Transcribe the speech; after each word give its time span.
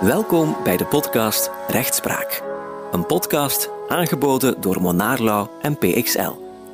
Welkom 0.00 0.56
bij 0.64 0.76
de 0.76 0.84
podcast 0.84 1.50
Rechtspraak. 1.68 2.42
Een 2.92 3.06
podcast 3.06 3.70
aangeboden 3.88 4.60
door 4.60 4.80
Monarlau 4.80 5.48
en 5.62 5.78
PXL, 5.78 6.30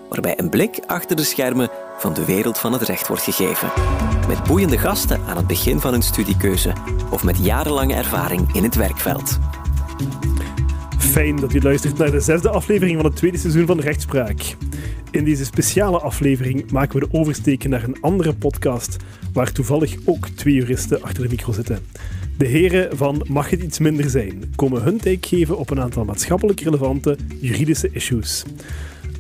waarbij 0.09 0.39
een 0.39 0.49
blik 0.49 0.79
achter 0.87 1.17
de 1.17 1.25
schermen 1.25 1.69
van 1.99 2.15
de 2.15 2.25
wereld 2.25 2.59
van 2.59 2.73
het 2.73 2.83
recht 2.83 3.09
wordt 3.09 3.23
gegeven. 3.23 3.71
Met 4.29 4.45
boeiende 4.45 4.79
gasten 4.79 5.21
aan 5.27 5.37
het 5.37 5.47
begin 5.47 5.81
van 5.81 5.93
hun 5.93 6.03
studiekeuze 6.03 6.73
of 7.11 7.25
met 7.25 7.45
jarenlange 7.45 7.95
ervaring 7.95 8.55
in 8.55 8.63
het 8.63 8.75
werkveld. 8.75 9.39
Fijn 10.99 11.37
dat 11.37 11.55
u 11.55 11.61
luistert 11.61 11.99
naar 11.99 12.11
de 12.11 12.21
zesde 12.21 12.49
aflevering 12.49 12.97
van 12.97 13.05
het 13.05 13.17
tweede 13.17 13.39
seizoen 13.39 13.67
van 13.67 13.81
Rechtspraak. 13.81 14.57
In 15.11 15.25
deze 15.25 15.45
speciale 15.45 15.99
aflevering 15.99 16.71
maken 16.71 17.01
we 17.01 17.07
de 17.07 17.19
oversteek 17.19 17.69
naar 17.69 17.83
een 17.83 18.01
andere 18.01 18.35
podcast, 18.35 18.97
waar 19.33 19.53
toevallig 19.53 19.97
ook 20.05 20.29
twee 20.29 20.55
juristen 20.55 21.03
achter 21.03 21.23
de 21.23 21.29
micro 21.29 21.53
zitten. 21.53 21.87
De 22.41 22.47
heren 22.47 22.97
van 22.97 23.27
Mag 23.29 23.51
het 23.51 23.63
iets 23.63 23.79
minder 23.79 24.11
zijn 24.11 24.53
komen 24.57 24.83
hun 24.83 24.99
take 24.99 25.29
geven 25.29 25.59
op 25.59 25.71
een 25.71 25.81
aantal 25.81 26.05
maatschappelijk 26.05 26.61
relevante 26.61 27.17
juridische 27.41 27.91
issues. 27.93 28.45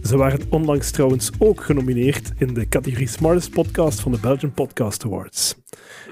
Ze 0.03 0.17
waren 0.17 0.41
onlangs 0.49 0.91
trouwens 0.91 1.31
ook 1.39 1.65
genomineerd 1.65 2.33
in 2.39 2.55
de 2.55 2.69
categorie 2.69 3.09
Smartest 3.09 3.51
Podcast 3.51 4.01
van 4.01 4.13
de 4.13 4.19
Belgian 4.21 4.53
Podcast 4.53 5.05
Awards. 5.05 5.57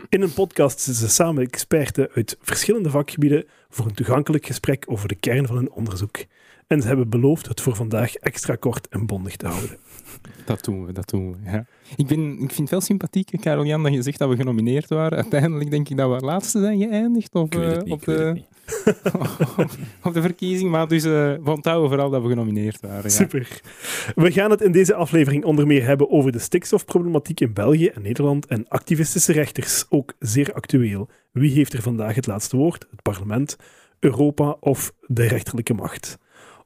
In 0.09 0.23
een 0.23 0.33
podcast 0.33 0.81
zitten 0.81 1.09
ze 1.09 1.15
samen 1.15 1.43
experten 1.43 2.09
uit 2.15 2.37
verschillende 2.41 2.91
vakgebieden 2.91 3.45
voor 3.69 3.87
een 3.87 3.95
toegankelijk 3.95 4.47
gesprek 4.47 4.85
over 4.89 5.09
de 5.09 5.15
kern 5.15 5.47
van 5.47 5.57
hun 5.57 5.71
onderzoek. 5.71 6.25
En 6.67 6.81
ze 6.81 6.89
hebben 6.89 7.09
beloofd 7.09 7.49
het 7.49 7.61
voor 7.61 7.77
vandaag 7.77 8.15
extra 8.15 8.55
kort 8.55 8.89
en 8.89 9.07
bondig 9.07 9.37
te 9.37 9.47
houden. 9.47 9.77
Dat 10.45 10.65
doen 10.65 10.87
we, 10.87 10.93
dat 10.93 11.09
doen 11.09 11.31
we. 11.33 11.51
Ja. 11.51 11.67
Ik, 11.97 12.07
ben, 12.07 12.33
ik 12.33 12.39
vind 12.39 12.59
het 12.59 12.71
wel 12.71 12.81
sympathiek, 12.81 13.31
Karel 13.41 13.65
Jan, 13.65 13.83
dat 13.83 13.93
je 13.93 14.03
zegt 14.03 14.19
dat 14.19 14.29
we 14.29 14.37
genomineerd 14.37 14.89
waren. 14.89 15.19
Uiteindelijk 15.19 15.71
denk 15.71 15.89
ik 15.89 15.97
dat 15.97 16.21
we 16.21 16.27
laatste 16.27 16.61
zijn 16.61 16.79
geëindigd 16.79 17.35
op, 17.35 17.55
uh, 17.55 17.79
op, 17.85 18.05
de, 18.05 18.43
op 20.05 20.15
de 20.15 20.23
verkiezing. 20.23 20.71
Maar 20.71 20.89
dus 20.89 21.05
uh, 21.05 21.13
we 21.13 21.51
onthouden 21.51 21.89
vooral 21.89 22.11
dat 22.11 22.23
we 22.23 22.29
genomineerd 22.29 22.81
waren. 22.81 23.03
Ja. 23.03 23.09
Super. 23.09 23.61
We 24.15 24.33
gaan 24.33 24.51
het 24.51 24.63
in 24.63 24.73
deze 24.73 24.95
aflevering 24.95 25.45
onder 25.45 25.67
meer 25.67 25.85
hebben 25.85 26.11
over 26.11 26.33
de 26.33 26.39
stikstofproblematiek 26.39 27.41
in 27.41 27.53
België 27.53 27.87
en 27.87 28.03
Nederland 28.03 28.47
en 28.47 28.69
activistische 28.69 29.33
rechters, 29.33 29.85
ook 29.89 30.13
zeer 30.19 30.53
actueel. 30.53 31.09
Wie 31.33 31.53
heeft 31.53 31.73
er 31.73 31.83
vandaag 31.83 32.15
het 32.15 32.27
laatste 32.27 32.57
woord? 32.57 32.87
Het 32.91 33.03
parlement, 33.03 33.57
Europa 33.99 34.57
of 34.61 34.93
de 35.07 35.27
rechterlijke 35.27 35.75
macht? 35.75 36.19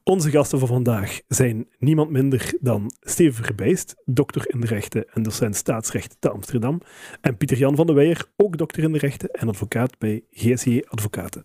Onze 0.04 0.30
gasten 0.30 0.58
van 0.58 0.68
vandaag 0.68 1.20
zijn 1.28 1.68
niemand 1.78 2.10
minder 2.10 2.52
dan 2.60 2.92
Steven 3.00 3.44
Verbijst, 3.44 3.94
dokter 4.04 4.50
in 4.50 4.60
de 4.60 4.66
rechten 4.66 5.04
en 5.12 5.22
docent 5.22 5.56
staatsrecht 5.56 6.16
te 6.18 6.30
Amsterdam, 6.30 6.80
en 7.20 7.36
Pieter-Jan 7.36 7.76
van 7.76 7.86
de 7.86 7.92
Weijer, 7.92 8.24
ook 8.36 8.58
dokter 8.58 8.82
in 8.82 8.92
de 8.92 8.98
rechten 8.98 9.30
en 9.30 9.48
advocaat 9.48 9.98
bij 9.98 10.22
GSJ 10.30 10.82
Advocaten. 10.88 11.44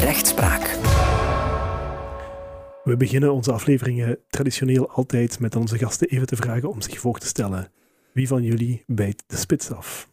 Rechtspraak. 0.00 0.78
We 2.84 2.96
beginnen 2.96 3.32
onze 3.32 3.52
afleveringen 3.52 4.18
traditioneel 4.28 4.90
altijd 4.90 5.40
met 5.40 5.56
onze 5.56 5.78
gasten 5.78 6.08
even 6.08 6.26
te 6.26 6.36
vragen 6.36 6.70
om 6.70 6.80
zich 6.80 6.98
voor 6.98 7.18
te 7.18 7.26
stellen. 7.26 7.70
Wie 8.12 8.28
van 8.28 8.42
jullie 8.42 8.82
bijt 8.86 9.24
de 9.26 9.36
spits 9.36 9.70
af? 9.70 10.08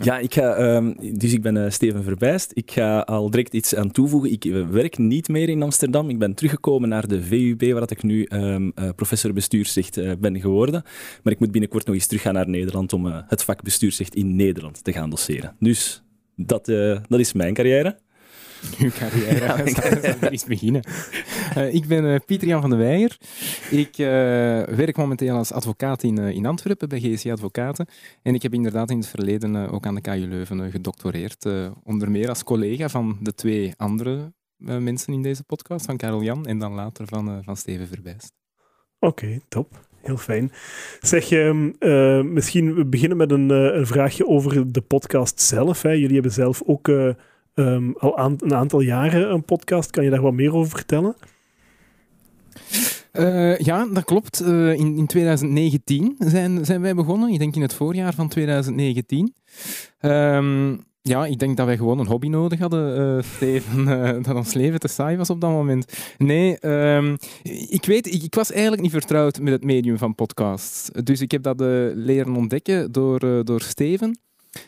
Ja. 0.00 0.18
ik 0.18 0.36
um, 0.36 0.96
dus 1.18 1.32
ik 1.32 1.42
ben 1.42 1.56
uh, 1.56 1.70
Steven 1.70 2.02
Verbijst. 2.02 2.50
Ik 2.54 2.70
ga 2.70 3.00
al 3.00 3.30
direct 3.30 3.54
iets 3.54 3.74
aan 3.74 3.90
toevoegen. 3.90 4.32
Ik 4.32 4.44
werk 4.70 4.98
niet 4.98 5.28
meer 5.28 5.48
in 5.48 5.62
Amsterdam. 5.62 6.10
Ik 6.10 6.18
ben 6.18 6.34
teruggekomen 6.34 6.88
naar 6.88 7.06
de 7.06 7.22
VUB, 7.22 7.72
waar 7.72 7.90
ik 7.90 8.02
nu 8.02 8.26
um, 8.28 8.72
uh, 8.74 8.88
professor 8.96 9.32
bestuursrecht 9.32 10.20
ben 10.20 10.40
geworden. 10.40 10.82
Maar 11.22 11.32
ik 11.32 11.38
moet 11.38 11.50
binnenkort 11.50 11.86
nog 11.86 11.94
eens 11.94 12.06
teruggaan 12.06 12.34
naar 12.34 12.48
Nederland 12.48 12.92
om 12.92 13.06
het 13.06 13.44
vak 13.44 13.62
bestuursrecht 13.62 14.14
in 14.14 14.36
Nederland 14.36 14.84
te 14.84 14.92
gaan 14.92 15.10
doseren. 15.10 15.56
Dus 15.58 16.02
dat, 16.36 16.66
dat 17.08 17.20
is 17.20 17.32
mijn 17.32 17.54
carrière. 17.54 17.98
Uw 18.80 18.90
carrière. 18.90 19.44
Ja, 19.44 19.58
ik 19.64 20.30
eens 20.30 20.44
beginnen. 20.44 20.82
Uh, 21.56 21.74
ik 21.74 21.86
ben 21.86 22.04
uh, 22.04 22.16
Pieter-Jan 22.26 22.60
van 22.60 22.70
der 22.70 22.78
Weijer. 22.78 23.16
Ik 23.70 23.98
uh, 23.98 24.06
werk 24.76 24.96
momenteel 24.96 25.36
als 25.36 25.52
advocaat 25.52 26.02
in, 26.02 26.18
in 26.18 26.46
Antwerpen 26.46 26.88
bij 26.88 27.00
GSC 27.00 27.26
Advocaten. 27.26 27.86
En 28.22 28.34
ik 28.34 28.42
heb 28.42 28.54
inderdaad 28.54 28.90
in 28.90 28.98
het 28.98 29.06
verleden 29.06 29.70
ook 29.70 29.86
aan 29.86 29.94
de 29.94 30.00
KU 30.00 30.26
Leuven 30.28 30.70
gedoctoreerd. 30.70 31.46
onder 31.84 32.10
meer 32.10 32.28
als 32.28 32.44
collega 32.44 32.88
van 32.88 33.18
de 33.20 33.34
twee 33.34 33.74
andere 33.76 34.32
mensen 34.58 35.12
in 35.12 35.22
deze 35.22 35.44
podcast, 35.44 35.86
van 35.86 35.96
Karel 35.96 36.22
Jan 36.22 36.46
en 36.46 36.58
dan 36.58 36.72
later 36.72 37.06
van, 37.06 37.40
van 37.44 37.56
Steven 37.56 37.86
Verbijst. 37.86 38.32
Oké, 38.98 39.24
okay, 39.24 39.40
top. 39.48 39.86
Heel 40.02 40.16
fijn. 40.16 40.52
Zeg, 41.00 41.30
uh, 41.30 42.22
misschien 42.22 42.74
we 42.74 42.86
beginnen 42.86 43.16
met 43.16 43.30
een, 43.30 43.50
een, 43.50 43.86
vraagje 43.86 44.26
over 44.26 44.72
de 44.72 44.80
podcast 44.80 45.40
zelf. 45.40 45.82
Hè. 45.82 45.90
Jullie 45.90 46.14
hebben 46.14 46.32
zelf 46.32 46.62
ook 46.66 46.88
um, 47.58 47.94
al 47.98 48.18
een 48.18 48.54
aantal 48.54 48.80
jaren 48.80 49.32
een 49.32 49.44
podcast. 49.44 49.90
Kan 49.90 50.04
je 50.04 50.10
daar 50.10 50.22
wat 50.22 50.32
meer 50.32 50.54
over 50.54 50.70
vertellen? 50.70 51.16
Uh, 53.12 53.58
ja, 53.58 53.86
dat 53.86 54.04
klopt. 54.04 54.42
Uh, 54.42 54.72
in, 54.72 54.96
in 54.96 55.06
2019 55.06 56.14
zijn, 56.18 56.64
zijn 56.64 56.80
wij 56.80 56.94
begonnen. 56.94 57.32
Ik 57.32 57.38
denk 57.38 57.54
in 57.54 57.62
het 57.62 57.74
voorjaar 57.74 58.14
van 58.14 58.28
2019. 58.28 59.34
Um, 60.00 60.10
ehm, 60.10 60.76
ja, 61.02 61.26
ik 61.26 61.38
denk 61.38 61.56
dat 61.56 61.66
wij 61.66 61.76
gewoon 61.76 61.98
een 61.98 62.06
hobby 62.06 62.28
nodig 62.28 62.58
hadden, 62.58 63.16
uh, 63.16 63.22
Steven. 63.22 63.84
dat 64.22 64.34
ons 64.34 64.54
leven 64.54 64.80
te 64.80 64.88
saai 64.88 65.16
was 65.16 65.30
op 65.30 65.40
dat 65.40 65.50
moment. 65.50 66.14
Nee, 66.18 66.66
um, 66.66 67.16
ik 67.68 67.84
weet, 67.84 68.14
ik, 68.14 68.22
ik, 68.22 68.34
was 68.34 68.52
eigenlijk 68.52 68.82
niet 68.82 68.90
vertrouwd 68.90 69.40
met 69.40 69.52
het 69.52 69.64
medium 69.64 69.98
van 69.98 70.14
podcasts. 70.14 70.90
Dus 71.02 71.20
ik 71.20 71.30
heb 71.30 71.42
dat 71.42 71.60
leren 71.94 72.36
ontdekken 72.36 72.92
door, 72.92 73.44
door 73.44 73.60
Steven. 73.60 74.18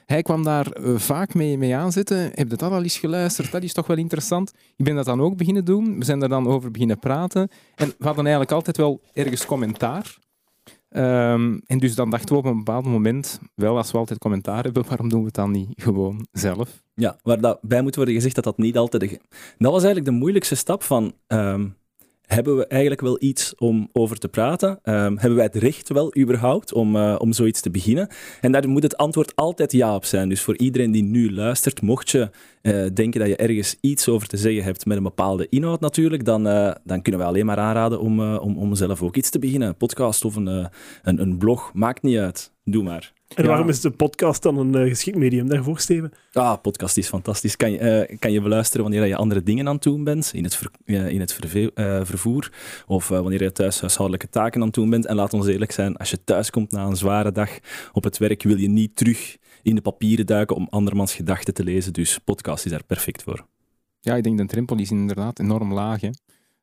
Hij 0.06 0.22
kwam 0.22 0.44
daar 0.44 0.78
uh, 0.80 0.98
vaak 0.98 1.34
mee, 1.34 1.58
mee 1.58 1.76
aanzetten. 1.76 2.18
Heb 2.18 2.50
je 2.50 2.56
dat 2.56 2.62
al 2.62 2.82
eens 2.82 2.98
geluisterd? 2.98 3.52
Dat 3.52 3.62
is 3.62 3.72
toch 3.72 3.86
wel 3.86 3.96
interessant. 3.96 4.52
Ik 4.76 4.84
ben 4.84 4.94
dat 4.94 5.04
dan 5.04 5.20
ook 5.20 5.36
beginnen 5.36 5.64
doen. 5.64 5.98
We 5.98 6.04
zijn 6.04 6.22
er 6.22 6.28
dan 6.28 6.46
over 6.46 6.70
beginnen 6.70 6.98
praten. 6.98 7.48
En 7.74 7.88
we 7.88 8.04
hadden 8.04 8.24
eigenlijk 8.24 8.52
altijd 8.52 8.76
wel 8.76 9.00
ergens 9.12 9.46
commentaar. 9.46 10.18
Um, 10.90 11.60
en 11.66 11.78
dus 11.78 11.94
dan 11.94 12.10
dachten 12.10 12.28
we 12.28 12.40
op 12.40 12.44
een 12.44 12.56
bepaald 12.56 12.84
moment, 12.84 13.40
wel 13.54 13.76
als 13.76 13.90
we 13.90 13.98
altijd 13.98 14.18
commentaar 14.18 14.64
hebben, 14.64 14.86
waarom 14.88 15.08
doen 15.08 15.20
we 15.20 15.26
het 15.26 15.34
dan 15.34 15.50
niet 15.50 15.68
gewoon 15.76 16.26
zelf? 16.32 16.82
Ja, 16.94 17.16
waar 17.22 17.40
dat 17.40 17.58
bij 17.62 17.82
moet 17.82 17.96
worden 17.96 18.14
gezegd 18.14 18.34
dat 18.34 18.44
dat 18.44 18.58
niet 18.58 18.76
altijd... 18.76 19.00
Dat 19.58 19.72
was 19.72 19.82
eigenlijk 19.82 20.04
de 20.04 20.18
moeilijkste 20.18 20.54
stap 20.54 20.82
van... 20.82 21.12
Um, 21.26 21.76
hebben 22.28 22.56
we 22.56 22.66
eigenlijk 22.66 23.00
wel 23.00 23.16
iets 23.20 23.54
om 23.54 23.88
over 23.92 24.18
te 24.18 24.28
praten? 24.28 24.70
Um, 24.70 25.18
hebben 25.18 25.34
wij 25.34 25.44
het 25.44 25.54
recht 25.54 25.88
wel 25.88 26.16
überhaupt 26.18 26.72
om, 26.72 26.96
uh, 26.96 27.14
om 27.18 27.32
zoiets 27.32 27.60
te 27.60 27.70
beginnen? 27.70 28.08
En 28.40 28.52
daar 28.52 28.68
moet 28.68 28.82
het 28.82 28.96
antwoord 28.96 29.36
altijd 29.36 29.72
ja 29.72 29.94
op 29.94 30.04
zijn. 30.04 30.28
Dus 30.28 30.40
voor 30.40 30.56
iedereen 30.56 30.90
die 30.90 31.04
nu 31.04 31.32
luistert, 31.32 31.82
mocht 31.82 32.10
je 32.10 32.30
uh, 32.62 32.86
denken 32.94 33.20
dat 33.20 33.28
je 33.28 33.36
ergens 33.36 33.76
iets 33.80 34.08
over 34.08 34.28
te 34.28 34.36
zeggen 34.36 34.64
hebt 34.64 34.86
met 34.86 34.96
een 34.96 35.02
bepaalde 35.02 35.46
inhoud 35.48 35.80
natuurlijk, 35.80 36.24
dan, 36.24 36.46
uh, 36.46 36.70
dan 36.84 37.02
kunnen 37.02 37.20
we 37.20 37.26
alleen 37.26 37.46
maar 37.46 37.58
aanraden 37.58 38.00
om, 38.00 38.34
om, 38.36 38.56
om 38.56 38.74
zelf 38.74 39.02
ook 39.02 39.16
iets 39.16 39.30
te 39.30 39.38
beginnen. 39.38 39.68
Een 39.68 39.76
podcast 39.76 40.24
of 40.24 40.36
een, 40.36 40.46
een, 41.02 41.20
een 41.20 41.38
blog, 41.38 41.70
maakt 41.74 42.02
niet 42.02 42.18
uit. 42.18 42.52
Doe 42.64 42.82
maar. 42.82 43.12
En 43.34 43.46
waarom 43.46 43.68
is 43.68 43.80
de 43.80 43.90
podcast 43.90 44.42
dan 44.42 44.58
een 44.58 44.76
uh, 44.76 44.88
geschikt 44.88 45.16
medium 45.16 45.48
daarvoor, 45.48 45.78
Steven? 45.78 46.12
Ah, 46.32 46.60
podcast 46.62 46.96
is 46.96 47.08
fantastisch. 47.08 47.56
Kan 47.56 47.70
je, 47.72 48.06
uh, 48.08 48.18
kan 48.18 48.32
je 48.32 48.40
beluisteren 48.40 48.82
wanneer 48.82 49.06
je 49.06 49.16
andere 49.16 49.42
dingen 49.42 49.68
aan 49.68 49.74
het 49.74 49.82
doen 49.82 50.04
bent, 50.04 50.30
in 50.34 50.44
het, 50.44 50.56
ver, 50.56 50.70
uh, 50.84 51.10
in 51.10 51.20
het 51.20 51.38
vervoer, 52.02 52.52
of 52.86 53.08
wanneer 53.08 53.42
je 53.42 53.52
thuis 53.52 53.80
huishoudelijke 53.80 54.28
taken 54.28 54.60
aan 54.60 54.66
het 54.66 54.76
doen 54.76 54.90
bent. 54.90 55.06
En 55.06 55.16
laat 55.16 55.34
ons 55.34 55.46
eerlijk 55.46 55.72
zijn, 55.72 55.96
als 55.96 56.10
je 56.10 56.24
thuis 56.24 56.50
komt 56.50 56.70
na 56.70 56.84
een 56.84 56.96
zware 56.96 57.32
dag 57.32 57.50
op 57.92 58.04
het 58.04 58.18
werk, 58.18 58.42
wil 58.42 58.56
je 58.56 58.68
niet 58.68 58.96
terug 58.96 59.36
in 59.68 59.74
de 59.74 59.80
papieren 59.80 60.26
duiken 60.26 60.56
om 60.56 60.66
andermans 60.70 61.14
gedachten 61.14 61.54
te 61.54 61.64
lezen. 61.64 61.92
Dus 61.92 62.18
podcast 62.18 62.64
is 62.64 62.70
daar 62.70 62.84
perfect 62.84 63.22
voor. 63.22 63.46
Ja, 64.00 64.16
ik 64.16 64.22
denk 64.22 64.38
de 64.38 64.46
drempel 64.46 64.78
is 64.78 64.90
inderdaad 64.90 65.38
enorm 65.38 65.72
laag. 65.72 66.00
Hè? 66.00 66.10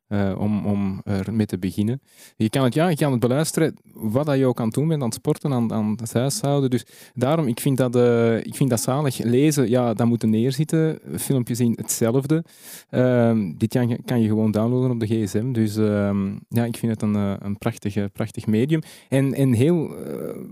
Uh, 0.08 0.38
om, 0.38 0.66
om 0.66 1.00
ermee 1.04 1.46
te 1.46 1.58
beginnen. 1.58 2.00
Je 2.36 2.50
kan 2.50 2.64
het, 2.64 2.74
ja, 2.74 2.88
je 2.88 2.96
kan 2.96 3.10
het 3.10 3.20
beluisteren 3.20 3.74
wat 3.92 4.26
dat 4.26 4.38
je 4.38 4.46
ook 4.46 4.58
aan 4.58 4.66
het 4.66 4.74
doen 4.74 4.88
bent, 4.88 5.00
aan 5.00 5.06
het 5.06 5.16
sporten, 5.16 5.52
aan, 5.52 5.72
aan 5.72 5.96
het 6.00 6.12
huishouden. 6.12 6.70
Dus 6.70 6.86
daarom, 7.14 7.46
ik 7.46 7.60
vind 7.60 7.76
dat, 7.76 7.96
uh, 7.96 8.36
ik 8.36 8.54
vind 8.54 8.70
dat 8.70 8.80
zalig. 8.80 9.18
Lezen, 9.18 9.68
ja, 9.68 9.94
dat 9.94 10.06
moet 10.06 10.22
neerzitten. 10.22 10.98
Filmpjes 11.16 11.58
zien, 11.58 11.72
hetzelfde. 11.76 12.44
Uh, 12.90 13.38
dit 13.56 13.68
kan, 13.68 13.98
kan 14.04 14.20
je 14.20 14.28
gewoon 14.28 14.50
downloaden 14.50 14.90
op 14.90 15.00
de 15.00 15.06
gsm. 15.06 15.52
Dus 15.52 15.76
ehm, 15.76 16.32
ja, 16.48 16.64
ik 16.64 16.76
vind 16.76 16.92
het 16.92 17.02
een, 17.02 17.16
eh, 17.16 17.32
een 17.38 17.58
prachtig, 17.58 18.12
prachtig 18.12 18.46
medium. 18.46 18.80
En, 19.08 19.34
en 19.34 19.52
heel 19.52 19.94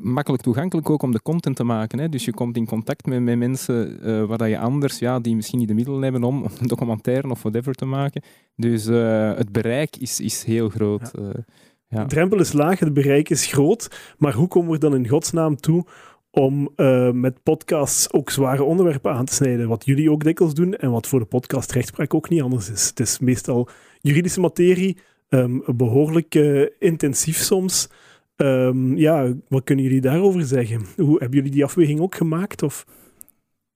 makkelijk 0.03 0.43
toegankelijk 0.43 0.91
ook 0.91 1.03
om 1.03 1.13
de 1.13 1.23
content 1.23 1.57
te 1.57 1.65
maken. 1.65 1.99
Hè. 1.99 2.09
Dus 2.09 2.25
je 2.25 2.33
komt 2.33 2.57
in 2.57 2.67
contact 2.67 3.07
met, 3.07 3.21
met 3.21 3.39
mensen 3.39 3.99
waar 4.29 4.39
dat 4.39 4.49
je 4.49 4.59
anders, 4.59 4.99
ja, 4.99 5.21
die 5.21 5.37
misschien 5.37 5.59
niet 5.59 5.69
de 5.69 5.75
middelen 5.75 6.03
hebben 6.03 6.25
om 6.25 6.45
een 6.61 6.67
documentaire 6.75 7.31
of 7.31 7.43
whatever 7.43 7.75
te 7.75 7.85
maken. 7.85 8.23
Dus 8.57 8.87
het 9.45 9.53
bereik 9.53 9.97
is, 9.97 10.21
is 10.21 10.45
heel 10.45 10.69
groot. 10.69 11.11
Ja. 11.13 11.23
Uh, 11.23 11.31
ja. 11.89 12.03
De 12.03 12.09
drempel 12.09 12.41
is 12.41 12.53
laag, 12.53 12.79
het 12.79 12.93
bereik 12.93 13.31
is 13.31 13.47
groot. 13.47 14.15
Maar 14.19 14.33
hoe 14.33 14.49
komen 14.49 14.71
we 14.71 14.79
dan 14.79 14.95
in 14.95 15.09
godsnaam 15.09 15.57
toe 15.57 15.85
om 16.31 16.69
uh, 16.77 17.11
met 17.11 17.43
podcasts 17.43 18.13
ook 18.13 18.31
zware 18.31 18.63
onderwerpen 18.63 19.13
aan 19.13 19.25
te 19.25 19.35
snijden? 19.35 19.69
Wat 19.69 19.85
jullie 19.85 20.11
ook 20.11 20.25
dikwijls 20.25 20.55
doen 20.55 20.75
en 20.75 20.91
wat 20.91 21.07
voor 21.07 21.19
de 21.19 21.25
podcast 21.25 21.73
rechtspraak 21.73 22.15
ook 22.15 22.29
niet 22.29 22.43
anders 22.43 22.71
is. 22.71 22.89
Het 22.89 23.01
is 23.01 23.19
meestal 23.19 23.69
juridische 24.01 24.41
materie, 24.41 24.99
um, 25.29 25.63
behoorlijk 25.67 26.35
uh, 26.35 26.69
intensief 26.79 27.37
soms. 27.37 27.89
Um, 28.37 28.97
ja, 28.97 29.33
wat 29.49 29.65
kunnen 29.65 29.85
jullie 29.85 30.01
daarover 30.01 30.43
zeggen? 30.43 30.87
Hoe, 30.97 31.19
hebben 31.19 31.37
jullie 31.37 31.53
die 31.53 31.65
afweging 31.65 32.01
ook 32.01 32.15
gemaakt? 32.15 32.63
Of? 32.63 32.87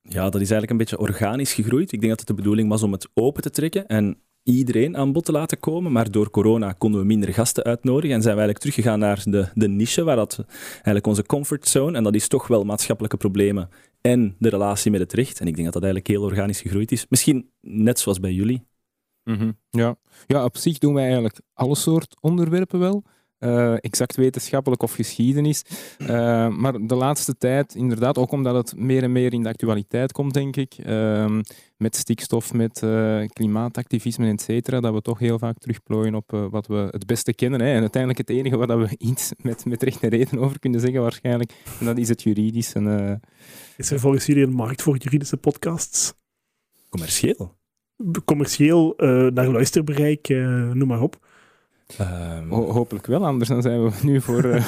Ja, 0.02 0.22
dat 0.22 0.40
is 0.40 0.50
eigenlijk 0.50 0.70
een 0.70 0.76
beetje 0.76 0.98
organisch 0.98 1.52
gegroeid. 1.52 1.92
Ik 1.92 1.98
denk 1.98 2.10
dat 2.10 2.18
het 2.18 2.28
de 2.28 2.42
bedoeling 2.42 2.68
was 2.68 2.82
om 2.82 2.92
het 2.92 3.08
open 3.14 3.42
te 3.42 3.50
trekken 3.50 3.86
en 3.86 4.18
iedereen 4.56 4.96
aan 4.96 5.12
bod 5.12 5.24
te 5.24 5.32
laten 5.32 5.60
komen. 5.60 5.92
Maar 5.92 6.10
door 6.10 6.30
corona 6.30 6.72
konden 6.72 7.00
we 7.00 7.06
minder 7.06 7.32
gasten 7.32 7.64
uitnodigen 7.64 8.16
en 8.16 8.22
zijn 8.22 8.34
we 8.36 8.40
eigenlijk 8.40 8.58
teruggegaan 8.58 8.98
naar 8.98 9.22
de, 9.24 9.48
de 9.54 9.68
niche, 9.68 10.04
waar 10.04 10.16
dat 10.16 10.44
eigenlijk 10.72 11.06
onze 11.06 11.26
comfortzone, 11.26 11.96
en 11.96 12.02
dat 12.02 12.14
is 12.14 12.28
toch 12.28 12.46
wel 12.46 12.64
maatschappelijke 12.64 13.16
problemen 13.16 13.68
en 14.00 14.34
de 14.38 14.48
relatie 14.48 14.90
met 14.90 15.00
het 15.00 15.12
recht. 15.12 15.40
En 15.40 15.46
ik 15.46 15.54
denk 15.54 15.64
dat 15.64 15.82
dat 15.82 15.82
eigenlijk 15.82 16.12
heel 16.12 16.22
organisch 16.22 16.60
gegroeid 16.60 16.92
is. 16.92 17.06
Misschien 17.08 17.50
net 17.60 17.98
zoals 17.98 18.20
bij 18.20 18.32
jullie. 18.32 18.66
Mhm. 19.24 19.52
ja. 19.70 19.96
ja, 20.26 20.44
op 20.44 20.56
zich 20.56 20.78
doen 20.78 20.94
wij 20.94 21.04
eigenlijk 21.04 21.40
alle 21.54 21.76
soort 21.76 22.16
onderwerpen 22.20 22.78
wel. 22.78 23.04
Uh, 23.40 23.74
exact 23.80 24.16
wetenschappelijk 24.16 24.82
of 24.82 24.92
geschiedenis. 24.92 25.64
Uh, 25.98 26.08
maar 26.48 26.86
de 26.86 26.94
laatste 26.94 27.36
tijd, 27.36 27.74
inderdaad, 27.74 28.18
ook 28.18 28.32
omdat 28.32 28.54
het 28.54 28.76
meer 28.76 29.02
en 29.02 29.12
meer 29.12 29.32
in 29.32 29.42
de 29.42 29.48
actualiteit 29.48 30.12
komt, 30.12 30.34
denk 30.34 30.56
ik, 30.56 30.74
uh, 30.86 31.38
met 31.76 31.96
stikstof, 31.96 32.52
met 32.52 32.82
uh, 32.84 33.26
klimaatactivisme, 33.26 34.28
et 34.28 34.40
cetera, 34.40 34.80
dat 34.80 34.94
we 34.94 35.02
toch 35.02 35.18
heel 35.18 35.38
vaak 35.38 35.58
terugplooien 35.58 36.14
op 36.14 36.48
wat 36.50 36.66
we 36.66 36.88
het 36.90 37.06
beste 37.06 37.34
kennen. 37.34 37.60
Hè. 37.60 37.72
En 37.72 37.80
uiteindelijk 37.80 38.28
het 38.28 38.36
enige 38.36 38.56
waar 38.56 38.78
we 38.78 38.94
iets 39.10 39.32
met, 39.42 39.64
met 39.64 39.82
recht 39.82 40.02
en 40.02 40.08
reden 40.08 40.38
over 40.38 40.58
kunnen 40.58 40.80
zeggen, 40.80 41.00
waarschijnlijk, 41.00 41.52
en 41.80 41.86
dat 41.86 41.98
is 41.98 42.08
het 42.08 42.22
juridisch. 42.22 42.72
En, 42.72 43.20
is 43.76 43.90
er 43.90 44.00
volgens 44.00 44.26
jullie 44.26 44.42
een 44.42 44.52
markt 44.52 44.82
voor 44.82 44.96
juridische 44.96 45.36
podcasts? 45.36 46.14
Commercieel? 46.88 47.56
Commercieel, 48.24 48.94
naar 49.34 49.48
luisterbereik, 49.48 50.28
noem 50.28 50.86
maar 50.86 51.02
op. 51.02 51.26
Um... 52.00 52.50
hopelijk 52.50 53.06
wel, 53.06 53.26
anders 53.26 53.48
dan 53.48 53.62
zijn 53.62 53.84
we 53.84 53.90
nu 54.02 54.20
voor, 54.20 54.44
uh, 54.44 54.64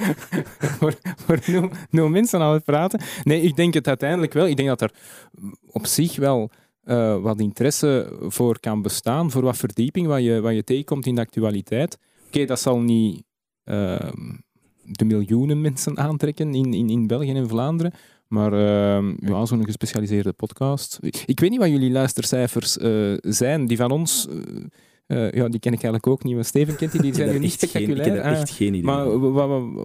voor, 0.78 0.94
voor 1.16 1.38
nul, 1.46 1.70
nul, 1.90 2.08
mensen 2.08 2.40
aan 2.40 2.52
het 2.52 2.64
praten. 2.64 3.00
Nee, 3.22 3.40
ik 3.40 3.56
denk 3.56 3.74
het 3.74 3.88
uiteindelijk 3.88 4.32
wel. 4.32 4.46
Ik 4.46 4.56
denk 4.56 4.68
dat 4.68 4.80
er 4.80 4.92
op 5.70 5.86
zich 5.86 6.16
wel 6.16 6.50
uh, 6.84 7.20
wat 7.20 7.40
interesse 7.40 8.16
voor 8.20 8.60
kan 8.60 8.82
bestaan, 8.82 9.30
voor 9.30 9.42
wat 9.42 9.56
verdieping, 9.56 10.06
wat 10.06 10.22
je, 10.22 10.40
wat 10.40 10.54
je 10.54 10.64
tegenkomt 10.64 11.06
in 11.06 11.14
de 11.14 11.20
actualiteit. 11.20 11.98
Oké, 12.18 12.26
okay, 12.26 12.46
dat 12.46 12.60
zal 12.60 12.80
niet 12.80 13.22
uh, 13.64 13.98
de 14.82 15.04
miljoenen 15.04 15.60
mensen 15.60 15.98
aantrekken 15.98 16.54
in, 16.54 16.72
in, 16.72 16.88
in 16.88 17.06
België 17.06 17.32
en 17.32 17.48
Vlaanderen, 17.48 17.92
maar 18.28 18.52
uh, 18.52 19.14
ja, 19.18 19.44
zo'n 19.44 19.64
gespecialiseerde 19.64 20.32
podcast. 20.32 20.98
Ik 21.26 21.40
weet 21.40 21.50
niet 21.50 21.58
wat 21.58 21.68
jullie 21.68 21.90
luistercijfers 21.90 22.76
uh, 22.76 23.16
zijn. 23.20 23.66
Die 23.66 23.76
van 23.76 23.90
ons 23.90 24.26
uh, 24.30 24.64
ja, 25.06 25.48
die 25.48 25.60
ken 25.60 25.72
ik 25.72 25.82
eigenlijk 25.82 26.06
ook 26.06 26.24
niet. 26.24 26.34
Maar 26.34 26.44
Steven 26.44 26.76
kent 26.76 26.92
die, 26.92 27.02
die 27.02 27.14
zijn 27.14 27.30
nu 27.30 27.38
niet 27.38 27.52
spectaculair. 27.52 28.04
Geen, 28.04 28.12
ik 28.12 28.22
heb 28.22 28.24
er 28.24 28.30
echt 28.30 28.50
geen 28.50 28.68
idee. 28.68 28.82
Maar 28.82 29.06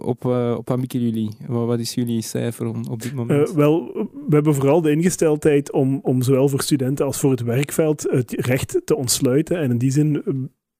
op, 0.02 0.24
uh, 0.24 0.54
op 0.58 0.68
wat 0.68 0.78
mikken 0.78 1.00
jullie? 1.00 1.30
Wat, 1.46 1.66
wat, 1.66 1.78
is 1.78 1.94
jullie 1.94 2.22
cijfer 2.22 2.66
op 2.90 3.02
dit 3.02 3.14
moment? 3.14 3.48
Uh, 3.48 3.54
wel, 3.54 3.92
we 4.28 4.34
hebben 4.34 4.54
vooral 4.54 4.80
de 4.80 4.90
ingesteldheid 4.90 5.72
om, 5.72 5.98
om 6.02 6.22
zowel 6.22 6.48
voor 6.48 6.60
studenten 6.60 7.06
als 7.06 7.20
voor 7.20 7.30
het 7.30 7.42
werkveld 7.42 8.02
het 8.10 8.32
recht 8.32 8.80
te 8.84 8.96
ontsluiten. 8.96 9.58
En 9.58 9.70
in 9.70 9.78
die 9.78 9.90
zin 9.90 10.22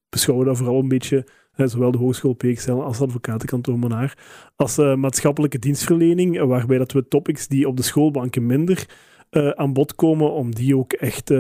beschouwen 0.09 0.47
we 0.47 0.53
dat 0.53 0.61
vooral 0.61 0.81
een 0.81 0.89
beetje, 0.89 1.27
zowel 1.57 1.91
de 1.91 1.99
Hogeschool 1.99 2.35
PXL 2.35 2.73
als 2.73 3.01
advocatenkantoor 3.01 3.79
Monaar, 3.79 4.19
als 4.57 4.77
maatschappelijke 4.77 5.59
dienstverlening, 5.59 6.41
waarbij 6.41 6.79
dat 6.79 6.93
we 6.93 7.09
topics 7.09 7.49
die 7.49 7.69
op 7.69 7.77
de 7.77 7.83
schoolbanken 7.83 8.47
minder 8.47 8.87
aan 9.55 9.73
bod 9.73 9.95
komen, 9.95 10.33
om 10.33 10.55
die 10.55 10.77
ook 10.77 10.93
echt 10.93 11.31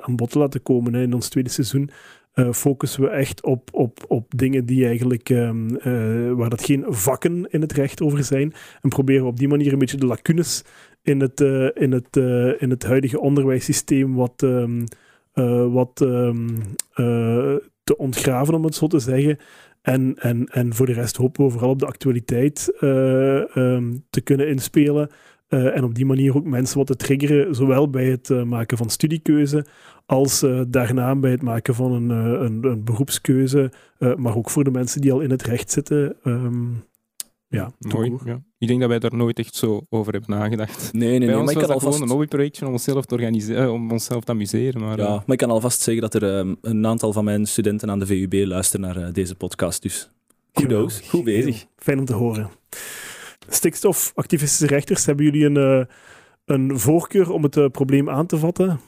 aan 0.00 0.16
bod 0.16 0.30
te 0.30 0.38
laten 0.38 0.62
komen 0.62 0.94
hè, 0.94 1.02
in 1.02 1.14
ons 1.14 1.28
tweede 1.28 1.50
seizoen 1.50 1.90
uh, 2.34 2.52
focussen 2.52 3.02
we 3.02 3.08
echt 3.08 3.42
op, 3.42 3.68
op, 3.72 4.04
op 4.08 4.32
dingen 4.36 4.66
die 4.66 4.86
eigenlijk, 4.86 5.28
um, 5.28 5.70
uh, 5.70 6.32
waar 6.32 6.50
dat 6.50 6.64
geen 6.64 6.84
vakken 6.88 7.50
in 7.50 7.60
het 7.60 7.72
recht 7.72 8.02
over 8.02 8.24
zijn. 8.24 8.52
En 8.82 8.88
proberen 8.88 9.22
we 9.22 9.28
op 9.28 9.38
die 9.38 9.48
manier 9.48 9.72
een 9.72 9.78
beetje 9.78 9.96
de 9.96 10.06
lacunes 10.06 10.64
in 11.02 11.20
het, 11.20 11.40
uh, 11.40 11.68
in 11.74 11.92
het, 11.92 12.16
in 12.58 12.70
het 12.70 12.82
huidige 12.82 13.20
onderwijssysteem 13.20 14.14
wat, 14.14 14.42
um, 14.42 14.84
wat 15.72 16.00
um, 16.00 16.46
te 17.84 17.96
ontgraven, 17.96 18.54
om 18.54 18.64
het 18.64 18.74
zo 18.74 18.86
te 18.86 18.98
zeggen. 18.98 19.38
En, 19.82 20.14
en, 20.18 20.46
en 20.46 20.74
voor 20.74 20.86
de 20.86 20.92
rest 20.92 21.16
hopen 21.16 21.44
we 21.44 21.50
vooral 21.50 21.70
op 21.70 21.78
de 21.78 21.86
actualiteit 21.86 22.72
te 24.10 24.20
kunnen 24.24 24.48
inspelen. 24.48 25.10
En 25.50 25.84
op 25.84 25.94
die 25.94 26.06
manier 26.06 26.36
ook 26.36 26.44
mensen 26.44 26.78
wat 26.78 26.86
te 26.86 26.96
triggeren, 26.96 27.54
zowel 27.54 27.90
bij 27.90 28.04
het 28.04 28.44
maken 28.44 28.76
van 28.76 28.90
studiekeuze 28.90 29.64
als 30.10 30.42
uh, 30.42 30.60
daarna 30.68 31.16
bij 31.16 31.30
het 31.30 31.42
maken 31.42 31.74
van 31.74 31.92
een, 31.92 32.10
uh, 32.10 32.40
een, 32.40 32.64
een, 32.64 32.84
beroepskeuze, 32.84 33.72
uh, 33.98 34.14
maar 34.14 34.36
ook 34.36 34.50
voor 34.50 34.64
de 34.64 34.70
mensen 34.70 35.00
die 35.00 35.12
al 35.12 35.20
in 35.20 35.30
het 35.30 35.42
recht 35.42 35.70
zitten. 35.70 36.16
Um, 36.24 36.84
ja, 37.48 37.72
Mooi. 37.78 38.16
Ja. 38.24 38.42
Ik 38.58 38.68
denk 38.68 38.80
dat 38.80 38.88
wij 38.88 38.98
daar 38.98 39.16
nooit 39.16 39.38
echt 39.38 39.54
zo 39.54 39.80
over 39.88 40.12
hebben 40.12 40.38
nagedacht. 40.38 40.92
Nee, 40.92 41.08
nee, 41.08 41.18
nee. 41.18 41.28
Bij 41.28 41.36
ons 41.36 41.44
maar 41.44 41.54
was 41.54 41.62
ik 41.64 41.68
kan 41.68 41.80
gewoon 41.80 42.02
een 42.02 42.08
hobbyprojectje 42.08 42.66
om 42.66 42.72
onszelf 42.72 43.04
te 43.04 43.14
organiseren, 43.14 43.72
om 43.72 43.90
onszelf 43.90 44.24
te 44.24 44.32
amuseren. 44.32 44.80
Maar, 44.80 44.98
ja, 44.98 45.08
maar 45.08 45.24
ik 45.26 45.38
kan 45.38 45.50
alvast 45.50 45.80
zeggen 45.80 46.02
dat 46.10 46.22
er 46.22 46.38
um, 46.38 46.56
een 46.60 46.86
aantal 46.86 47.12
van 47.12 47.24
mijn 47.24 47.46
studenten 47.46 47.90
aan 47.90 47.98
de 47.98 48.06
VUB 48.06 48.46
luisteren 48.46 48.94
naar 48.94 49.12
deze 49.12 49.34
podcast. 49.34 49.82
Dus 49.82 50.10
kudos, 50.52 51.00
goed 51.00 51.24
bezig. 51.24 51.66
Fijn 51.76 51.98
om 51.98 52.04
te 52.04 52.14
horen. 52.14 52.50
Stikstofactivistische 53.52 54.66
rechters, 54.66 55.06
hebben 55.06 55.24
jullie 55.24 55.44
een, 55.44 55.88
een 56.44 56.78
voorkeur 56.78 57.30
om 57.30 57.42
het 57.42 57.72
probleem 57.72 58.10
aan 58.10 58.26
te 58.26 58.38
vatten? 58.38 58.80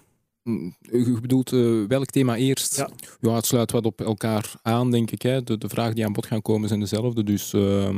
Mm, 0.42 0.76
je 0.80 1.18
bedoelt 1.20 1.52
uh, 1.52 1.86
welk 1.86 2.10
thema 2.10 2.36
eerst? 2.36 2.76
Ja. 2.76 2.90
ja. 3.20 3.34
het 3.34 3.46
sluit 3.46 3.70
wat 3.70 3.86
op 3.86 4.00
elkaar 4.00 4.54
aan, 4.62 4.90
denk 4.90 5.10
ik. 5.10 5.22
Hè. 5.22 5.42
De, 5.42 5.58
de 5.58 5.68
vragen 5.68 5.94
die 5.94 6.04
aan 6.04 6.12
bod 6.12 6.26
gaan 6.26 6.42
komen 6.42 6.68
zijn 6.68 6.80
dezelfde, 6.80 7.24
dus 7.24 7.52
uh, 7.52 7.90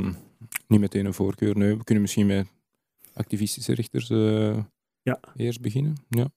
niet 0.67 0.79
meteen 0.79 1.05
een 1.05 1.13
voorkeur. 1.13 1.57
Nee, 1.57 1.77
we 1.77 1.83
kunnen 1.83 2.03
misschien 2.03 2.25
met 2.25 2.47
activistische 3.13 3.73
rechters 3.73 4.09
uh, 4.09 4.57
ja. 5.01 5.19
eerst 5.35 5.61
beginnen. 5.61 5.95
Ja, 6.09 6.27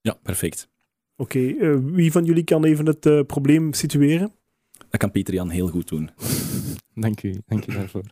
ja 0.00 0.18
perfect. 0.22 0.68
Oké, 1.16 1.38
okay, 1.38 1.58
eh, 1.58 1.78
wie 1.82 2.12
van 2.12 2.24
jullie 2.24 2.44
kan 2.44 2.64
even 2.64 2.86
het 2.86 3.26
probleem 3.26 3.72
situeren? 3.72 4.32
Dat 4.90 5.00
kan 5.00 5.10
Pieter 5.10 5.34
Jan 5.34 5.50
heel 5.50 5.68
goed 5.68 5.88
doen. 5.88 6.10
Dank 6.94 7.22
u, 7.22 7.40
dank 7.46 7.66
u 7.66 7.72
daarvoor. 7.72 8.04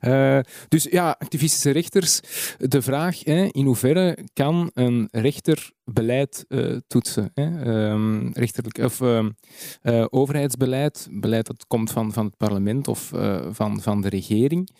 Uh, 0.00 0.38
dus 0.68 0.84
ja, 0.84 1.16
activistische 1.18 1.70
rechters. 1.70 2.20
De 2.58 2.82
vraag, 2.82 3.24
hè, 3.24 3.44
in 3.44 3.64
hoeverre 3.64 4.18
kan 4.32 4.70
een 4.74 5.08
rechter 5.10 5.70
beleid 5.84 6.44
uh, 6.48 6.76
toetsen? 6.86 7.30
Hè? 7.34 7.90
Um, 7.90 8.30
rechterlijk, 8.32 8.78
of 8.78 9.00
uh, 9.00 10.04
overheidsbeleid, 10.10 11.08
beleid 11.10 11.46
dat 11.46 11.66
komt 11.66 11.90
van, 11.90 12.12
van 12.12 12.24
het 12.24 12.36
parlement 12.36 12.88
of 12.88 13.12
van, 13.50 13.80
van 13.80 14.00
de 14.00 14.08
regering. 14.08 14.70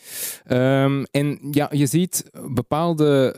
Um, 0.49 1.05
en 1.05 1.39
ja, 1.51 1.71
je 1.73 1.87
ziet 1.87 2.31
bepaalde 2.49 3.37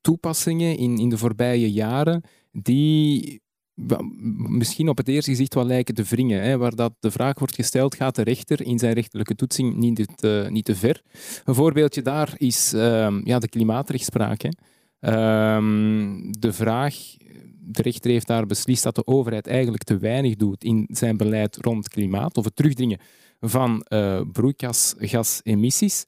toepassingen 0.00 0.76
in, 0.76 0.98
in 0.98 1.08
de 1.08 1.18
voorbije 1.18 1.72
jaren 1.72 2.22
die 2.52 3.42
misschien 4.36 4.88
op 4.88 4.96
het 4.96 5.08
eerste 5.08 5.30
gezicht 5.30 5.54
wel 5.54 5.66
lijken 5.66 5.94
te 5.94 6.02
wringen. 6.02 6.42
Hè, 6.42 6.58
waar 6.58 6.74
dat 6.74 6.92
de 7.00 7.10
vraag 7.10 7.38
wordt 7.38 7.54
gesteld, 7.54 7.94
gaat 7.94 8.14
de 8.14 8.22
rechter 8.22 8.66
in 8.66 8.78
zijn 8.78 8.92
rechterlijke 8.92 9.34
toetsing 9.34 9.74
niet 9.74 10.08
te, 10.16 10.46
niet 10.50 10.64
te 10.64 10.76
ver? 10.76 11.02
Een 11.44 11.54
voorbeeldje 11.54 12.02
daar 12.02 12.34
is 12.36 12.74
uh, 12.74 13.20
ja, 13.24 13.38
de 13.38 13.48
klimaatrechtspraak. 13.48 14.42
Hè. 14.42 14.48
Uh, 14.48 15.62
de 16.30 16.52
vraag, 16.52 16.94
de 17.60 17.82
rechter 17.82 18.10
heeft 18.10 18.26
daar 18.26 18.46
beslist 18.46 18.82
dat 18.82 18.94
de 18.94 19.06
overheid 19.06 19.46
eigenlijk 19.46 19.84
te 19.84 19.98
weinig 19.98 20.36
doet 20.36 20.64
in 20.64 20.88
zijn 20.88 21.16
beleid 21.16 21.56
rond 21.56 21.88
klimaat, 21.88 22.36
of 22.36 22.44
het 22.44 22.56
terugdringen 22.56 22.98
van 23.40 23.86
uh, 23.88 24.20
broeikasgasemissies. 24.32 26.06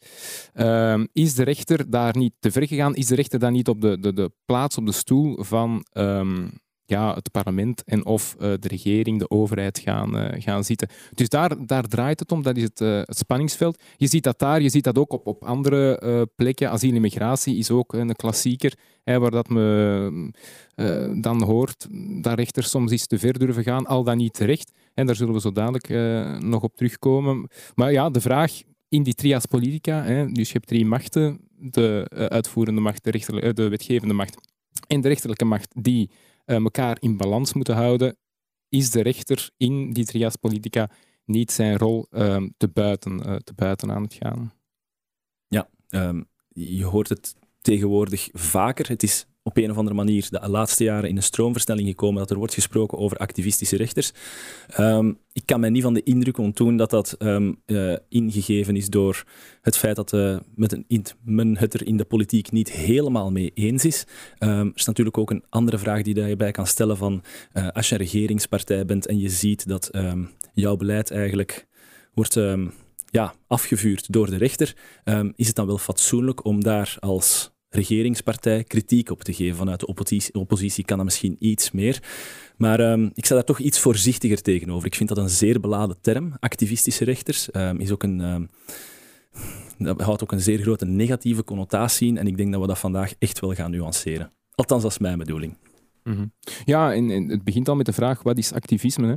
Uh, 0.54 1.02
is 1.12 1.35
de 1.35 1.42
rechter 1.42 1.90
daar 1.90 2.16
niet 2.16 2.32
te 2.38 2.50
ver 2.50 2.66
gegaan? 2.66 2.94
Is 2.94 3.06
de 3.06 3.14
rechter 3.14 3.38
dan 3.38 3.52
niet 3.52 3.68
op 3.68 3.80
de, 3.80 3.99
de, 4.00 4.12
de 4.12 4.32
plaats, 4.44 4.76
op 4.76 4.87
de 4.87 4.92
stoel 4.92 5.44
van 5.44 5.85
ja, 6.86 7.14
het 7.14 7.30
parlement 7.30 7.84
en 7.84 8.06
of 8.06 8.34
uh, 8.34 8.40
de 8.40 8.68
regering, 8.68 9.18
de 9.18 9.30
overheid 9.30 9.78
gaan, 9.78 10.16
uh, 10.16 10.28
gaan 10.42 10.64
zitten. 10.64 10.88
Dus 11.14 11.28
daar, 11.28 11.66
daar 11.66 11.84
draait 11.88 12.20
het 12.20 12.32
om, 12.32 12.42
dat 12.42 12.56
is 12.56 12.62
het, 12.62 12.80
uh, 12.80 12.98
het, 12.98 13.18
spanningsveld. 13.18 13.82
Je 13.96 14.06
ziet 14.06 14.22
dat 14.22 14.38
daar, 14.38 14.62
je 14.62 14.68
ziet 14.68 14.84
dat 14.84 14.98
ook 14.98 15.12
op, 15.12 15.26
op 15.26 15.44
andere 15.44 16.28
plekken. 16.36 16.70
Asiel 16.70 16.94
en 16.94 17.00
migratie 17.00 17.56
is 17.56 17.70
ook 17.70 17.92
een 17.92 18.16
klassieker, 18.16 18.74
hè, 19.04 19.18
waar 19.18 19.30
dat 19.30 19.48
me 19.48 20.30
dan 21.20 21.42
hoort 21.42 21.86
dat 22.22 22.38
rechters 22.38 22.70
soms 22.70 22.92
iets 22.92 23.06
te 23.06 23.18
ver 23.18 23.38
durven 23.38 23.62
gaan, 23.62 23.86
al 23.86 24.04
dan 24.04 24.16
niet 24.16 24.34
terecht. 24.34 24.72
En 24.94 25.06
daar 25.06 25.16
zullen 25.16 25.34
we 25.34 25.40
zo 25.40 25.52
dadelijk 25.52 25.88
nog 26.42 26.62
op 26.62 26.76
terugkomen. 26.76 27.48
Maar 27.74 27.92
ja, 27.92 28.10
de 28.10 28.20
vraag 28.20 28.52
in 28.88 29.02
die 29.02 29.14
trias 29.14 29.46
politica, 29.46 30.02
hè, 30.02 30.32
dus 30.32 30.46
je 30.46 30.52
hebt 30.52 30.66
drie 30.66 30.86
machten, 30.86 31.40
de 31.58 32.06
uitvoerende 32.30 32.80
macht, 32.80 33.04
de, 33.04 33.52
de 33.54 33.68
wetgevende 33.68 34.14
macht 34.14 34.36
en 34.86 35.00
de 35.00 35.08
rechterlijke 35.08 35.44
macht, 35.44 35.74
die 35.74 36.10
elkaar 36.46 36.96
in 37.00 37.16
balans 37.16 37.52
moeten 37.52 37.74
houden, 37.74 38.16
is 38.68 38.90
de 38.90 39.02
rechter 39.02 39.50
in 39.56 39.92
die 39.92 40.04
trias 40.04 40.36
politica 40.36 40.90
niet 41.24 41.52
zijn 41.52 41.78
rol 41.78 42.06
uh, 42.10 42.46
te, 42.56 42.68
buiten, 42.68 43.28
uh, 43.28 43.36
te 43.36 43.54
buiten 43.54 43.90
aan 43.92 44.02
het 44.02 44.14
gaan. 44.14 44.52
Ja, 45.46 45.68
um, 45.88 46.28
je 46.48 46.84
hoort 46.84 47.08
het 47.08 47.34
tegenwoordig 47.60 48.28
vaker. 48.32 48.88
Het 48.88 49.02
is 49.02 49.26
op 49.46 49.56
een 49.56 49.70
of 49.70 49.76
andere 49.76 49.96
manier 49.96 50.26
de 50.30 50.48
laatste 50.48 50.84
jaren 50.84 51.08
in 51.08 51.16
een 51.16 51.22
stroomversnelling 51.22 51.88
gekomen 51.88 52.18
dat 52.18 52.30
er 52.30 52.36
wordt 52.36 52.54
gesproken 52.54 52.98
over 52.98 53.16
activistische 53.16 53.76
rechters. 53.76 54.12
Ehm, 54.68 55.12
ik 55.32 55.42
kan 55.44 55.60
mij 55.60 55.70
niet 55.70 55.82
van 55.82 55.94
de 55.94 56.02
indruk 56.02 56.38
ontdoen 56.38 56.76
dat 56.76 56.90
dat 56.90 57.12
ehm, 57.12 57.52
eh, 57.66 57.96
ingegeven 58.08 58.76
is 58.76 58.88
door 58.88 59.24
het 59.60 59.76
feit 59.76 59.96
dat 59.96 60.12
uh, 60.12 60.38
met 60.54 60.72
een, 60.72 61.04
men 61.24 61.58
het 61.58 61.74
er 61.74 61.86
in 61.86 61.96
de 61.96 62.04
politiek 62.04 62.50
niet 62.50 62.70
helemaal 62.70 63.30
mee 63.30 63.50
eens 63.54 63.84
is. 63.84 64.04
Um, 64.38 64.48
er 64.48 64.72
is 64.74 64.84
natuurlijk 64.84 65.18
ook 65.18 65.30
een 65.30 65.44
andere 65.48 65.78
vraag 65.78 66.02
die 66.02 66.24
je 66.26 66.36
bij 66.36 66.50
kan 66.50 66.66
stellen 66.66 66.96
van 66.96 67.22
uh, 67.54 67.68
als 67.68 67.88
je 67.88 67.94
een 67.94 68.00
regeringspartij 68.00 68.84
bent 68.84 69.06
en 69.06 69.18
je 69.18 69.28
ziet 69.28 69.68
dat 69.68 69.90
jouw 70.54 70.76
beleid 70.76 71.10
eigenlijk 71.10 71.66
wordt 72.14 72.38
ja, 73.10 73.34
afgevuurd 73.46 74.12
door 74.12 74.30
de 74.30 74.36
rechter, 74.36 74.76
is 75.34 75.46
het 75.46 75.56
dan 75.56 75.66
wel 75.66 75.78
fatsoenlijk 75.78 76.44
om 76.44 76.62
daar 76.62 76.96
als 77.00 77.54
regeringspartij 77.68 78.64
kritiek 78.64 79.11
op 79.11 79.23
te 79.23 79.32
geven. 79.32 79.56
Vanuit 79.56 79.80
de 79.80 79.87
oppositie, 79.87 80.35
oppositie 80.35 80.85
kan 80.85 80.96
dat 80.96 81.06
misschien 81.06 81.37
iets 81.38 81.70
meer. 81.70 82.02
Maar 82.56 82.80
um, 82.80 83.11
ik 83.14 83.25
sta 83.25 83.35
daar 83.35 83.44
toch 83.44 83.58
iets 83.58 83.78
voorzichtiger 83.78 84.42
tegenover. 84.42 84.87
Ik 84.87 84.94
vind 84.94 85.08
dat 85.08 85.18
een 85.18 85.28
zeer 85.28 85.61
beladen 85.61 86.00
term. 86.00 86.35
Activistische 86.38 87.04
rechters 87.04 87.49
um, 87.52 87.78
is 87.78 87.90
ook 87.90 88.02
een. 88.02 88.20
Um, 88.20 88.49
dat 89.78 90.00
houdt 90.00 90.23
ook 90.23 90.32
een 90.32 90.40
zeer 90.40 90.58
grote 90.58 90.87
negatieve 90.87 91.44
connotatie 91.44 92.08
in. 92.08 92.18
En 92.18 92.26
ik 92.26 92.37
denk 92.37 92.52
dat 92.52 92.61
we 92.61 92.66
dat 92.66 92.78
vandaag 92.78 93.14
echt 93.18 93.40
wel 93.40 93.54
gaan 93.54 93.70
nuanceren. 93.70 94.32
Althans, 94.54 94.82
dat 94.82 94.90
is 94.90 94.99
mijn 94.99 95.18
bedoeling. 95.18 95.56
-hmm. 96.02 96.32
Ja, 96.64 96.94
en, 96.94 97.08
het 97.08 97.44
begint 97.44 97.68
al 97.68 97.76
met 97.76 97.87
de 97.87 97.92
vraag: 97.92 98.23
wat 98.23 98.38
is 98.38 98.52
activisme? 98.52 99.06
Hè? 99.06 99.16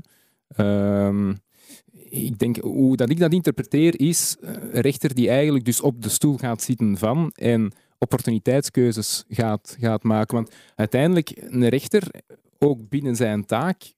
ik 2.10 2.40
denk, 2.40 2.58
hoe 2.58 2.96
dat 2.96 3.10
ik 3.10 3.20
dat 3.20 3.34
interpreteer, 3.34 4.00
is 4.00 4.38
een 4.40 4.82
rechter 4.82 5.14
die 5.14 5.30
eigenlijk 5.30 5.66
dus 5.66 5.82
op 5.82 6.02
de 6.02 6.10
stoel 6.10 6.38
gaat 6.38 6.62
zitten 6.62 6.98
van 6.98 7.32
en 7.36 7.74
opportuniteitskeuzes 8.00 9.24
gaat, 9.30 9.78
gaat 9.80 10.04
maken. 10.04 10.36
Want 10.36 10.56
uiteindelijk, 10.76 11.32
een 11.36 11.68
rechter, 11.68 12.12
ook 12.60 12.90
binnen 12.90 13.16
zijn 13.16 13.46
taak, 13.46 13.94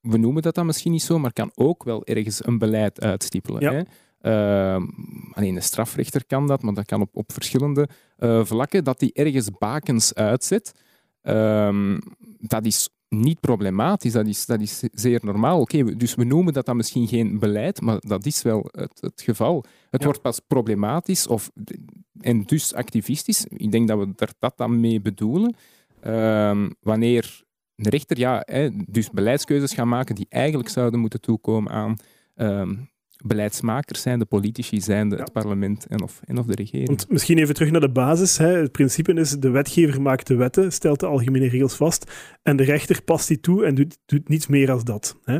we 0.00 0.18
noemen 0.18 0.42
dat 0.42 0.54
dan 0.54 0.66
misschien 0.66 0.92
niet 0.92 1.02
zo, 1.02 1.18
maar 1.18 1.32
kan 1.32 1.50
ook 1.54 1.84
wel 1.84 2.04
ergens 2.04 2.46
een 2.46 2.58
beleid 2.58 3.00
uitstippelen. 3.00 3.60
Ja. 3.60 3.72
Hè? 3.72 3.82
Uh, 4.22 4.86
alleen 5.32 5.56
een 5.56 5.62
strafrechter 5.62 6.26
kan 6.26 6.46
dat, 6.46 6.62
maar 6.62 6.74
dat 6.74 6.84
kan 6.84 7.00
op, 7.00 7.16
op 7.16 7.32
verschillende 7.32 7.88
uh, 8.18 8.44
vlakken, 8.44 8.84
dat 8.84 8.98
die 8.98 9.12
ergens 9.12 9.50
bakens 9.58 10.14
uitzet. 10.14 10.72
Uh, 11.22 11.98
dat 12.38 12.66
is 12.66 12.88
niet 13.08 13.40
problematisch, 13.40 14.12
dat 14.12 14.26
is, 14.26 14.46
dat 14.46 14.60
is 14.60 14.82
zeer 14.92 15.20
normaal. 15.22 15.60
Oké, 15.60 15.96
dus 15.96 16.14
we 16.14 16.24
noemen 16.24 16.52
dat 16.52 16.66
dan 16.66 16.76
misschien 16.76 17.08
geen 17.08 17.38
beleid, 17.38 17.80
maar 17.80 17.96
dat 18.00 18.26
is 18.26 18.42
wel 18.42 18.68
het, 18.70 18.98
het 19.00 19.22
geval. 19.22 19.64
Het 19.90 20.04
wordt 20.04 20.22
pas 20.22 20.40
problematisch 20.46 21.26
of, 21.26 21.50
en 22.22 22.42
dus 22.42 22.74
activistisch. 22.74 23.46
Ik 23.46 23.72
denk 23.72 23.88
dat 23.88 23.98
we 23.98 24.12
er 24.16 24.32
dat 24.38 24.52
dan 24.56 24.80
mee 24.80 25.00
bedoelen. 25.00 25.54
Uh, 26.06 26.66
wanneer 26.80 27.42
de 27.74 27.90
rechter 27.90 28.18
ja, 28.18 28.42
hè, 28.44 28.68
dus 28.86 29.10
beleidskeuzes 29.10 29.74
gaan 29.74 29.88
maken 29.88 30.14
die 30.14 30.26
eigenlijk 30.28 30.68
zouden 30.68 31.00
moeten 31.00 31.20
toekomen 31.20 31.72
aan 31.72 31.96
uh, 32.36 32.70
beleidsmakers 33.24 34.02
zijn, 34.02 34.18
de 34.18 34.24
politici 34.24 34.80
zijn, 34.80 35.08
de, 35.08 35.16
het 35.16 35.32
parlement 35.32 35.86
en 35.86 36.02
of, 36.02 36.20
en 36.24 36.38
of 36.38 36.46
de 36.46 36.54
regering. 36.54 36.88
Want 36.88 37.08
misschien 37.08 37.38
even 37.38 37.54
terug 37.54 37.70
naar 37.70 37.80
de 37.80 37.92
basis. 37.92 38.38
Hè. 38.38 38.48
Het 38.48 38.72
principe 38.72 39.14
is, 39.14 39.30
de 39.30 39.50
wetgever 39.50 40.02
maakt 40.02 40.26
de 40.26 40.34
wetten, 40.34 40.72
stelt 40.72 41.00
de 41.00 41.06
algemene 41.06 41.48
regels 41.48 41.74
vast 41.74 42.12
en 42.42 42.56
de 42.56 42.64
rechter 42.64 43.02
past 43.02 43.28
die 43.28 43.40
toe 43.40 43.64
en 43.64 43.74
doet, 43.74 43.98
doet 44.06 44.28
niets 44.28 44.46
meer 44.46 44.70
als 44.70 44.84
dat. 44.84 45.16
Hè. 45.24 45.38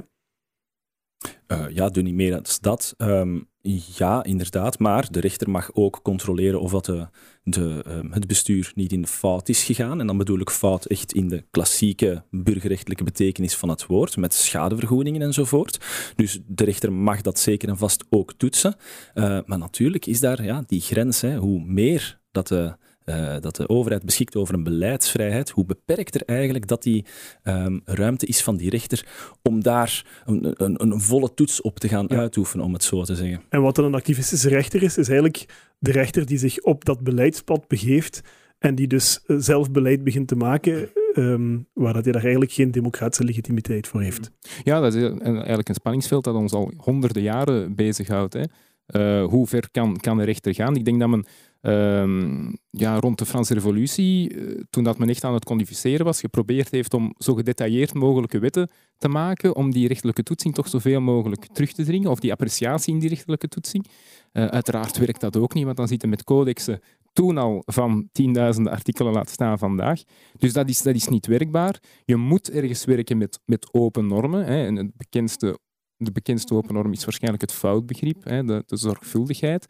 Uh, 1.49 1.65
ja, 1.69 1.89
doe 1.89 2.03
niet 2.03 2.15
meer 2.15 2.39
als 2.39 2.61
dat. 2.61 2.95
Um, 2.99 3.51
ja, 3.97 4.25
inderdaad. 4.25 4.79
Maar 4.79 5.07
de 5.11 5.21
rechter 5.21 5.51
mag 5.51 5.71
ook 5.73 6.01
controleren 6.03 6.61
of 6.61 6.71
dat 6.71 6.85
de, 6.85 7.09
de, 7.45 7.85
um, 7.89 8.13
het 8.13 8.27
bestuur 8.27 8.73
niet 8.75 8.93
in 8.93 9.07
fout 9.07 9.49
is 9.49 9.65
gegaan. 9.65 10.01
En 10.01 10.07
dan 10.07 10.19
bedoel 10.19 10.41
ik 10.41 10.51
fout 10.51 10.85
echt 10.85 11.13
in 11.13 11.29
de 11.29 11.45
klassieke 11.51 12.25
burgerrechtelijke 12.31 13.05
betekenis 13.05 13.57
van 13.57 13.69
het 13.69 13.87
woord, 13.87 14.17
met 14.17 14.35
schadevergoedingen 14.35 15.23
enzovoort. 15.23 15.85
Dus 16.17 16.41
de 16.47 16.65
rechter 16.65 16.93
mag 16.93 17.21
dat 17.21 17.39
zeker 17.39 17.69
en 17.69 17.79
vast 17.79 18.05
ook 18.11 18.33
toetsen. 18.33 18.75
Uh, 19.15 19.39
maar 19.47 19.59
natuurlijk 19.59 20.07
is 20.07 20.21
daar 20.21 20.45
ja, 20.45 20.63
die 20.67 20.81
grens. 20.81 21.21
Hè, 21.21 21.37
hoe 21.37 21.65
meer 21.65 22.21
dat 22.31 22.49
de 22.49 22.77
uh, 23.05 23.37
dat 23.41 23.57
de 23.57 23.69
overheid 23.69 24.05
beschikt 24.05 24.37
over 24.37 24.55
een 24.55 24.65
beleidsvrijheid, 24.65 25.51
hoe 25.51 25.65
beperkter 25.65 26.23
eigenlijk 26.27 26.67
dat 26.67 26.83
die 26.83 27.05
um, 27.45 27.81
ruimte 27.85 28.27
is 28.27 28.43
van 28.43 28.57
die 28.57 28.71
rechter 28.71 29.07
om 29.43 29.63
daar 29.63 30.23
een, 30.25 30.55
een, 30.57 30.83
een 30.83 31.01
volle 31.01 31.35
toets 31.35 31.61
op 31.61 31.79
te 31.79 31.89
gaan 31.89 32.07
ja. 32.09 32.17
uitoefenen, 32.17 32.67
om 32.67 32.73
het 32.73 32.85
zo 32.85 33.03
te 33.03 33.15
zeggen. 33.15 33.43
En 33.49 33.63
wat 33.63 33.75
dan 33.75 33.85
een 33.85 33.95
activistische 33.95 34.49
rechter 34.49 34.83
is, 34.83 34.99
is 34.99 35.09
eigenlijk 35.09 35.47
de 35.79 35.93
rechter 35.93 36.27
die 36.27 36.39
zich 36.39 36.61
op 36.61 36.85
dat 36.85 37.01
beleidspad 37.01 37.69
begeeft 37.69 38.21
en 38.59 38.75
die 38.75 38.87
dus 38.87 39.21
eh, 39.27 39.37
zelf 39.39 39.71
beleid 39.71 40.05
begint 40.05 40.29
te 40.29 40.37
maken, 40.37 40.91
um, 41.15 41.67
waar 41.73 41.93
dat 41.93 42.05
hij 42.05 42.13
daar 42.13 42.23
eigenlijk 42.23 42.53
geen 42.53 42.71
democratische 42.71 43.25
legitimiteit 43.25 43.89
voor 43.89 44.03
heeft. 44.03 44.31
Ja, 44.65 44.81
dat 44.81 44.95
is 44.95 45.03
eigenlijk 45.03 45.69
een 45.69 45.75
spanningsveld 45.75 46.25
dat 46.25 46.35
ons 46.35 46.53
al 46.53 46.73
honderden 46.77 47.23
jaren 47.23 47.75
bezighoudt. 47.75 48.33
Hè. 48.35 48.43
Uh, 48.87 49.29
hoe 49.29 49.47
ver 49.47 49.71
kan, 49.71 49.97
kan 49.97 50.17
de 50.17 50.25
rechter 50.25 50.55
gaan? 50.55 50.77
Ik 50.77 50.85
denk 50.85 51.01
dat 51.01 51.09
men 51.09 51.27
um, 51.63 52.57
ja, 52.71 52.99
rond 52.99 53.19
de 53.19 53.27
Franse 53.27 53.55
Revolutie, 53.55 54.35
uh, 54.35 54.61
toen 54.71 54.85
dat 54.85 54.99
men 54.99 55.09
echt 55.09 55.25
aan 55.25 55.35
het 55.35 55.45
codificeren 55.45 56.05
was, 56.05 56.21
geprobeerd 56.21 56.71
heeft 56.71 56.95
om 56.95 57.15
zo 57.19 57.35
gedetailleerd 57.35 57.95
mogelijke 57.95 58.39
wetten 58.39 58.71
te 58.99 59.09
maken, 59.09 59.57
om 59.57 59.73
die 59.73 59.89
rechtelijke 59.89 60.23
toetsing 60.23 60.55
toch 60.55 60.69
zoveel 60.69 61.01
mogelijk 61.01 61.47
terug 61.47 61.73
te 61.73 61.85
dringen, 61.85 62.11
of 62.11 62.21
die 62.21 62.33
appreciatie 62.33 62.95
in 62.95 63.01
die 63.01 63.09
rechtelijke 63.09 63.49
toetsing. 63.49 63.87
Uh, 64.33 64.47
uiteraard 64.47 64.99
werkt 64.99 65.21
dat 65.21 65.37
ook 65.37 65.55
niet, 65.55 65.65
want 65.65 65.77
dan 65.77 65.89
zitten 65.89 66.09
met 66.09 66.25
codexen 66.25 66.81
toen 67.13 67.39
al 67.39 67.63
van 67.67 68.09
tienduizenden 68.13 68.73
artikelen 68.73 69.13
laat 69.13 69.31
staan 69.31 69.59
vandaag. 69.59 70.03
Dus 70.39 70.53
dat 70.53 70.69
is, 70.69 70.83
dat 70.83 70.95
is 70.95 71.09
niet 71.09 71.27
werkbaar. 71.27 71.83
Je 72.05 72.17
moet 72.17 72.51
ergens 72.51 72.85
werken 72.85 73.19
met, 73.19 73.41
met 73.45 73.69
open 73.73 74.07
normen. 74.07 74.45
Hè. 74.45 74.67
En 74.67 74.77
het 74.77 74.97
bekendste, 74.97 75.59
de 75.97 76.13
bekendste 76.13 76.55
open 76.55 76.75
norm 76.75 76.93
is 76.93 77.05
waarschijnlijk 77.05 77.43
het 77.43 77.53
foutbegrip, 77.53 78.23
de 78.25 78.65
zorgvuldigheid. 78.67 79.67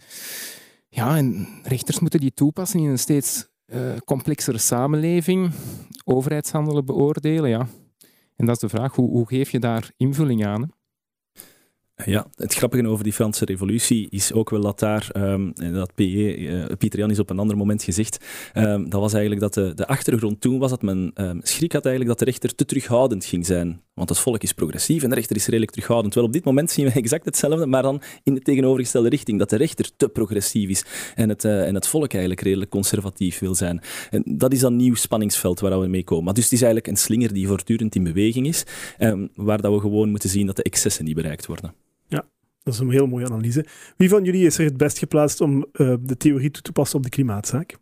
Ja, 0.94 1.16
en 1.16 1.48
rechters 1.62 1.98
moeten 2.00 2.20
die 2.20 2.34
toepassen 2.34 2.80
in 2.80 2.88
een 2.90 2.98
steeds 2.98 3.48
uh, 3.66 3.96
complexere 4.04 4.58
samenleving, 4.58 5.52
overheidshandelen 6.04 6.84
beoordelen. 6.84 7.50
Ja. 7.50 7.66
En 8.36 8.46
dat 8.46 8.54
is 8.54 8.60
de 8.60 8.68
vraag, 8.68 8.94
hoe, 8.94 9.10
hoe 9.10 9.26
geef 9.26 9.50
je 9.50 9.58
daar 9.58 9.90
invulling 9.96 10.46
aan? 10.46 10.70
Ja, 12.04 12.26
het 12.36 12.54
grappige 12.54 12.88
over 12.88 13.04
die 13.04 13.12
Franse 13.12 13.44
revolutie 13.44 14.06
is 14.10 14.32
ook 14.32 14.50
wel 14.50 14.60
dat 14.60 14.78
daar, 14.78 15.10
um, 15.16 15.52
dat 15.54 15.94
PE, 15.94 16.38
uh, 16.38 16.64
Pieter 16.78 16.98
Jan 16.98 17.10
is 17.10 17.18
op 17.18 17.30
een 17.30 17.38
ander 17.38 17.56
moment 17.56 17.82
gezegd, 17.82 18.24
um, 18.54 18.90
dat 18.90 19.00
was 19.00 19.12
eigenlijk 19.12 19.42
dat 19.42 19.54
de, 19.54 19.74
de 19.74 19.86
achtergrond 19.86 20.40
toen 20.40 20.58
was 20.58 20.70
dat 20.70 20.82
men 20.82 21.12
um, 21.14 21.40
schrik 21.42 21.72
had 21.72 21.84
eigenlijk 21.86 22.18
dat 22.18 22.26
de 22.26 22.32
rechter 22.32 22.54
te 22.54 22.64
terughoudend 22.64 23.24
ging 23.24 23.46
zijn. 23.46 23.80
Want 23.94 24.08
het 24.08 24.18
volk 24.18 24.42
is 24.42 24.52
progressief 24.52 25.02
en 25.02 25.08
de 25.08 25.14
rechter 25.14 25.36
is 25.36 25.46
redelijk 25.46 25.70
terughoudend. 25.70 26.14
Wel, 26.14 26.24
op 26.24 26.32
dit 26.32 26.44
moment 26.44 26.70
zien 26.70 26.86
we 26.86 26.92
exact 27.00 27.24
hetzelfde, 27.24 27.66
maar 27.66 27.82
dan 27.82 28.02
in 28.22 28.34
de 28.34 28.40
tegenovergestelde 28.40 29.08
richting, 29.08 29.38
dat 29.38 29.50
de 29.50 29.56
rechter 29.56 29.90
te 29.96 30.08
progressief 30.08 30.68
is 30.68 30.84
en 31.14 31.28
het, 31.28 31.44
uh, 31.44 31.66
en 31.66 31.74
het 31.74 31.86
volk 31.86 32.12
eigenlijk 32.12 32.42
redelijk 32.42 32.70
conservatief 32.70 33.38
wil 33.38 33.54
zijn. 33.54 33.80
En 34.10 34.22
dat 34.26 34.52
is 34.52 34.60
dan 34.60 34.76
nieuw 34.76 34.94
spanningsveld 34.94 35.60
waar 35.60 35.80
we 35.80 35.86
mee 35.86 36.04
komen. 36.04 36.24
Maar 36.24 36.34
dus 36.34 36.44
het 36.44 36.52
is 36.52 36.62
eigenlijk 36.62 36.92
een 36.92 37.02
slinger 37.02 37.32
die 37.32 37.46
voortdurend 37.46 37.94
in 37.94 38.04
beweging 38.04 38.46
is, 38.46 38.64
waar 39.34 39.60
dat 39.60 39.72
we 39.72 39.80
gewoon 39.80 40.10
moeten 40.10 40.28
zien 40.28 40.46
dat 40.46 40.56
de 40.56 40.62
excessen 40.62 41.04
niet 41.04 41.14
bereikt 41.14 41.46
worden. 41.46 41.74
Dat 42.62 42.74
is 42.74 42.80
een 42.80 42.90
heel 42.90 43.06
mooie 43.06 43.26
analyse. 43.26 43.66
Wie 43.96 44.08
van 44.08 44.24
jullie 44.24 44.46
is 44.46 44.58
er 44.58 44.64
het 44.64 44.76
best 44.76 44.98
geplaatst 44.98 45.40
om 45.40 45.66
uh, 45.72 45.94
de 46.00 46.16
theorie 46.16 46.50
toe 46.50 46.62
te 46.62 46.72
passen 46.72 46.96
op 46.96 47.04
de 47.04 47.10
klimaatzaak? 47.10 47.76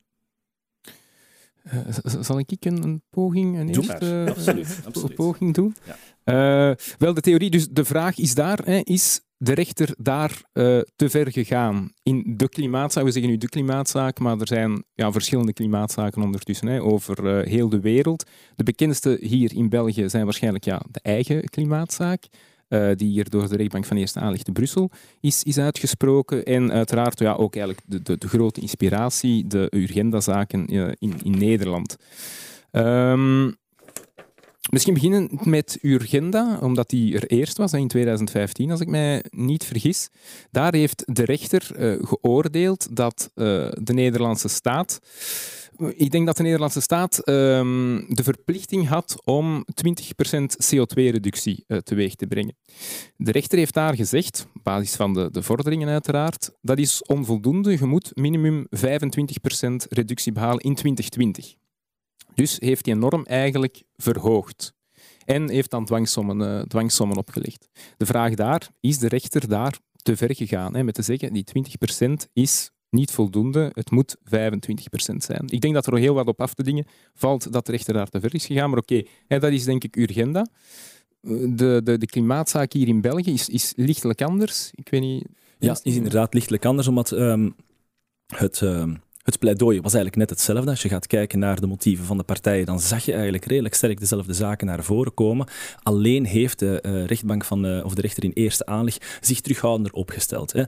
Uh, 1.72 1.80
zal 2.20 2.38
ik 2.38 2.56
een, 2.60 2.82
een 2.82 3.02
poging, 3.10 3.58
een 3.58 3.72
Doe 3.72 3.82
eerste 3.82 4.26
absoluut, 4.28 4.80
absoluut. 4.86 5.14
poging 5.14 5.54
doen? 5.54 5.76
Ja. 6.24 6.70
Uh, 6.70 6.76
wel, 6.98 7.14
de 7.14 7.20
theorie, 7.20 7.50
dus 7.50 7.68
de 7.68 7.84
vraag 7.84 8.18
is 8.18 8.34
daar, 8.34 8.58
hè, 8.64 8.80
is 8.84 9.20
de 9.36 9.54
rechter 9.54 9.94
daar 9.98 10.42
te 10.96 11.10
ver 11.10 11.32
gegaan 11.32 11.92
in 12.02 12.34
de 12.36 12.48
klimaatzaak? 12.48 13.04
We 13.04 13.10
zeggen 13.10 13.30
nu 13.30 13.36
de 13.36 13.48
klimaatzaak, 13.48 14.18
maar 14.18 14.40
er 14.40 14.46
zijn 14.46 14.84
ja, 14.94 15.12
verschillende 15.12 15.52
klimaatzaken 15.52 16.22
ondertussen 16.22 16.66
hè, 16.66 16.82
over 16.82 17.44
heel 17.46 17.68
de 17.68 17.80
wereld. 17.80 18.24
De 18.56 18.64
bekendste 18.64 19.18
hier 19.20 19.54
in 19.54 19.68
België 19.68 20.08
zijn 20.08 20.24
waarschijnlijk 20.24 20.64
ja, 20.64 20.82
de 20.90 21.00
eigen 21.02 21.44
klimaatzaak. 21.44 22.28
Uh, 22.70 22.90
die 22.94 23.08
hier 23.08 23.30
door 23.30 23.48
de 23.48 23.56
rechtbank 23.56 23.84
van 23.84 23.96
Eerste 23.96 24.20
Aanlicht 24.20 24.46
in 24.46 24.52
Brussel 24.52 24.90
is, 25.20 25.42
is 25.42 25.58
uitgesproken. 25.58 26.44
En 26.44 26.72
uiteraard 26.72 27.18
ja, 27.18 27.32
ook 27.32 27.54
eigenlijk 27.54 27.86
de, 27.86 28.18
de, 28.18 28.28
grote 28.28 28.60
inspiratie, 28.60 29.46
de 29.46 29.66
Urgenda-zaken 29.70 30.74
uh, 30.74 30.88
in, 30.98 31.14
in 31.22 31.38
Nederland. 31.38 31.96
Um, 32.72 33.56
misschien 34.70 34.94
beginnen 34.94 35.30
met 35.42 35.78
Urgenda, 35.82 36.58
omdat 36.62 36.88
die 36.88 37.14
er 37.14 37.26
eerst 37.26 37.56
was, 37.56 37.72
in 37.72 37.88
2015, 37.88 38.70
als 38.70 38.80
ik 38.80 38.88
mij 38.88 39.24
niet 39.30 39.64
vergis. 39.64 40.08
Daar 40.50 40.74
heeft 40.74 41.02
de 41.06 41.24
rechter 41.24 41.68
uh, 41.78 42.06
geoordeeld 42.06 42.96
dat 42.96 43.30
de 43.34 43.92
Nederlandse 43.92 44.48
staat 44.48 45.00
ik 45.88 46.10
denk 46.10 46.26
dat 46.26 46.36
de 46.36 46.42
Nederlandse 46.42 46.80
staat 46.80 47.28
um, 47.28 48.04
de 48.08 48.22
verplichting 48.22 48.88
had 48.88 49.22
om 49.24 49.64
20% 49.86 50.40
CO2-reductie 50.40 51.64
uh, 51.66 51.78
teweeg 51.78 52.14
te 52.14 52.26
brengen. 52.26 52.56
De 53.16 53.30
rechter 53.30 53.58
heeft 53.58 53.74
daar 53.74 53.94
gezegd, 53.94 54.46
op 54.54 54.62
basis 54.62 54.94
van 54.94 55.14
de, 55.14 55.28
de 55.30 55.42
vorderingen 55.42 55.88
uiteraard, 55.88 56.50
dat 56.60 56.78
is 56.78 57.02
onvoldoende. 57.02 57.70
Je 57.70 57.84
moet 57.84 58.10
minimum 58.14 58.66
25% 58.76 58.78
reductie 59.88 60.32
behalen 60.32 60.60
in 60.60 60.74
2020. 60.74 61.54
Dus 62.34 62.56
heeft 62.58 62.84
die 62.84 62.94
norm 62.94 63.24
eigenlijk 63.24 63.82
verhoogd. 63.96 64.74
En 65.24 65.50
heeft 65.50 65.70
dan 65.70 65.84
dwangsommen, 65.84 66.40
uh, 66.40 66.62
dwangsommen 66.62 67.16
opgelegd. 67.16 67.68
De 67.96 68.06
vraag 68.06 68.34
daar, 68.34 68.68
is 68.80 68.98
de 68.98 69.08
rechter 69.08 69.48
daar 69.48 69.78
te 69.96 70.16
ver 70.16 70.34
gegaan? 70.34 70.74
Hè, 70.74 70.82
met 70.82 70.94
te 70.94 71.02
zeggen, 71.02 71.32
die 71.32 71.44
20% 71.44 72.28
is 72.32 72.70
niet 72.90 73.10
voldoende, 73.10 73.70
het 73.74 73.90
moet 73.90 74.16
25% 74.24 75.16
zijn. 75.16 75.44
Ik 75.46 75.60
denk 75.60 75.74
dat 75.74 75.86
er 75.86 75.98
heel 75.98 76.14
wat 76.14 76.26
op 76.26 76.40
af 76.40 76.54
te 76.54 76.62
dingen 76.62 76.86
valt 77.14 77.52
dat 77.52 77.66
de 77.66 77.72
rechter 77.72 77.94
daar 77.94 78.08
te 78.08 78.20
ver 78.20 78.34
is 78.34 78.46
gegaan. 78.46 78.70
Maar 78.70 78.78
oké, 78.78 79.02
dat 79.26 79.44
is 79.44 79.64
denk 79.64 79.84
ik 79.84 79.96
urgenda. 79.96 80.46
De, 81.20 81.80
de, 81.84 81.98
de 81.98 82.06
klimaatzaak 82.06 82.72
hier 82.72 82.88
in 82.88 83.00
België 83.00 83.32
is, 83.32 83.48
is 83.48 83.72
lichtelijk 83.76 84.22
anders. 84.22 84.70
Ik 84.74 84.88
weet 84.88 85.00
niet... 85.00 85.26
Ja, 85.58 85.78
is 85.82 85.96
inderdaad 85.96 86.34
lichtelijk 86.34 86.64
anders, 86.64 86.88
omdat 86.88 87.10
um, 87.10 87.54
het... 88.26 88.60
Um 88.60 89.02
het 89.22 89.38
pleidooi 89.38 89.80
was 89.80 89.94
eigenlijk 89.94 90.16
net 90.16 90.30
hetzelfde. 90.30 90.70
Als 90.70 90.82
je 90.82 90.88
gaat 90.88 91.06
kijken 91.06 91.38
naar 91.38 91.60
de 91.60 91.66
motieven 91.66 92.04
van 92.04 92.16
de 92.16 92.22
partijen, 92.22 92.66
dan 92.66 92.80
zag 92.80 93.04
je 93.04 93.12
eigenlijk 93.12 93.44
redelijk 93.44 93.74
sterk 93.74 94.00
dezelfde 94.00 94.32
zaken 94.32 94.66
naar 94.66 94.84
voren 94.84 95.14
komen. 95.14 95.46
Alleen 95.82 96.24
heeft 96.24 96.58
de 96.58 96.82
uh, 96.86 97.04
rechtbank 97.04 97.44
van, 97.44 97.66
uh, 97.66 97.84
of 97.84 97.94
de 97.94 98.00
rechter 98.00 98.24
in 98.24 98.32
eerste 98.34 98.66
aanleg 98.66 98.96
zich 99.20 99.40
terughoudender 99.40 99.92
opgesteld. 99.92 100.52
Hè. 100.52 100.64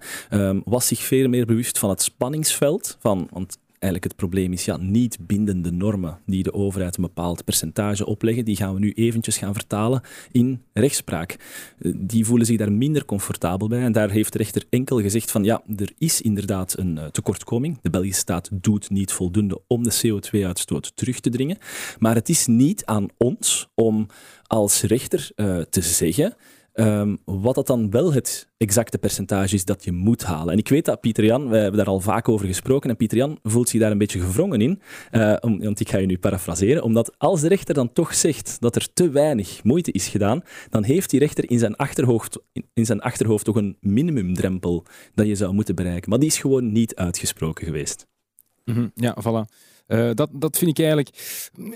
Um, 0.48 0.62
was 0.64 0.86
zich 0.86 1.00
veel 1.00 1.28
meer 1.28 1.46
bewust 1.46 1.78
van 1.78 1.90
het 1.90 2.02
spanningsveld. 2.02 2.96
Van, 3.00 3.28
want 3.30 3.58
eigenlijk 3.82 4.04
het 4.04 4.16
probleem 4.16 4.52
is, 4.52 4.64
ja, 4.64 4.76
niet 4.76 5.18
bindende 5.20 5.70
normen 5.70 6.18
die 6.26 6.42
de 6.42 6.52
overheid 6.52 6.96
een 6.96 7.02
bepaald 7.02 7.44
percentage 7.44 8.06
opleggen, 8.06 8.44
die 8.44 8.56
gaan 8.56 8.74
we 8.74 8.80
nu 8.80 8.92
eventjes 8.92 9.38
gaan 9.38 9.54
vertalen 9.54 10.00
in 10.30 10.62
rechtspraak. 10.72 11.36
Eh, 11.78 11.92
die 11.96 12.24
voelen 12.24 12.46
zich 12.46 12.56
daar 12.58 12.72
minder 12.72 13.04
comfortabel 13.04 13.68
bij 13.68 13.82
en 13.82 13.92
daar 13.92 14.10
heeft 14.10 14.32
de 14.32 14.38
rechter 14.38 14.64
enkel 14.70 15.00
gezegd 15.00 15.30
van 15.30 15.44
ja, 15.44 15.62
er 15.76 15.92
is 15.98 16.20
inderdaad 16.20 16.78
een 16.78 16.96
uh, 16.96 17.04
tekortkoming. 17.04 17.78
De 17.82 17.90
Belgische 17.90 18.20
staat 18.20 18.48
doet 18.52 18.90
niet 18.90 19.12
voldoende 19.12 19.60
om 19.66 19.82
de 19.82 20.00
CO2-uitstoot 20.06 20.96
terug 20.96 21.20
te 21.20 21.30
dringen, 21.30 21.58
maar 21.98 22.14
het 22.14 22.28
is 22.28 22.46
niet 22.46 22.84
aan 22.84 23.06
ons 23.16 23.68
om 23.74 24.06
als 24.46 24.82
rechter 24.82 25.30
uh, 25.36 25.60
te 25.60 25.80
zeggen 25.80 26.36
Um, 26.74 27.18
wat 27.24 27.54
dat 27.54 27.66
dan 27.66 27.90
wel 27.90 28.12
het 28.12 28.48
exacte 28.56 28.98
percentage 28.98 29.54
is 29.54 29.64
dat 29.64 29.84
je 29.84 29.92
moet 29.92 30.24
halen. 30.24 30.52
En 30.52 30.58
ik 30.58 30.68
weet 30.68 30.84
dat 30.84 31.00
Pieter 31.00 31.24
Jan, 31.24 31.48
we 31.48 31.56
hebben 31.56 31.76
daar 31.76 31.86
al 31.86 32.00
vaak 32.00 32.28
over 32.28 32.46
gesproken, 32.46 32.90
en 32.90 32.96
Pieter 32.96 33.18
Jan 33.18 33.38
voelt 33.42 33.68
zich 33.68 33.80
daar 33.80 33.90
een 33.90 33.98
beetje 33.98 34.20
gevrongen 34.20 34.60
in, 34.60 34.80
om, 35.40 35.60
want 35.60 35.80
ik 35.80 35.88
ga 35.88 35.98
je 35.98 36.06
nu 36.06 36.18
parafraseren, 36.18 36.82
omdat 36.82 37.14
als 37.18 37.40
de 37.40 37.48
rechter 37.48 37.74
dan 37.74 37.92
toch 37.92 38.14
zegt 38.14 38.56
dat 38.60 38.76
er 38.76 38.92
te 38.92 39.10
weinig 39.10 39.64
moeite 39.64 39.92
is 39.92 40.08
gedaan, 40.08 40.42
dan 40.70 40.84
heeft 40.84 41.10
die 41.10 41.20
rechter 41.20 41.50
in 41.50 41.58
zijn 41.58 41.76
achterhoofd, 41.76 42.38
in 42.72 42.86
zijn 42.86 43.00
achterhoofd 43.00 43.44
toch 43.44 43.56
een 43.56 43.76
minimumdrempel 43.80 44.84
dat 45.14 45.26
je 45.26 45.34
zou 45.34 45.52
moeten 45.52 45.74
bereiken. 45.74 46.10
Maar 46.10 46.18
die 46.18 46.28
is 46.28 46.38
gewoon 46.38 46.72
niet 46.72 46.94
uitgesproken 46.94 47.66
geweest. 47.66 48.06
-hmm. 48.64 48.90
Ja, 48.94 49.16
voilà. 49.20 49.71
Uh, 49.92 50.10
dat, 50.14 50.30
dat 50.32 50.58
vind 50.58 50.70
ik 50.70 50.78
eigenlijk. 50.78 51.10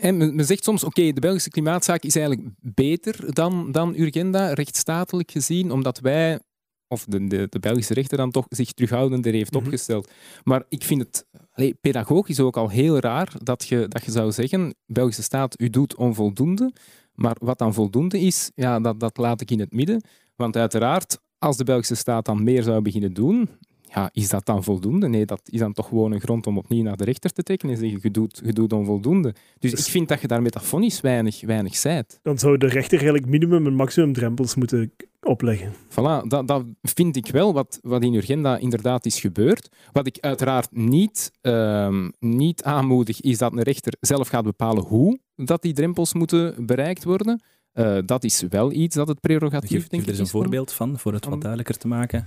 En 0.00 0.16
men, 0.16 0.44
zegt 0.44 0.64
soms: 0.64 0.84
oké, 0.84 1.12
de 1.12 1.20
Belgische 1.20 1.50
klimaatzaak 1.50 2.02
is 2.02 2.16
eigenlijk 2.16 2.48
beter 2.60 3.34
dan, 3.34 3.72
dan 3.72 3.94
Urgenda, 3.96 4.52
rechtsstatelijk 4.52 5.30
gezien, 5.30 5.72
omdat 5.72 5.98
wij, 5.98 6.40
of 6.88 7.04
de, 7.04 7.26
de, 7.26 7.46
de 7.50 7.58
Belgische 7.58 7.94
rechter 7.94 8.16
dan 8.16 8.30
toch, 8.30 8.46
zich 8.48 8.72
terughoudender 8.72 9.32
heeft 9.32 9.50
mm 9.50 9.58
-hmm. 9.58 9.66
opgesteld. 9.66 10.10
Maar 10.44 10.64
ik 10.68 10.84
vind 10.84 11.02
het 11.02 11.26
allee, 11.52 11.74
pedagogisch 11.80 12.40
ook 12.40 12.56
al 12.56 12.68
heel 12.68 12.98
raar 12.98 13.32
dat 13.42 13.68
je, 13.68 13.88
dat 13.88 14.04
je 14.04 14.10
zou 14.10 14.32
zeggen: 14.32 14.74
Belgische 14.86 15.22
staat, 15.22 15.60
u 15.60 15.70
doet 15.70 15.94
onvoldoende. 15.94 16.72
Maar 17.14 17.36
wat 17.38 17.58
dan 17.58 17.74
voldoende 17.74 18.20
is, 18.20 18.50
ja, 18.54 18.80
dat, 18.80 19.00
dat 19.00 19.16
laat 19.16 19.40
ik 19.40 19.50
in 19.50 19.60
het 19.60 19.72
midden. 19.72 20.02
Want 20.36 20.56
uiteraard, 20.56 21.18
als 21.38 21.56
de 21.56 21.64
Belgische 21.64 21.94
staat 21.94 22.24
dan 22.24 22.44
meer 22.44 22.62
zou 22.62 22.82
beginnen 22.82 23.12
doen, 23.12 23.48
ja, 23.96 24.10
is 24.12 24.28
dat 24.28 24.46
dan 24.46 24.64
voldoende? 24.64 25.08
Nee, 25.08 25.24
dat 25.24 25.40
is 25.44 25.58
dan 25.58 25.72
toch 25.72 25.88
gewoon 25.88 26.12
een 26.12 26.20
grond 26.20 26.46
om 26.46 26.58
opnieuw 26.58 26.82
naar 26.82 26.96
de 26.96 27.04
rechter 27.04 27.32
te 27.32 27.42
trekken 27.42 27.68
en 27.68 27.76
zeggen, 27.76 27.98
je 28.02 28.10
doet, 28.10 28.40
je 28.44 28.52
doet 28.52 28.72
onvoldoende. 28.72 29.34
Dus, 29.58 29.70
dus 29.70 29.80
ik 29.80 29.90
vind 29.90 30.08
dat 30.08 30.20
je 30.20 30.26
daar 30.26 30.42
metafonisch 30.42 31.00
weinig, 31.00 31.40
weinig 31.40 31.76
zijt. 31.76 32.18
Dan 32.22 32.38
zou 32.38 32.58
de 32.58 32.66
rechter 32.66 32.98
eigenlijk 32.98 33.26
minimum 33.26 33.66
en 33.66 33.74
maximum 33.74 34.12
drempels 34.12 34.54
moeten 34.54 34.92
opleggen. 35.22 35.72
Voilà, 35.90 36.26
dat, 36.28 36.48
dat 36.48 36.64
vind 36.82 37.16
ik 37.16 37.26
wel 37.26 37.52
wat, 37.52 37.78
wat 37.82 38.02
in 38.02 38.14
Urgenda 38.14 38.56
inderdaad 38.56 39.06
is 39.06 39.20
gebeurd. 39.20 39.68
Wat 39.92 40.06
ik 40.06 40.18
uiteraard 40.20 40.68
niet, 40.70 41.32
uh, 41.42 42.06
niet 42.18 42.62
aanmoedig, 42.62 43.20
is 43.20 43.38
dat 43.38 43.52
een 43.52 43.62
rechter 43.62 43.94
zelf 44.00 44.28
gaat 44.28 44.44
bepalen 44.44 44.84
hoe 44.84 45.18
dat 45.36 45.62
die 45.62 45.72
drempels 45.72 46.14
moeten 46.14 46.66
bereikt 46.66 47.04
worden. 47.04 47.42
Uh, 47.74 47.98
dat 48.04 48.24
is 48.24 48.42
wel 48.48 48.72
iets 48.72 48.94
dat 48.94 49.08
het 49.08 49.20
prerogatief, 49.20 49.70
Geef, 49.80 49.88
denk 49.88 50.02
ik, 50.02 50.08
er 50.08 50.14
eens 50.14 50.20
een 50.22 50.40
voorbeeld 50.40 50.72
van, 50.72 50.98
voor 50.98 51.12
het 51.12 51.24
wat 51.24 51.40
duidelijker 51.40 51.78
te 51.78 51.88
maken. 51.88 52.26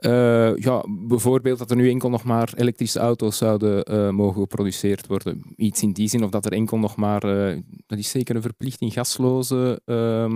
Uh, 0.00 0.56
ja, 0.56 0.84
bijvoorbeeld 0.88 1.58
dat 1.58 1.70
er 1.70 1.76
nu 1.76 1.90
enkel 1.90 2.10
nog 2.10 2.24
maar 2.24 2.52
elektrische 2.56 2.98
auto's 2.98 3.36
zouden 3.36 3.92
uh, 3.92 4.10
mogen 4.10 4.40
geproduceerd 4.40 5.06
worden. 5.06 5.42
Iets 5.56 5.82
in 5.82 5.92
die 5.92 6.08
zin, 6.08 6.24
of 6.24 6.30
dat 6.30 6.44
er 6.46 6.52
enkel 6.52 6.78
nog 6.78 6.96
maar, 6.96 7.24
uh, 7.24 7.58
dat 7.86 7.98
is 7.98 8.10
zeker 8.10 8.36
een 8.36 8.42
verplichting, 8.42 8.92
gasloze 8.92 9.80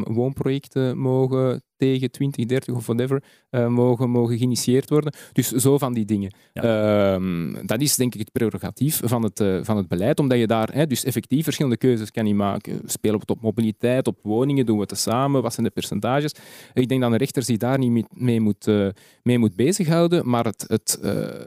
woonprojecten 0.05 0.98
mogen 0.98 1.62
tegen 1.76 2.10
2030 2.10 2.74
of 2.74 2.87
whatever 2.87 3.22
uh, 3.50 3.66
mogen, 3.66 4.10
mogen 4.10 4.38
geïnitieerd 4.38 4.90
worden. 4.90 5.14
Dus 5.32 5.50
zo 5.50 5.78
van 5.78 5.94
die 5.94 6.04
dingen. 6.04 6.34
Ja. 6.52 7.14
Um, 7.14 7.66
dat 7.66 7.80
is 7.80 7.96
denk 7.96 8.14
ik 8.14 8.20
het 8.20 8.32
prerogatief 8.32 9.00
van 9.04 9.22
het, 9.22 9.40
uh, 9.40 9.58
van 9.62 9.76
het 9.76 9.88
beleid, 9.88 10.20
omdat 10.20 10.38
je 10.38 10.46
daar 10.46 10.72
hè, 10.72 10.87
dus 10.87 11.04
effectief 11.04 11.44
verschillende 11.44 11.76
keuzes 11.76 12.10
kan 12.10 12.37
maken. 12.37 12.80
Spelen 12.84 13.14
we 13.14 13.20
het 13.26 13.37
op 13.37 13.42
mobiliteit, 13.42 14.06
op 14.06 14.18
woningen, 14.22 14.66
doen 14.66 14.78
we 14.78 14.84
het 14.88 14.98
samen, 14.98 15.42
wat 15.42 15.54
zijn 15.54 15.66
de 15.66 15.72
percentages? 15.72 16.34
Ik 16.72 16.88
denk 16.88 17.00
dat 17.00 17.10
een 17.10 17.16
rechter 17.16 17.42
zich 17.42 17.56
daar 17.56 17.78
niet 17.78 18.06
mee 18.12 18.40
moet, 18.40 18.66
uh, 18.66 18.88
mee 19.22 19.38
moet 19.38 19.56
bezighouden, 19.56 20.28
maar 20.28 20.44
het, 20.44 20.64
het 20.66 20.98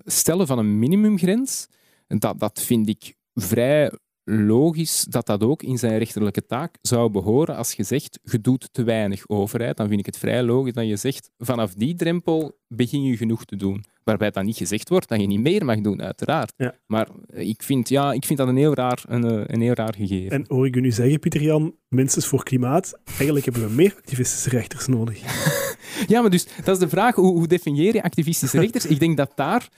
stellen 0.06 0.48
van 0.48 0.58
een 0.58 0.80
minimumgrens, 0.80 1.68
dat, 2.08 2.40
dat 2.40 2.62
vind 2.62 2.90
ik 2.90 3.16
vrij 3.34 3.92
logisch 4.30 5.06
dat 5.10 5.26
dat 5.26 5.44
ook 5.44 5.64
in 5.64 5.78
zijn 5.78 5.98
rechterlijke 5.98 6.46
taak 6.46 6.78
zou 6.82 7.10
behoren. 7.12 7.56
Als 7.56 7.74
je 7.74 7.84
zegt, 7.84 8.20
je 8.24 8.42
doet 8.42 8.70
te 8.72 8.84
weinig 8.84 9.30
overheid, 9.30 9.78
dan 9.78 9.88
vind 9.88 10.00
ik 10.00 10.06
het 10.06 10.18
vrij 10.18 10.44
logisch 10.44 10.74
dat 10.74 10.88
je 10.88 10.96
zegt, 10.96 11.30
vanaf 11.38 11.74
die 11.74 11.96
drempel 11.96 12.58
begin 12.68 13.04
je 13.04 13.18
genoeg 13.18 13.46
te 13.46 13.56
doen. 13.56 13.86
Waarbij 14.04 14.32
dan 14.32 14.46
niet 14.46 14.58
gezegd 14.58 14.90
wordt 14.90 15.08
dat 15.08 15.20
je 15.20 15.28
niet 15.28 15.40
meer 15.40 15.66
mag 15.66 15.82
doen, 15.82 16.02
uiteraard. 16.02 16.54
Ja. 16.58 16.76
Maar 16.86 17.08
ik 17.28 17.64
vind, 17.64 17.90
ja, 17.90 18.14
ik 18.14 18.26
vind 18.26 18.40
dat 18.40 18.48
een 18.48 18.58
heel, 18.58 18.74
raar, 18.74 19.04
een, 19.08 19.54
een 19.54 19.62
heel 19.62 19.74
raar 19.74 19.94
gegeven. 19.94 20.32
En 20.32 20.46
hoor 20.48 20.66
ik 20.66 20.76
u 20.76 20.82
nu 20.82 20.92
zeggen, 20.92 21.20
Pieter 21.20 21.42
Jan, 21.42 21.76
minstens 21.90 22.26
voor 22.26 22.44
klimaat, 22.44 23.00
eigenlijk 23.06 23.46
hebben 23.46 23.68
we 23.68 23.74
meer 23.74 23.94
activistische 23.98 24.50
rechters 24.50 24.88
nodig. 24.88 25.20
ja, 26.08 26.22
maar 26.22 26.30
dus 26.30 26.48
dat 26.64 26.76
is 26.76 26.80
de 26.80 26.90
vraag, 26.90 27.16
hoe, 27.16 27.34
hoe 27.34 27.48
definieer 27.48 27.94
je 27.94 28.04
activistische 28.04 28.60
rechters? 28.60 28.86
ik 28.86 29.00
denk 29.00 29.18
dat 29.18 29.32
daar 29.36 29.70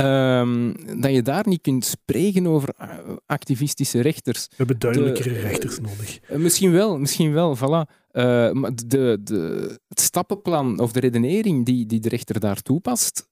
Um, 0.00 0.74
dat 1.00 1.12
je 1.12 1.22
daar 1.22 1.48
niet 1.48 1.60
kunt 1.60 1.84
spreken 1.84 2.46
over 2.46 2.74
eh, 2.78 2.88
activistische 3.26 4.00
rechters. 4.00 4.46
We 4.48 4.54
hebben 4.56 4.78
duidelijkere 4.78 5.32
de, 5.32 5.40
rechters 5.40 5.80
nodig. 5.80 6.18
Uh, 6.30 6.36
misschien 6.36 6.72
wel, 6.72 6.98
misschien 6.98 7.32
wel, 7.32 7.56
voilà. 7.56 7.60
Uh, 8.12 8.50
maar 8.52 8.70
de, 8.86 9.18
de, 9.22 9.78
het 9.88 10.00
stappenplan 10.00 10.78
of 10.80 10.92
de 10.92 11.00
redenering 11.00 11.64
die, 11.64 11.86
die 11.86 12.00
de 12.00 12.08
rechter 12.08 12.40
daar 12.40 12.62
toepast, 12.62 13.28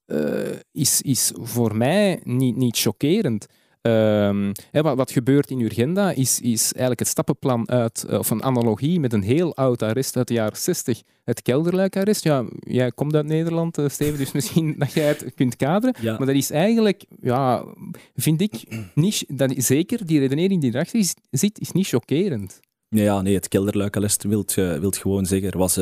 is, 0.71 1.01
is 1.01 1.31
voor 1.35 1.75
mij 1.75 2.19
niet, 2.23 2.55
niet 2.55 2.77
chockerend. 2.77 3.45
Um, 3.81 4.51
wat, 4.71 4.95
wat, 4.95 5.11
gebeurt 5.11 5.49
in 5.49 5.59
Urgenda 5.59 6.11
is, 6.11 6.41
is 6.41 6.63
eigenlijk 6.63 6.99
het 6.99 7.07
stappenplan 7.07 7.69
uit, 7.69 8.05
uh, 8.09 8.19
of 8.19 8.29
een 8.29 8.43
analogie 8.43 8.99
met 8.99 9.13
een 9.13 9.21
heel 9.21 9.55
oud 9.55 9.81
arrest 9.81 10.17
uit 10.17 10.27
de 10.27 10.33
jaren 10.33 10.57
60, 10.57 11.01
het 11.23 11.41
Kelderluikarrest. 11.41 12.23
Ja, 12.23 12.45
jij 12.59 12.91
komt 12.91 13.15
uit 13.15 13.25
Nederland, 13.25 13.77
uh, 13.77 13.89
Steven, 13.89 14.17
dus 14.17 14.31
misschien 14.39 14.75
dat 14.77 14.93
jij 14.93 15.07
het 15.07 15.33
kunt 15.35 15.55
kaderen. 15.55 15.95
Ja. 16.01 16.17
Maar 16.17 16.27
dat 16.27 16.35
is 16.35 16.51
eigenlijk, 16.51 17.05
ja, 17.21 17.65
vind 18.15 18.41
ik, 18.41 18.63
niet, 18.93 19.25
dat, 19.27 19.53
zeker 19.55 20.05
die 20.05 20.19
redenering 20.19 20.61
die 20.61 20.73
erachter 20.73 20.99
is, 20.99 21.13
zit, 21.29 21.59
is 21.59 21.71
niet 21.71 21.87
chockerend. 21.87 22.59
Ja, 22.89 23.21
nee, 23.21 23.33
het 23.33 23.47
Kelderluikarrest 23.47 24.23
wilt, 24.23 24.55
uh, 24.55 24.77
wilt 24.77 24.97
gewoon 24.97 25.25
zeggen, 25.25 25.51
er 25.51 25.57
was 25.57 25.79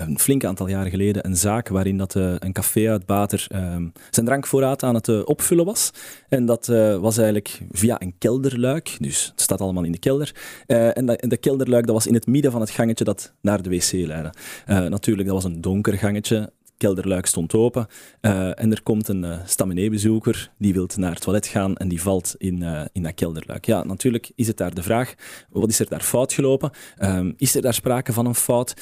een 0.00 0.18
flink 0.18 0.44
aantal 0.44 0.68
jaren 0.68 0.90
geleden 0.90 1.26
een 1.26 1.36
zaak 1.36 1.68
waarin 1.68 1.96
dat, 1.96 2.14
uh, 2.14 2.34
een 2.38 2.52
caféuitbater 2.52 3.46
uh, 3.52 3.76
zijn 4.10 4.26
drankvoorraad 4.26 4.82
aan 4.82 4.94
het 4.94 5.08
uh, 5.08 5.20
opvullen 5.24 5.64
was. 5.64 5.90
En 6.28 6.46
dat 6.46 6.68
eh, 6.68 6.96
was 6.96 7.16
eigenlijk 7.16 7.60
via 7.70 8.00
een 8.00 8.14
kelderluik, 8.18 8.96
dus 9.00 9.26
het 9.30 9.40
staat 9.40 9.60
allemaal 9.60 9.84
in 9.84 9.92
de 9.92 9.98
kelder. 9.98 10.34
en, 10.66 11.06
dat, 11.06 11.20
de 11.20 11.36
kelderluik 11.36 11.86
dat 11.86 11.94
was 11.94 12.06
in 12.06 12.14
het 12.14 12.26
midden 12.26 12.52
van 12.52 12.60
het 12.60 12.70
gangetje 12.70 13.04
dat 13.04 13.32
naar 13.40 13.62
de 13.62 13.70
wc 13.70 13.92
leidde. 13.92 14.32
natuurlijk, 14.66 15.28
dat 15.28 15.42
was 15.42 15.52
een 15.52 15.60
donker 15.60 15.98
gangetje 15.98 16.52
kelderluik 16.76 17.26
stond 17.26 17.54
open 17.54 17.86
en 18.20 18.70
er 18.70 18.82
komt 18.82 19.08
een 19.08 19.22
uh, 19.22 19.38
stameneebezoeker 19.44 20.50
die 20.58 20.72
wil 20.72 20.88
naar 20.96 21.12
het 21.12 21.20
toilet 21.20 21.46
gaan 21.46 21.76
en 21.76 21.88
die 21.88 22.02
valt 22.02 22.34
in, 22.38 22.88
in 22.92 23.02
dat 23.02 23.14
kelderluik. 23.14 23.66
Ja, 23.66 23.84
natuurlijk 23.84 24.30
is 24.34 24.46
het 24.46 24.56
daar 24.56 24.74
de 24.74 24.82
vraag, 24.82 25.14
wat 25.50 25.68
is 25.68 25.80
er 25.80 25.88
daar 25.88 26.00
fout 26.00 26.32
gelopen? 26.32 26.70
Um, 27.02 27.34
is 27.36 27.54
er 27.54 27.62
daar 27.62 27.74
sprake 27.74 28.12
van 28.12 28.26
een 28.26 28.34
fout? 28.34 28.74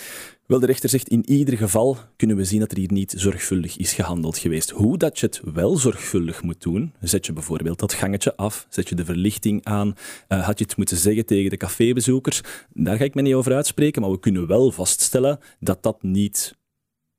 Wel, 0.49 0.61
de 0.61 0.67
rechter 0.67 0.89
zegt, 0.89 1.09
in 1.09 1.31
ieder 1.31 1.57
geval 1.57 1.97
kunnen 2.17 2.37
we 2.37 2.45
zien 2.45 2.61
dat 2.61 2.71
er 2.71 2.79
hier 2.79 2.93
niet 2.93 3.15
zorgvuldig 3.17 3.77
is 3.77 3.93
gehandeld 3.93 4.39
geweest. 4.39 4.71
Hoe 4.71 4.99
dat 4.99 5.19
je 5.19 5.27
het 5.27 5.41
wel 5.45 5.77
zorgvuldig 5.77 6.43
moet 6.43 6.63
doen, 6.63 6.93
zet 7.01 7.27
je 7.27 7.33
bijvoorbeeld 7.33 7.79
dat 7.79 7.93
gangetje 7.93 8.37
af, 8.37 8.67
zet 8.69 8.89
je 8.89 8.95
de 8.95 9.05
verlichting 9.05 9.65
aan, 9.65 9.95
uh, 10.29 10.45
had 10.47 10.59
je 10.59 10.65
het 10.65 10.77
moeten 10.77 10.97
zeggen 10.97 11.27
tegen 11.27 11.51
de 11.51 11.57
cafébezoekers, 11.57 12.41
daar 12.73 12.97
ga 12.97 13.05
ik 13.05 13.15
me 13.15 13.23
niet 13.23 13.35
over 13.35 13.55
uitspreken, 13.55 14.03
maar 14.03 14.11
we 14.11 14.19
kunnen 14.19 14.47
wel 14.47 14.73
vaststellen 14.73 15.39
dat 15.61 15.83
dat 15.83 16.03
niet 16.03 16.55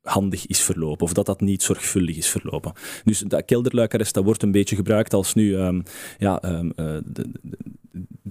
handig 0.01 0.47
is 0.47 0.61
verlopen, 0.61 1.05
of 1.05 1.13
dat 1.13 1.25
dat 1.25 1.41
niet 1.41 1.63
zorgvuldig 1.63 2.17
is 2.17 2.29
verlopen. 2.29 2.73
Dus 3.03 3.19
dat 3.19 3.45
kelderluikarrest 3.45 4.13
dat 4.13 4.23
wordt 4.23 4.43
een 4.43 4.51
beetje 4.51 4.75
gebruikt 4.75 5.13
als 5.13 5.33
nu 5.33 5.55
um, 5.55 5.83
ja, 6.17 6.43
um, 6.45 6.65
uh, 6.65 6.97
de, 7.05 7.29
de, 7.41 7.57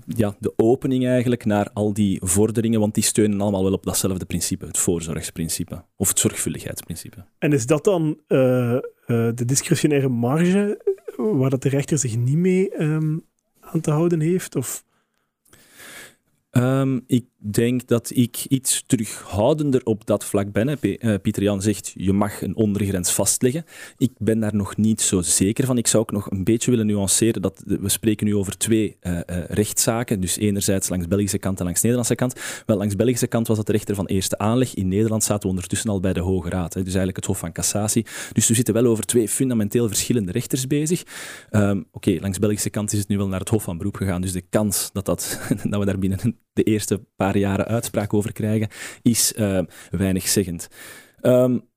ja, 0.06 0.36
de 0.38 0.52
opening 0.56 1.06
eigenlijk 1.06 1.44
naar 1.44 1.70
al 1.72 1.92
die 1.92 2.20
vorderingen, 2.24 2.80
want 2.80 2.94
die 2.94 3.02
steunen 3.02 3.40
allemaal 3.40 3.64
wel 3.64 3.72
op 3.72 3.84
datzelfde 3.84 4.24
principe, 4.24 4.66
het 4.66 4.78
voorzorgsprincipe, 4.78 5.84
of 5.96 6.08
het 6.08 6.18
zorgvuldigheidsprincipe. 6.18 7.24
En 7.38 7.52
is 7.52 7.66
dat 7.66 7.84
dan 7.84 8.20
uh, 8.28 8.38
uh, 8.72 8.80
de 9.06 9.44
discretionaire 9.44 10.08
marge 10.08 10.96
waar 11.16 11.50
dat 11.50 11.62
de 11.62 11.68
rechter 11.68 11.98
zich 11.98 12.16
niet 12.16 12.36
mee 12.36 12.82
um, 12.82 13.22
aan 13.60 13.80
te 13.80 13.90
houden 13.90 14.20
heeft? 14.20 14.56
Of... 14.56 14.86
Ik 17.06 17.24
denk 17.38 17.86
dat 17.86 18.10
ik 18.14 18.44
iets 18.48 18.82
terughoudender 18.86 19.84
op 19.84 20.06
dat 20.06 20.24
vlak 20.24 20.52
ben. 20.52 20.80
Eh, 20.80 21.14
Pieter 21.22 21.42
Jan 21.42 21.62
zegt, 21.62 21.92
je 21.94 22.12
mag 22.12 22.42
een 22.42 22.56
ondergrens 22.56 23.10
vastleggen. 23.10 23.64
Ik 23.96 24.10
ben 24.18 24.40
daar 24.40 24.54
nog 24.54 24.76
niet 24.76 25.00
zo 25.00 25.22
zeker 25.22 25.66
van. 25.66 25.78
Ik 25.78 25.86
zou 25.86 26.02
ook 26.02 26.10
nog 26.10 26.30
een 26.30 26.44
beetje 26.44 26.70
willen 26.70 26.86
nuanceren 26.86 27.42
dat 27.42 27.62
we 27.66 27.88
spreken 27.88 28.26
nu 28.26 28.34
over 28.34 28.58
twee 28.58 28.96
uh, 29.00 29.12
uh, 29.12 29.20
rechtszaken. 29.48 30.20
Dus 30.20 30.36
enerzijds 30.36 30.88
langs 30.88 31.06
Belgische 31.08 31.38
kant 31.38 31.58
en 31.58 31.64
langs 31.64 31.80
Nederlandse 31.80 32.14
kant. 32.14 32.62
Wel, 32.66 32.76
langs 32.76 32.96
Belgische 32.96 33.26
kant 33.26 33.46
was 33.46 33.56
dat 33.56 33.68
rechter 33.68 33.94
van 33.94 34.06
eerste 34.06 34.38
aanleg. 34.38 34.74
In 34.74 34.88
Nederland 34.88 35.24
zaten 35.24 35.42
we 35.42 35.48
ondertussen 35.48 35.90
al 35.90 36.00
bij 36.00 36.12
de 36.12 36.20
Hoge 36.20 36.48
Raad. 36.48 36.74
Hè, 36.74 36.82
dus 36.82 36.94
eigenlijk 36.94 37.16
het 37.16 37.26
Hof 37.26 37.38
van 37.38 37.52
Cassatie. 37.52 38.06
Dus 38.32 38.48
we 38.48 38.54
zitten 38.54 38.74
wel 38.74 38.86
over 38.86 39.04
twee 39.04 39.28
fundamenteel 39.28 39.88
verschillende 39.88 40.32
rechters 40.32 40.66
bezig. 40.66 41.02
Um, 41.50 41.86
Oké, 41.92 42.18
langs 42.20 42.38
Belgische 42.38 42.70
kant 42.70 42.92
is 42.92 42.98
het 42.98 43.08
nu 43.08 43.16
wel 43.16 43.28
naar 43.28 43.40
het 43.40 43.48
Hof 43.48 43.62
van 43.62 43.78
Beroep 43.78 43.96
gegaan. 43.96 44.20
Dus 44.20 44.32
de 44.32 44.44
kans 44.50 44.90
dat, 44.92 45.04
dat, 45.04 45.40
dat 45.70 45.80
we 45.80 45.86
daar 45.86 45.98
binnen 45.98 46.36
de 46.52 46.62
eerste 46.62 47.00
paar 47.16 47.27
jaren 47.36 47.66
uitspraak 47.66 48.14
over 48.14 48.32
krijgen, 48.32 48.68
is 49.02 49.32
uh, 49.36 49.60
weinig 49.90 50.28
zeggend. 50.28 50.68
Um, 51.22 51.68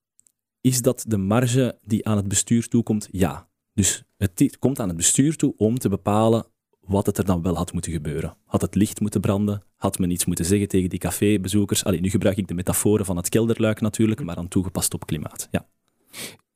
is 0.62 0.82
dat 0.82 1.04
de 1.08 1.18
marge 1.18 1.80
die 1.82 2.08
aan 2.08 2.18
het 2.18 2.28
bestuur 2.28 2.68
toekomt? 2.68 3.08
Ja. 3.12 3.50
Dus 3.74 4.04
het 4.18 4.58
komt 4.60 4.80
aan 4.80 4.88
het 4.88 4.98
bestuur 4.98 5.36
toe 5.36 5.54
om 5.58 5.80
te 5.80 5.90
bepalen 5.90 6.46
wat 6.80 7.06
het 7.06 7.18
er 7.18 7.26
dan 7.26 7.42
wel 7.42 7.56
had 7.56 7.74
moeten 7.74 7.92
gebeuren. 7.92 8.38
Had 8.46 8.62
het 8.62 8.76
licht 8.76 9.00
moeten 9.00 9.22
branden? 9.22 9.64
Had 9.76 10.00
men 10.00 10.12
iets 10.12 10.26
moeten 10.26 10.46
zeggen 10.46 10.68
tegen 10.68 10.90
die 10.90 11.00
cafébezoekers? 11.00 11.84
Allee, 11.84 12.02
nu 12.02 12.10
gebruik 12.10 12.38
ik 12.38 12.48
de 12.48 12.54
metaforen 12.54 13.06
van 13.06 13.18
het 13.18 13.30
kelderluik 13.30 13.82
natuurlijk, 13.82 14.24
maar 14.24 14.36
dan 14.36 14.48
toegepast 14.48 14.94
op 14.94 15.06
klimaat. 15.06 15.48
Ja. 15.52 15.68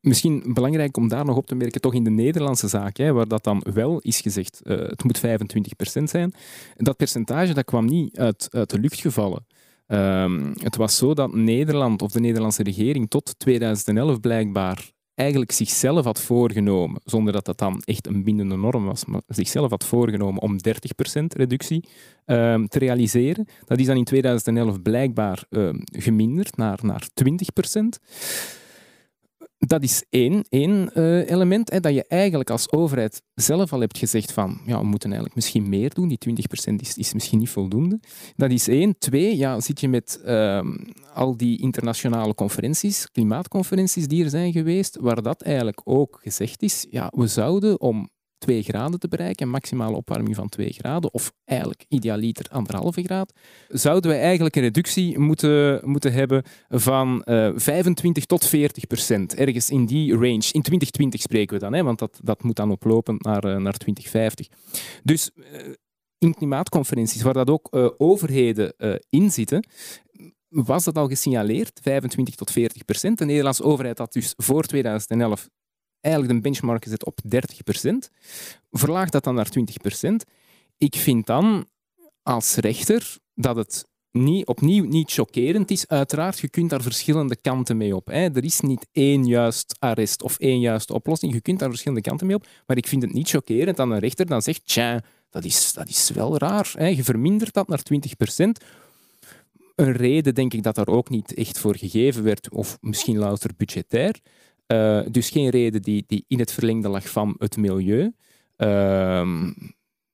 Misschien 0.06 0.44
belangrijk 0.54 0.98
om 0.98 1.08
daar 1.08 1.26
nog 1.26 1.38
op 1.38 1.48
te 1.48 1.56
merken, 1.56 1.82
toch 1.82 1.94
in 1.94 2.04
de 2.04 2.10
Nederlandse 2.10 2.68
zaak, 2.68 2.98
hè, 2.98 3.14
waar 3.14 3.28
dat 3.28 3.44
dan 3.44 3.66
wel 3.74 4.00
is 4.00 4.22
gezegd, 4.22 4.62
uh, 4.64 4.78
het 4.78 5.04
moet 5.04 5.20
25% 5.20 6.10
zijn. 6.10 6.34
Dat 6.78 6.98
percentage 6.98 7.54
dat 7.54 7.66
kwam 7.66 7.86
niet 7.86 8.18
uit, 8.18 8.48
uit 8.52 8.70
de 8.70 8.80
lucht 8.80 9.00
gevallen. 9.00 9.46
Um, 9.88 10.54
het 10.64 10.76
was 10.76 10.98
zo 10.98 11.14
dat 11.14 11.34
Nederland, 11.34 12.02
of 12.02 12.12
de 12.12 12.20
Nederlandse 12.20 12.64
regering, 12.64 13.10
tot 13.10 13.40
2011 13.40 14.20
blijkbaar 14.20 14.92
eigenlijk 15.16 15.52
zichzelf 15.52 16.06
had 16.06 16.22
voorgenomen, 16.22 17.02
zonder 17.04 17.34
dat 17.34 17.46
dat 17.46 17.58
dan 17.58 17.82
echt 17.86 18.08
een 18.08 18.24
bindende 18.24 18.56
norm 18.56 18.86
was, 18.86 19.06
maar 19.06 19.22
zichzelf 19.28 19.70
had 19.70 19.86
voorgenomen 19.86 20.42
om 20.42 20.58
30% 20.58 21.24
reductie 21.28 21.88
um, 22.26 22.68
te 22.68 22.80
realiseren. 22.80 23.48
Dat 23.66 23.80
is 23.80 23.86
dan 23.86 23.98
in 23.98 24.04
2011 24.04 24.82
blijkbaar 24.82 25.44
um, 25.50 25.82
geminderd 25.84 26.58
naar, 26.58 26.80
naar 26.82 27.08
20% 27.24 27.26
dat 29.58 29.84
is 29.84 30.04
één, 30.10 30.46
één 30.50 30.90
uh, 30.94 31.30
element, 31.30 31.72
hè, 31.72 31.80
dat 31.80 31.94
je 31.94 32.06
eigenlijk 32.08 32.50
als 32.50 32.72
overheid 32.72 33.22
zelf 33.34 33.74
al 33.74 33.80
hebt 33.80 33.98
gezegd 33.98 34.32
van 34.32 34.62
ja, 34.66 34.80
we 34.80 34.86
moeten 34.86 35.10
eigenlijk 35.10 35.36
misschien 35.36 35.70
meer 35.70 35.94
doen, 35.94 36.08
die 36.08 36.20
20% 36.70 36.74
is, 36.76 36.98
is 36.98 37.14
misschien 37.14 37.40
niet 37.40 37.50
voldoende. 37.50 38.00
Dat 38.36 38.52
is 38.52 38.68
één. 38.68 38.98
Twee, 38.98 39.38
ja, 39.38 39.60
zit 39.60 39.80
je 39.80 39.88
met 39.88 40.22
uh, 40.26 40.60
al 41.14 41.38
die 41.38 41.62
internationale 41.62 42.36
conferenties, 42.36 43.12
klimaatconferenties 43.12 44.08
die 44.08 44.24
er 44.24 44.30
zijn 44.30 44.52
geweest, 44.52 44.98
waar 45.00 45.22
dat 45.22 45.42
eigenlijk 45.42 45.82
ook 45.84 46.20
gezegd 46.22 46.62
is, 46.62 46.86
ja, 46.90 47.12
we 47.16 47.28
zouden 47.28 47.80
om 47.80 48.10
2 48.46 48.64
graden 48.64 49.00
te 49.00 49.08
bereiken, 49.08 49.46
een 49.46 49.52
maximale 49.52 49.96
opwarming 49.96 50.36
van 50.36 50.50
2 50.50 50.74
graden, 50.74 51.14
of 51.14 51.34
eigenlijk 51.46 51.86
idealiter 51.88 52.46
anderhalve 52.52 53.04
graad, 53.04 53.34
zouden 53.68 54.12
we 54.12 54.18
eigenlijk 54.18 54.56
een 54.56 54.62
reductie 54.62 55.20
moeten, 55.20 55.82
moeten 55.84 56.14
hebben 56.14 56.44
van 56.70 57.22
uh, 57.26 57.48
eh, 57.48 57.54
25 57.56 58.26
tot 58.26 58.46
40 58.46 58.88
procent. 58.88 59.36
Ergens 59.36 59.70
in 59.70 59.86
die 59.86 60.14
range. 60.14 60.50
In 60.52 60.62
2020 60.62 61.22
spreken 61.22 61.56
we 61.56 61.64
dan, 61.64 61.74
hè, 61.74 61.84
want 61.84 62.00
dat, 62.00 62.20
dat 62.24 62.44
moet 62.44 62.56
dan 62.56 62.72
oplopen 62.72 63.16
naar, 63.18 63.46
uh, 63.46 63.56
naar 63.56 63.78
2050. 63.78 64.48
Dus 65.04 65.32
uh, 65.36 65.74
in 66.18 66.34
klimaatconferenties, 66.34 67.22
waar 67.22 67.34
dat 67.34 67.50
ook 67.50 67.68
overheden 67.98 68.74
in 69.10 69.32
zitten, 69.32 69.68
was 70.50 70.84
dat 70.84 70.98
al 70.98 71.08
gesignaleerd, 71.08 71.80
25 71.84 72.36
tot 72.36 72.52
40 72.52 72.86
procent. 72.86 73.18
De 73.18 73.26
Nederlandse 73.26 73.64
overheid 73.64 73.98
had 73.98 74.14
dus 74.14 74.34
voor 74.38 74.64
2011 74.64 75.50
eigenlijk 76.06 76.34
de 76.34 76.42
benchmark 76.42 76.84
gezet 76.84 77.06
op 77.06 77.20
30%. 77.24 77.90
Verlaag 78.72 79.10
dat 79.10 79.24
dan 79.24 79.36
naar 79.36 79.50
20%. 80.06 80.16
Ik 80.78 80.96
vind 80.96 81.26
dan 81.26 81.68
als 82.24 82.56
rechter 82.56 83.18
dat 83.34 83.56
het 83.56 83.86
niet, 84.12 84.46
opnieuw 84.48 84.86
niet 84.86 85.12
chockerend 85.12 85.72
is. 85.72 85.88
Uiteraard, 85.88 86.40
je 86.40 86.50
kunt 86.50 86.70
daar 86.70 86.82
verschillende 86.82 87.36
kanten 87.36 87.78
mee 87.78 87.96
op. 87.96 88.08
Hè. 88.08 88.30
Er 88.34 88.44
is 88.44 88.60
niet 88.60 88.88
één 88.92 89.26
juist 89.26 89.76
arrest 89.80 90.22
of 90.22 90.38
één 90.40 90.60
juiste 90.60 90.94
oplossing. 90.94 91.34
Je 91.34 91.42
kunt 91.42 91.60
daar 91.60 91.70
verschillende 91.70 92.04
kanten 92.04 92.28
mee 92.28 92.36
op. 92.36 92.48
Maar 92.66 92.78
ik 92.78 92.88
vind 92.88 93.02
het 93.02 93.14
niet 93.14 93.30
chockerend 93.30 93.78
dat 93.78 93.90
een 93.90 94.00
rechter 94.00 94.26
dan 94.26 94.42
zegt, 94.42 94.66
tja, 94.66 95.04
dat 95.30 95.44
is, 95.44 95.74
dat 95.74 95.88
is 95.88 96.10
wel 96.10 96.38
raar. 96.38 96.74
Hè. 96.78 96.88
Je 96.88 97.04
vermindert 97.04 97.54
dat 97.54 97.68
naar 97.68 97.82
20%. 97.94 98.46
Een 99.76 99.92
reden 99.92 100.36
denk 100.36 100.54
ik 100.54 100.64
dat 100.64 100.76
daar 100.76 100.88
ook 100.88 101.10
niet 101.10 101.34
echt 101.34 101.60
voor 101.60 101.76
gegeven 101.76 102.24
werd, 102.24 102.50
of 102.50 102.78
misschien 102.82 103.18
louter 103.18 103.52
budgetair. 103.58 104.20
Uh, 104.68 105.02
dus 105.12 105.30
geen 105.30 105.50
reden 105.50 105.82
die, 105.82 106.04
die 106.08 106.26
in 106.28 106.40
het 106.40 106.52
verlengde 106.52 106.90
lag 106.90 107.10
van 107.10 107.36
het 107.38 107.58
milieu. 107.58 108.14
Uh, 108.58 109.50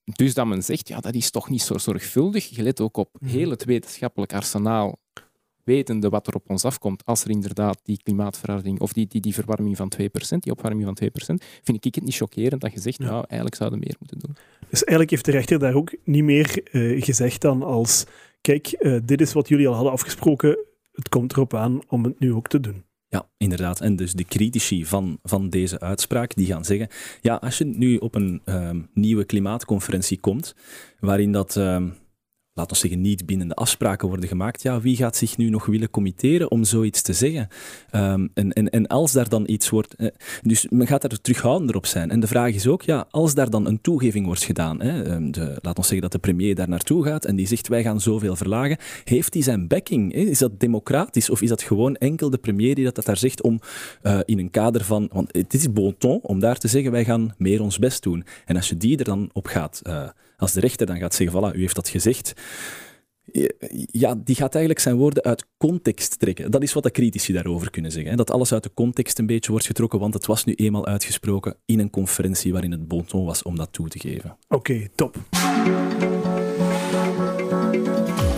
dus 0.04 0.34
dat 0.34 0.48
men 0.48 0.64
zegt, 0.64 0.88
ja, 0.88 1.00
dat 1.00 1.14
is 1.14 1.32
toch 1.32 1.50
niet 1.50 1.62
zo 1.62 1.78
zorgvuldig. 1.78 2.50
Je 2.50 2.64
let 2.64 2.82
ook 2.82 2.98
op 2.98 3.10
mhm. 3.20 3.32
heel 3.32 3.50
het 3.50 3.64
wetenschappelijk 3.64 4.34
arsenaal, 4.34 5.00
wetende 5.64 6.10
wat 6.10 6.28
er 6.28 6.36
op 6.36 6.50
ons 6.50 6.66
afkomt, 6.66 7.06
als 7.06 7.24
er 7.24 7.30
inderdaad 7.30 7.80
die 7.84 8.00
klimaatverandering, 8.04 8.80
of 8.80 8.94
die, 8.94 9.08
die, 9.08 9.22
die 9.22 9.34
verwarming 9.34 9.78
van 9.78 9.92
2%, 10.02 10.04
die 10.40 10.52
opwarming 10.52 10.84
van 10.84 10.98
2%, 11.04 11.10
vind 11.64 11.86
ik 11.86 11.96
het 11.96 12.04
niet 12.04 12.16
chockerend 12.16 12.62
dat 12.62 12.74
je 12.74 12.80
zegt, 12.80 12.98
ja. 12.98 13.06
nou, 13.06 13.26
eigenlijk 13.28 13.56
zouden 13.56 13.80
we 13.80 13.86
meer 13.86 13.96
moeten 14.00 14.20
doen. 14.20 14.36
Dus 14.70 14.84
eigenlijk 14.84 15.10
heeft 15.10 15.26
de 15.26 15.32
rechter 15.32 15.60
daar 15.60 15.74
ook 15.74 15.96
niet 16.04 16.24
meer 16.24 16.64
uh, 16.72 17.02
gezegd 17.04 17.42
dan 17.42 17.64
als, 17.64 18.06
kijk, 18.42 18.76
uh, 18.80 19.00
dit 19.04 19.22
is 19.22 19.34
wat 19.34 19.48
jullie 19.48 19.68
al 19.68 19.74
hadden 19.74 19.92
afgesproken, 19.92 20.58
het 20.92 21.10
komt 21.10 21.32
erop 21.32 21.54
aan 21.54 21.80
om 21.88 22.04
het 22.04 22.20
nu 22.20 22.34
ook 22.34 22.48
te 22.48 22.60
doen. 22.60 22.84
Ja, 23.12 23.28
inderdaad. 23.38 23.82
En 23.82 23.96
dus 23.96 24.14
de 24.14 24.24
critici 24.24 24.86
van, 24.86 25.20
van 25.24 25.50
deze 25.50 25.80
uitspraak, 25.80 26.36
die 26.36 26.46
gaan 26.46 26.66
zeggen, 26.66 26.88
ja, 27.22 27.36
als 27.36 27.58
je 27.58 27.66
nu 27.66 27.98
op 27.98 28.16
een 28.16 28.42
um, 28.46 28.90
nieuwe 28.94 29.26
klimaatconferentie 29.26 30.20
komt, 30.20 30.56
waarin 31.00 31.32
dat 31.32 31.56
um, 31.56 31.94
laten 32.54 32.74
we 32.74 32.80
zeggen, 32.80 33.02
niet 33.02 33.26
bindende 33.26 33.56
afspraken 33.56 34.08
worden 34.08 34.28
gemaakt, 34.28 34.62
ja, 34.62 34.82
wie 34.82 34.96
gaat 34.96 35.16
zich 35.16 35.38
nu 35.38 35.50
nog 35.50 35.66
willen 35.66 35.90
committeren 35.90 36.52
om 36.52 36.64
zoiets 36.64 37.02
te 37.02 37.14
zeggen? 37.14 37.48
Um, 37.96 38.32
en, 38.34 38.54
en, 38.54 38.70
en 38.70 38.88
als 38.88 39.12
daar 39.12 39.30
dan 39.30 39.44
iets 39.48 39.70
wordt... 39.70 39.96
Eh, 39.96 40.08
dus 40.42 40.68
men 40.70 40.88
gaat 40.88 41.04
er 41.04 41.22
terughoudender 41.22 41.76
op 41.76 41.86
zijn. 41.86 42.12
En 42.12 42.20
de 42.20 42.28
vraag 42.28 42.54
is 42.54 42.68
ook, 42.68 42.82
ja, 42.82 43.08
als 43.10 43.34
daar 43.34 43.50
dan 43.50 43.68
een 43.68 43.82
toegeving 43.82 44.26
wordt 44.26 44.44
gedaan, 44.44 44.82
hè, 44.82 45.14
um, 45.14 45.32
de, 45.32 45.58
laat 45.62 45.78
ons 45.78 45.88
zeggen 45.88 46.10
dat 46.10 46.22
de 46.22 46.28
premier 46.28 46.56
daar 46.56 46.70
naartoe 46.70 47.04
gaat 47.04 47.26
en 47.26 47.36
die 47.36 47.48
zegt, 47.48 47.68
wij 47.68 47.84
gaan 47.84 48.02
zoveel 48.02 48.36
verlagen, 48.36 48.78
heeft 49.04 49.34
hij 49.34 49.44
zijn 49.44 49.68
backing? 49.68 50.14
Hè? 50.14 50.20
Is 50.20 50.40
dat 50.40 50.60
democratisch 50.60 51.30
of 51.30 51.42
is 51.42 51.50
dat 51.50 51.62
gewoon 51.62 51.96
enkel 51.96 52.30
de 52.30 52.38
premier 52.38 52.76
die 52.76 52.86
dat, 52.86 52.96
dat 52.96 53.06
daar 53.06 53.18
zegt 53.18 53.42
om 53.42 53.60
uh, 54.04 54.20
in 54.26 54.40
een 54.40 54.52
kader 54.52 54.84
van... 54.84 55.10
Want 55.14 55.34
het 55.34 55.54
is 55.54 55.74
bon 55.74 55.96
ton 55.98 56.20
om 56.22 56.40
daar 56.40 56.58
te 56.58 56.68
zeggen, 56.68 56.92
wij 56.92 57.06
gaan 57.06 57.34
meer 57.38 57.62
ons 57.62 57.80
best 57.80 58.04
doen. 58.04 58.26
En 58.46 58.56
als 58.56 58.70
je 58.70 58.78
die 58.78 58.98
er 58.98 59.04
dan 59.04 59.30
op 59.34 59.46
gaat... 59.48 59.82
Uh, 59.84 60.10
als 60.38 60.54
de 60.54 60.60
rechter 60.60 60.88
dan 60.88 60.98
gaat 60.98 61.16
zeggen, 61.16 61.38
voilà, 61.38 61.56
u 61.56 61.60
heeft 61.60 61.76
dat 61.76 61.90
gezegd, 61.90 62.34
ja, 63.92 64.16
die 64.16 64.36
gaat 64.36 64.54
eigenlijk 64.54 64.84
zijn 64.84 64.96
woorden 64.96 65.24
uit 65.24 65.46
context 65.58 66.20
trekken. 66.20 66.52
Dat 66.52 66.64
is 66.64 66.74
wat 66.74 66.84
de 66.84 66.92
critici 66.92 67.34
daarover 67.34 67.70
kunnen 67.70 67.92
zeggen. 67.92 68.12
Hè? 68.12 68.18
Dat 68.18 68.32
alles 68.32 68.54
uit 68.54 68.64
de 68.64 68.74
context 68.74 69.20
een 69.20 69.26
beetje 69.26 69.52
wordt 69.52 69.66
getrokken, 69.66 70.00
want 70.00 70.14
het 70.14 70.26
was 70.26 70.44
nu 70.44 70.54
eenmaal 70.54 70.86
uitgesproken 70.86 71.56
in 71.66 71.80
een 71.80 71.90
conferentie 71.90 72.52
waarin 72.52 72.72
het 72.72 72.88
bon 72.88 73.06
ton 73.06 73.26
was 73.26 73.44
om 73.44 73.56
dat 73.56 73.74
toe 73.74 73.88
te 73.88 74.00
geven. 74.00 74.38
Oké, 74.48 74.56
okay, 74.56 74.90
top. 74.96 75.18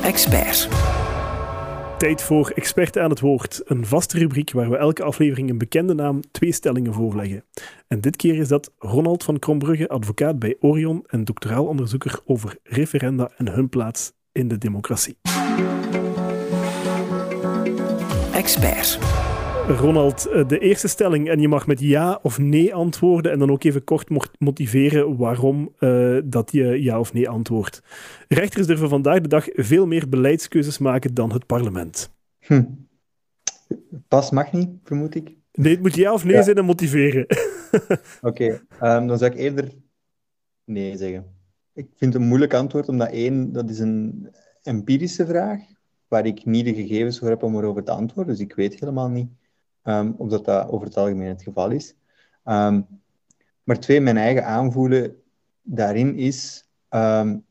Expert 0.04 0.70
tijd 2.04 2.22
voor 2.22 2.50
Expert 2.56 2.98
aan 2.98 3.10
het 3.10 3.20
Woord, 3.20 3.62
een 3.66 3.86
vaste 3.86 4.18
rubriek 4.18 4.52
waar 4.52 4.70
we 4.70 4.78
elke 4.78 5.04
aflevering 5.04 5.50
een 5.50 5.58
bekende 5.58 5.94
naam 5.94 6.20
twee 6.32 6.52
stellingen 6.52 6.94
voorleggen. 6.94 7.44
En 7.88 8.02
dit 8.02 8.16
keer 8.16 8.36
is 8.36 8.48
dat 8.48 8.72
Ronald 8.78 9.24
van 9.24 9.40
Krombrugge, 9.40 9.88
advocaat 9.88 10.40
bij 10.40 10.56
Orion 10.60 11.04
en 11.08 11.24
doctoraal 11.24 11.66
onderzoeker 11.66 12.20
over 12.26 12.58
referenda 12.64 13.32
en 13.38 13.48
hun 13.48 13.70
plaats 13.70 14.14
in 14.32 14.48
de 14.48 14.58
democratie. 14.58 15.18
Expert. 18.34 19.00
Ronald, 19.68 20.26
eh, 20.26 20.48
de 20.48 20.60
eerste 20.60 20.88
stelling, 20.88 21.30
en 21.30 21.40
je 21.40 21.48
mag 21.48 21.68
met 21.68 21.80
ja 21.80 22.20
of 22.22 22.38
nee 22.38 22.74
antwoorden 22.74 23.32
en 23.32 23.40
dan 23.40 23.52
ook 23.52 23.64
even 23.64 23.84
kort 23.84 24.10
motiveren 24.40 25.18
waarom 25.18 25.74
uh, 25.80 26.22
dat 26.26 26.52
je 26.52 26.84
ja 26.84 27.00
of 27.00 27.14
nee 27.14 27.30
antwoordt. 27.30 27.82
Rechters 28.28 28.68
durven 28.68 28.90
vandaag 28.90 29.22
de 29.22 29.28
dag 29.28 29.48
veel 29.54 29.88
meer 29.88 30.10
beleidskeuzes 30.10 30.78
maken 30.78 31.14
dan 31.14 31.32
het 31.32 31.46
parlement. 31.46 32.12
Hm. 32.40 32.64
Pas 34.08 34.32
mag 34.32 34.52
niet, 34.52 34.70
vermoed 34.84 35.16
ik. 35.16 35.32
Nee, 35.52 35.72
het 35.72 35.82
moet 35.82 35.96
ja 35.96 36.14
of 36.14 36.24
nee 36.24 36.44
zijn 36.44 36.58
en 36.58 36.66
motiveren. 36.66 37.26
Oké, 38.22 38.60
okay, 38.80 38.98
um, 38.98 39.08
dan 39.08 39.18
zou 39.18 39.32
ik 39.32 39.38
eerder 39.38 39.72
nee 40.66 40.98
zeggen. 40.98 41.26
ik 41.74 41.88
vind 41.96 42.14
het 42.14 42.22
een 42.22 42.28
moeilijk 42.28 42.54
antwoord, 42.54 42.90
omdat 42.90 43.12
één, 43.12 43.52
dat 43.52 43.70
is 43.70 43.80
een 43.80 44.30
empirische 44.64 45.26
vraag, 45.26 45.60
waar 46.08 46.26
ik 46.26 46.46
niet 46.46 46.66
de 46.66 46.74
gegevens 46.74 47.20
voor 47.20 47.30
heb 47.30 47.44
om 47.44 47.58
erover 47.58 47.84
te 47.84 47.92
antwoorden. 47.92 48.34
Dus 48.34 48.44
ik 48.44 48.56
weet 48.56 48.80
helemaal 48.80 49.10
niet 49.10 49.30
um, 49.84 50.16
of 50.18 50.30
dat, 50.30 50.68
over 50.68 50.88
het 50.88 50.98
algemeen 50.98 51.28
het 51.28 51.44
geval 51.44 51.70
is. 51.70 51.96
Um, 52.46 52.88
maar 53.64 53.80
twee, 53.80 54.02
mijn 54.02 54.18
eigen 54.18 54.46
aanvoelen 54.46 55.16
daarin 55.62 56.16
is 56.16 56.68
um, 56.90 57.46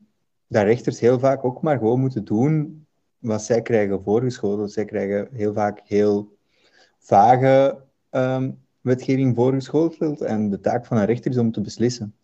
dat 0.47 0.63
rechters 0.63 0.99
heel 0.99 1.19
vaak 1.19 1.43
ook 1.45 1.61
maar 1.61 1.77
gewoon 1.77 1.99
moeten 1.99 2.25
doen 2.25 2.85
wat 3.17 3.43
zij 3.43 3.61
krijgen 3.61 4.03
voorgeschoteld. 4.03 4.71
Zij 4.71 4.85
krijgen 4.85 5.27
heel 5.31 5.53
vaak 5.53 5.81
heel 5.83 6.37
vage 6.99 7.81
wetgeving 8.81 9.35
voorgeschoteld 9.35 10.21
en 10.21 10.49
de 10.49 10.59
taak 10.59 10.85
van 10.85 10.97
een 10.97 11.05
rechter 11.05 11.31
is 11.31 11.37
om 11.37 11.51
te 11.51 11.61
beslissen. 11.61 12.15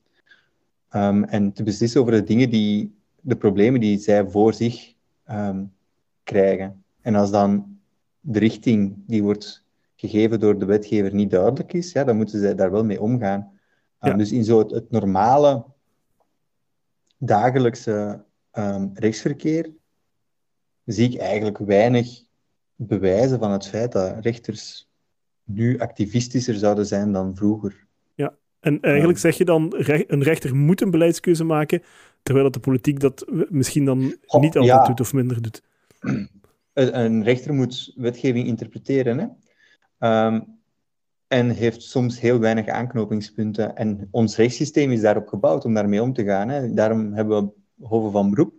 En 0.89 1.51
te 1.53 1.63
beslissen 1.63 2.01
over 2.01 2.13
de 2.13 2.23
dingen 2.23 2.49
die, 2.49 2.95
de 3.21 3.35
problemen 3.35 3.79
die 3.79 3.99
zij 3.99 4.27
voor 4.27 4.53
zich 4.53 4.93
krijgen. 6.23 6.83
En 7.01 7.15
als 7.15 7.31
dan 7.31 7.79
de 8.19 8.39
richting 8.39 8.95
die 9.07 9.23
wordt 9.23 9.63
gegeven 9.99 10.39
door 10.39 10.59
de 10.59 10.65
wetgever 10.65 11.13
niet 11.13 11.31
duidelijk 11.31 11.73
is, 11.73 11.91
ja, 11.91 12.03
dan 12.03 12.17
moeten 12.17 12.39
zij 12.39 12.55
daar 12.55 12.71
wel 12.71 12.85
mee 12.85 13.01
omgaan. 13.01 13.51
Ja. 14.01 14.13
Dus 14.13 14.31
in 14.31 14.43
zo 14.43 14.59
het, 14.59 14.71
het 14.71 14.91
normale 14.91 15.65
dagelijkse 17.17 18.23
um, 18.53 18.91
rechtsverkeer 18.93 19.71
zie 20.85 21.11
ik 21.11 21.19
eigenlijk 21.19 21.57
weinig 21.57 22.23
bewijzen 22.75 23.39
van 23.39 23.51
het 23.51 23.67
feit 23.67 23.91
dat 23.91 24.15
rechters 24.19 24.89
nu 25.43 25.79
activistischer 25.79 26.55
zouden 26.55 26.85
zijn 26.85 27.11
dan 27.11 27.35
vroeger. 27.35 27.85
Ja, 28.15 28.35
en 28.59 28.81
eigenlijk 28.81 29.19
zeg 29.19 29.37
je 29.37 29.45
dan, 29.45 29.73
een 30.07 30.23
rechter 30.23 30.55
moet 30.55 30.81
een 30.81 30.91
beleidskeuze 30.91 31.43
maken, 31.43 31.83
terwijl 32.23 32.45
dat 32.45 32.53
de 32.53 32.69
politiek 32.69 32.99
dat 32.99 33.25
misschien 33.49 33.85
dan 33.85 33.99
niet 33.99 34.57
altijd 34.57 34.65
ja. 34.65 34.83
doet 34.83 34.99
of 34.99 35.13
minder 35.13 35.41
doet. 35.41 35.63
Een 36.73 37.23
rechter 37.23 37.53
moet 37.53 37.93
wetgeving 37.95 38.47
interpreteren, 38.47 39.17
hè? 39.17 39.27
Um, 39.99 40.57
en 41.27 41.49
heeft 41.49 41.81
soms 41.81 42.19
heel 42.19 42.39
weinig 42.39 42.67
aanknopingspunten. 42.67 43.75
En 43.75 44.07
ons 44.11 44.35
rechtssysteem 44.35 44.91
is 44.91 45.01
daarop 45.01 45.27
gebouwd 45.27 45.65
om 45.65 45.73
daarmee 45.73 46.01
om 46.01 46.13
te 46.13 46.23
gaan. 46.23 46.49
Hè. 46.49 46.73
Daarom 46.73 47.13
hebben 47.13 47.43
we 47.45 47.85
hoven 47.85 48.11
van 48.11 48.29
beroep, 48.29 48.53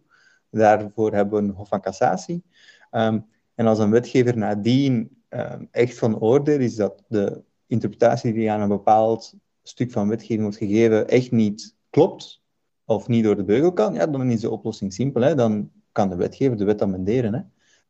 daarvoor 0.51 1.15
hebben 1.15 1.43
we 1.43 1.49
een 1.49 1.55
hof 1.55 1.69
van 1.69 1.81
cassatie. 1.81 2.43
Um, 2.91 3.27
en 3.55 3.67
als 3.67 3.79
een 3.79 3.91
wetgever 3.91 4.37
nadien 4.37 5.23
um, 5.29 5.69
echt 5.71 5.99
van 5.99 6.21
oordeel 6.21 6.59
is 6.59 6.77
dat 6.77 7.05
de 7.09 7.43
interpretatie 7.67 8.33
die 8.33 8.51
aan 8.51 8.61
een 8.61 8.69
bepaald 8.69 9.35
stuk 9.63 9.91
van 9.91 10.09
wetgeving 10.09 10.43
wordt 10.43 10.57
gegeven 10.57 11.09
echt 11.09 11.31
niet 11.31 11.75
klopt, 11.91 12.43
of 12.85 13.09
niet 13.09 13.25
door 13.25 13.37
de 13.37 13.45
beugel 13.45 13.73
kan, 13.73 13.95
ja, 13.95 14.07
dan 14.07 14.31
is 14.31 14.41
de 14.41 14.51
oplossing 14.51 14.93
simpel. 14.93 15.23
Hè. 15.23 15.35
Dan 15.35 15.71
kan 15.93 16.09
de 16.09 16.17
wetgever 16.17 16.57
de 16.57 16.65
wet 16.65 16.83
amenderen. 16.83 17.35
Hè. 17.35 17.41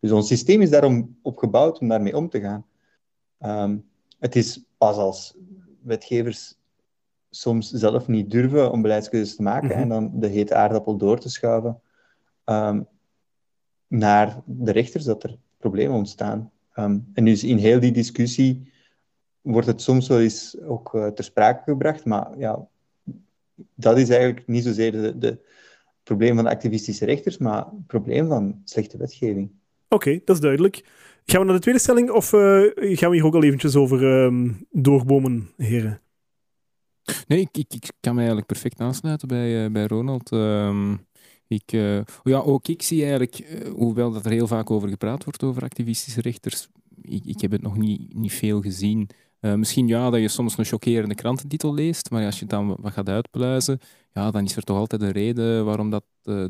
Dus 0.01 0.11
ons 0.11 0.27
systeem 0.27 0.61
is 0.61 0.71
daarom 0.71 1.19
opgebouwd 1.23 1.79
om 1.79 1.89
daarmee 1.89 2.17
om 2.17 2.29
te 2.29 2.41
gaan. 2.41 2.65
Um, 3.44 3.88
het 4.18 4.37
is 4.37 4.64
pas 4.79 4.96
als 4.96 5.37
wetgevers 5.83 6.59
soms 7.31 7.70
zelf 7.70 8.09
niet 8.09 8.31
durven 8.31 8.72
om 8.72 8.83
beleidskeuzes 8.83 9.37
te 9.37 9.42
maken 9.42 9.66
mm 9.66 9.72
-hmm. 9.72 9.83
en 9.83 9.88
dan 9.88 10.20
de 10.20 10.26
hete 10.26 10.55
aardappel 10.55 10.96
door 10.96 11.18
te 11.18 11.29
schuiven 11.29 11.81
um, 12.44 12.87
naar 13.87 14.42
de 14.44 14.72
rechters 14.72 15.05
dat 15.05 15.22
er 15.22 15.38
problemen 15.59 15.96
ontstaan. 15.96 16.50
Um, 16.76 17.11
en 17.14 17.24
dus 17.24 17.44
in 17.44 17.59
heel 17.59 17.81
die 17.81 17.92
discussie 17.92 18.72
wordt 19.40 19.66
het 19.66 19.83
soms 19.83 20.09
wel 20.09 20.20
eens 20.20 20.61
ook 20.61 20.94
uh, 20.94 21.07
ter 21.07 21.24
sprake 21.24 21.62
gebracht, 21.62 22.05
maar 22.05 22.38
ja, 22.38 22.68
dat 23.74 23.98
is 23.98 24.09
eigenlijk 24.09 24.46
niet 24.46 24.64
zozeer 24.64 24.92
de, 24.92 25.18
de 25.18 25.38
probleem 26.03 26.35
van 26.35 26.44
de 26.44 26.50
activistische 26.50 27.05
rechters, 27.05 27.38
maar 27.38 27.66
het 27.66 27.87
probleem 27.87 28.29
van 28.29 28.61
slechte 28.64 28.96
wetgeving. 28.96 29.50
Oké, 29.88 30.09
okay, 30.09 30.22
dat 30.24 30.37
is 30.37 30.42
duidelijk. 30.42 30.85
Gaan 31.24 31.40
we 31.40 31.46
naar 31.46 31.54
de 31.54 31.62
tweede 31.62 31.80
stelling 31.80 32.11
of 32.11 32.33
uh, 32.33 32.40
gaan 32.74 33.11
we 33.11 33.16
hier 33.16 33.24
ook 33.24 33.35
al 33.35 33.42
eventjes 33.42 33.76
over 33.76 34.02
um, 34.02 34.66
doorbomen, 34.70 35.50
heren? 35.56 36.02
Nee, 37.26 37.48
ik, 37.52 37.72
ik, 37.72 37.90
kan 38.00 38.12
me 38.12 38.18
eigenlijk 38.18 38.46
perfect 38.46 38.80
aansluiten 38.80 39.28
bij, 39.28 39.64
uh, 39.64 39.70
bij 39.70 39.87
Ronald. 39.87 40.30
Um, 40.30 41.06
ik, 41.46 41.72
uh, 41.72 42.00
ja, 42.22 42.38
ook 42.38 42.68
ik 42.68 42.83
zie 42.83 43.00
eigenlijk, 43.00 43.62
hoewel 43.76 44.12
dat 44.12 44.24
er 44.24 44.30
heel 44.30 44.46
vaak 44.46 44.70
over 44.70 44.88
gepraat 44.88 45.24
wordt 45.24 45.42
over 45.42 45.62
activistische 45.62 46.20
rechters, 46.20 46.68
ik, 47.02 47.24
ik 47.24 47.40
heb 47.40 47.50
het 47.50 47.62
nog 47.62 47.76
niet, 47.76 48.14
niet 48.14 48.33
veel 48.33 48.61
gezien. 48.61 49.09
misschien 49.40 49.87
ja, 49.87 50.11
dat 50.11 50.20
je 50.20 50.28
soms 50.28 50.59
een 50.59 50.64
chockerende 50.64 51.14
krantentitel 51.14 51.74
leest, 51.74 52.11
maar 52.11 52.24
als 52.24 52.38
je 52.38 52.46
dan 52.46 52.76
wat 52.80 52.92
gaat 52.92 53.09
uitpluizen, 53.09 53.78
ja, 54.12 54.30
dan 54.30 54.44
is 54.44 54.56
er 54.56 54.62
toch 54.62 54.76
altijd 54.76 55.02
een 55.02 55.11
reden 55.11 55.64
waarom 55.64 55.90
dat 55.90 56.04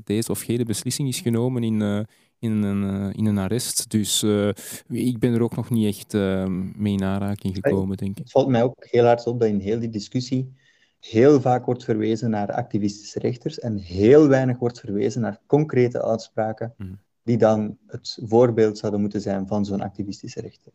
deze 0.05 0.31
of 0.31 0.41
gene 0.41 0.65
beslissing 0.65 1.09
is 1.09 1.21
genomen 1.21 1.63
in, 1.63 2.07
in 2.41 2.63
een, 2.63 2.83
uh, 2.83 3.11
in 3.13 3.27
een 3.27 3.39
arrest. 3.39 3.91
Dus 3.91 4.23
uh, 4.23 4.49
ik 4.89 5.19
ben 5.19 5.35
er 5.35 5.43
ook 5.43 5.57
nog 5.57 5.71
niet 5.71 5.87
echt 5.87 6.15
uh, 6.15 6.47
mee 6.77 6.93
in 6.93 7.05
aanraking 7.05 7.55
gekomen, 7.55 7.97
denk 7.97 8.11
ik. 8.11 8.19
Het 8.19 8.31
valt 8.31 8.49
mij 8.49 8.63
ook 8.63 8.87
heel 8.91 9.05
hard 9.05 9.27
op 9.27 9.41
dat 9.41 9.49
in 9.49 9.59
heel 9.59 9.81
die 9.81 9.91
discussie 9.91 10.53
heel 11.01 11.41
vaak 11.41 11.65
wordt 11.65 11.85
verwezen 11.85 12.31
naar 12.31 12.53
activistische 12.53 13.19
rechters 13.19 13.59
en 13.59 13.77
heel 13.77 14.29
weinig 14.29 14.59
wordt 14.59 14.81
verwezen 14.81 15.21
naar 15.21 15.41
concrete 15.47 16.03
uitspraken 16.03 16.75
mm. 16.77 16.99
die 17.23 17.39
dan 17.39 17.77
het 17.87 18.19
voorbeeld 18.23 18.79
zouden 18.79 19.01
moeten 19.01 19.21
zijn 19.21 19.47
van 19.47 19.65
zo'n 19.65 19.81
activistische 19.81 20.41
rechter. 20.41 20.73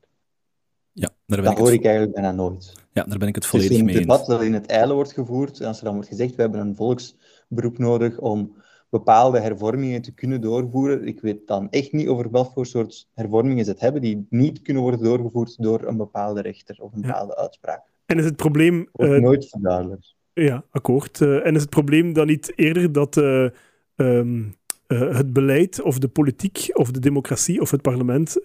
Ja, 0.91 1.07
daar 1.25 1.41
ben 1.41 1.43
dat 1.43 1.51
ik 1.51 1.57
hoor 1.57 1.67
het... 1.67 1.75
ik 1.75 1.83
eigenlijk 1.85 2.13
bijna 2.13 2.31
nooit. 2.31 2.73
Ja, 2.91 3.03
daar 3.03 3.17
ben 3.17 3.27
ik 3.27 3.35
het 3.35 3.45
volledig 3.45 3.71
dus 3.71 3.81
mee 3.81 3.89
eens. 3.89 3.97
een 3.97 4.07
debat 4.07 4.25
dat 4.25 4.41
in 4.41 4.53
het 4.53 4.65
eilen 4.65 4.95
wordt 4.95 5.13
gevoerd, 5.13 5.59
en 5.59 5.67
als 5.67 5.77
er 5.77 5.83
dan 5.83 5.93
wordt 5.93 6.09
gezegd, 6.09 6.35
we 6.35 6.41
hebben 6.41 6.59
een 6.59 6.75
volksberoep 6.75 7.77
nodig 7.77 8.19
om 8.19 8.55
bepaalde 8.97 9.39
hervormingen 9.39 10.01
te 10.01 10.13
kunnen 10.13 10.41
doorvoeren. 10.41 11.07
Ik 11.07 11.21
weet 11.21 11.47
dan 11.47 11.69
echt 11.69 11.91
niet 11.91 12.07
over 12.07 12.31
welk 12.31 12.51
voor 12.53 12.65
soort 12.65 13.07
hervormingen 13.13 13.65
ze 13.65 13.71
het 13.71 13.79
hebben 13.79 14.01
die 14.01 14.25
niet 14.29 14.61
kunnen 14.61 14.83
worden 14.83 15.03
doorgevoerd 15.03 15.63
door 15.63 15.83
een 15.83 15.97
bepaalde 15.97 16.41
rechter 16.41 16.75
of 16.79 16.93
een 16.93 17.01
bepaalde 17.01 17.33
ja. 17.35 17.41
uitspraak. 17.41 17.83
En 18.05 18.17
is 18.17 18.25
het 18.25 18.35
probleem... 18.35 18.89
Uh, 18.95 19.19
nooit 19.19 19.49
verduidelijkt. 19.49 20.15
Ja, 20.33 20.63
akkoord. 20.69 21.19
Uh, 21.19 21.45
en 21.45 21.55
is 21.55 21.61
het 21.61 21.69
probleem 21.69 22.13
dan 22.13 22.27
niet 22.27 22.53
eerder 22.55 22.91
dat 22.91 23.17
uh, 23.17 23.49
um, 23.95 24.55
het 24.87 25.33
beleid 25.33 25.81
of 25.81 25.99
de 25.99 26.07
politiek 26.07 26.69
of 26.73 26.91
de 26.91 26.99
democratie 26.99 27.61
of 27.61 27.71
het 27.71 27.81
parlement 27.81 28.37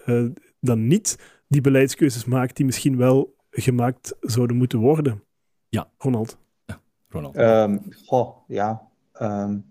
dan 0.60 0.86
niet 0.86 1.18
die 1.48 1.60
beleidskeuzes 1.60 2.24
maakt 2.24 2.56
die 2.56 2.66
misschien 2.66 2.96
wel 2.96 3.34
gemaakt 3.50 4.16
zouden 4.20 4.56
moeten 4.56 4.78
worden? 4.78 5.22
Ja. 5.68 5.90
Ronald? 5.98 6.38
Ja, 6.66 6.80
Ronald. 7.08 7.36
Um, 7.36 7.80
goh, 8.06 8.36
ja. 8.46 8.88
Um, 9.22 9.69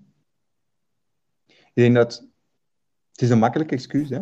ik 1.80 1.86
denk 1.86 1.96
dat 1.96 2.28
het 3.12 3.22
is 3.22 3.30
een 3.30 3.40
makkelijk 3.40 3.72
excuus 3.72 4.10
is. 4.10 4.20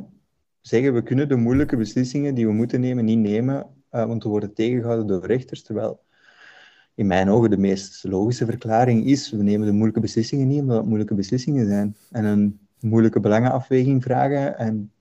Zeggen 0.61 0.93
we 0.93 1.03
kunnen 1.03 1.29
de 1.29 1.35
moeilijke 1.35 1.77
beslissingen 1.77 2.35
die 2.35 2.45
we 2.45 2.51
moeten 2.53 2.81
nemen 2.81 3.05
niet 3.05 3.19
nemen, 3.19 3.65
uh, 3.91 4.05
want 4.05 4.23
we 4.23 4.29
worden 4.29 4.53
tegengehouden 4.53 5.07
door 5.07 5.25
rechters. 5.25 5.63
Terwijl 5.63 5.99
in 6.95 7.07
mijn 7.07 7.29
ogen 7.29 7.49
de 7.49 7.57
meest 7.57 8.03
logische 8.03 8.45
verklaring 8.45 9.05
is: 9.05 9.31
we 9.31 9.43
nemen 9.43 9.65
de 9.65 9.71
moeilijke 9.71 9.99
beslissingen 9.99 10.47
niet 10.47 10.59
omdat 10.59 10.77
het 10.77 10.85
moeilijke 10.85 11.13
beslissingen 11.13 11.67
zijn. 11.67 11.95
En 12.11 12.25
een 12.25 12.59
moeilijke 12.79 13.19
belangenafweging 13.19 14.03
vragen. 14.03 14.57
En 14.57 14.91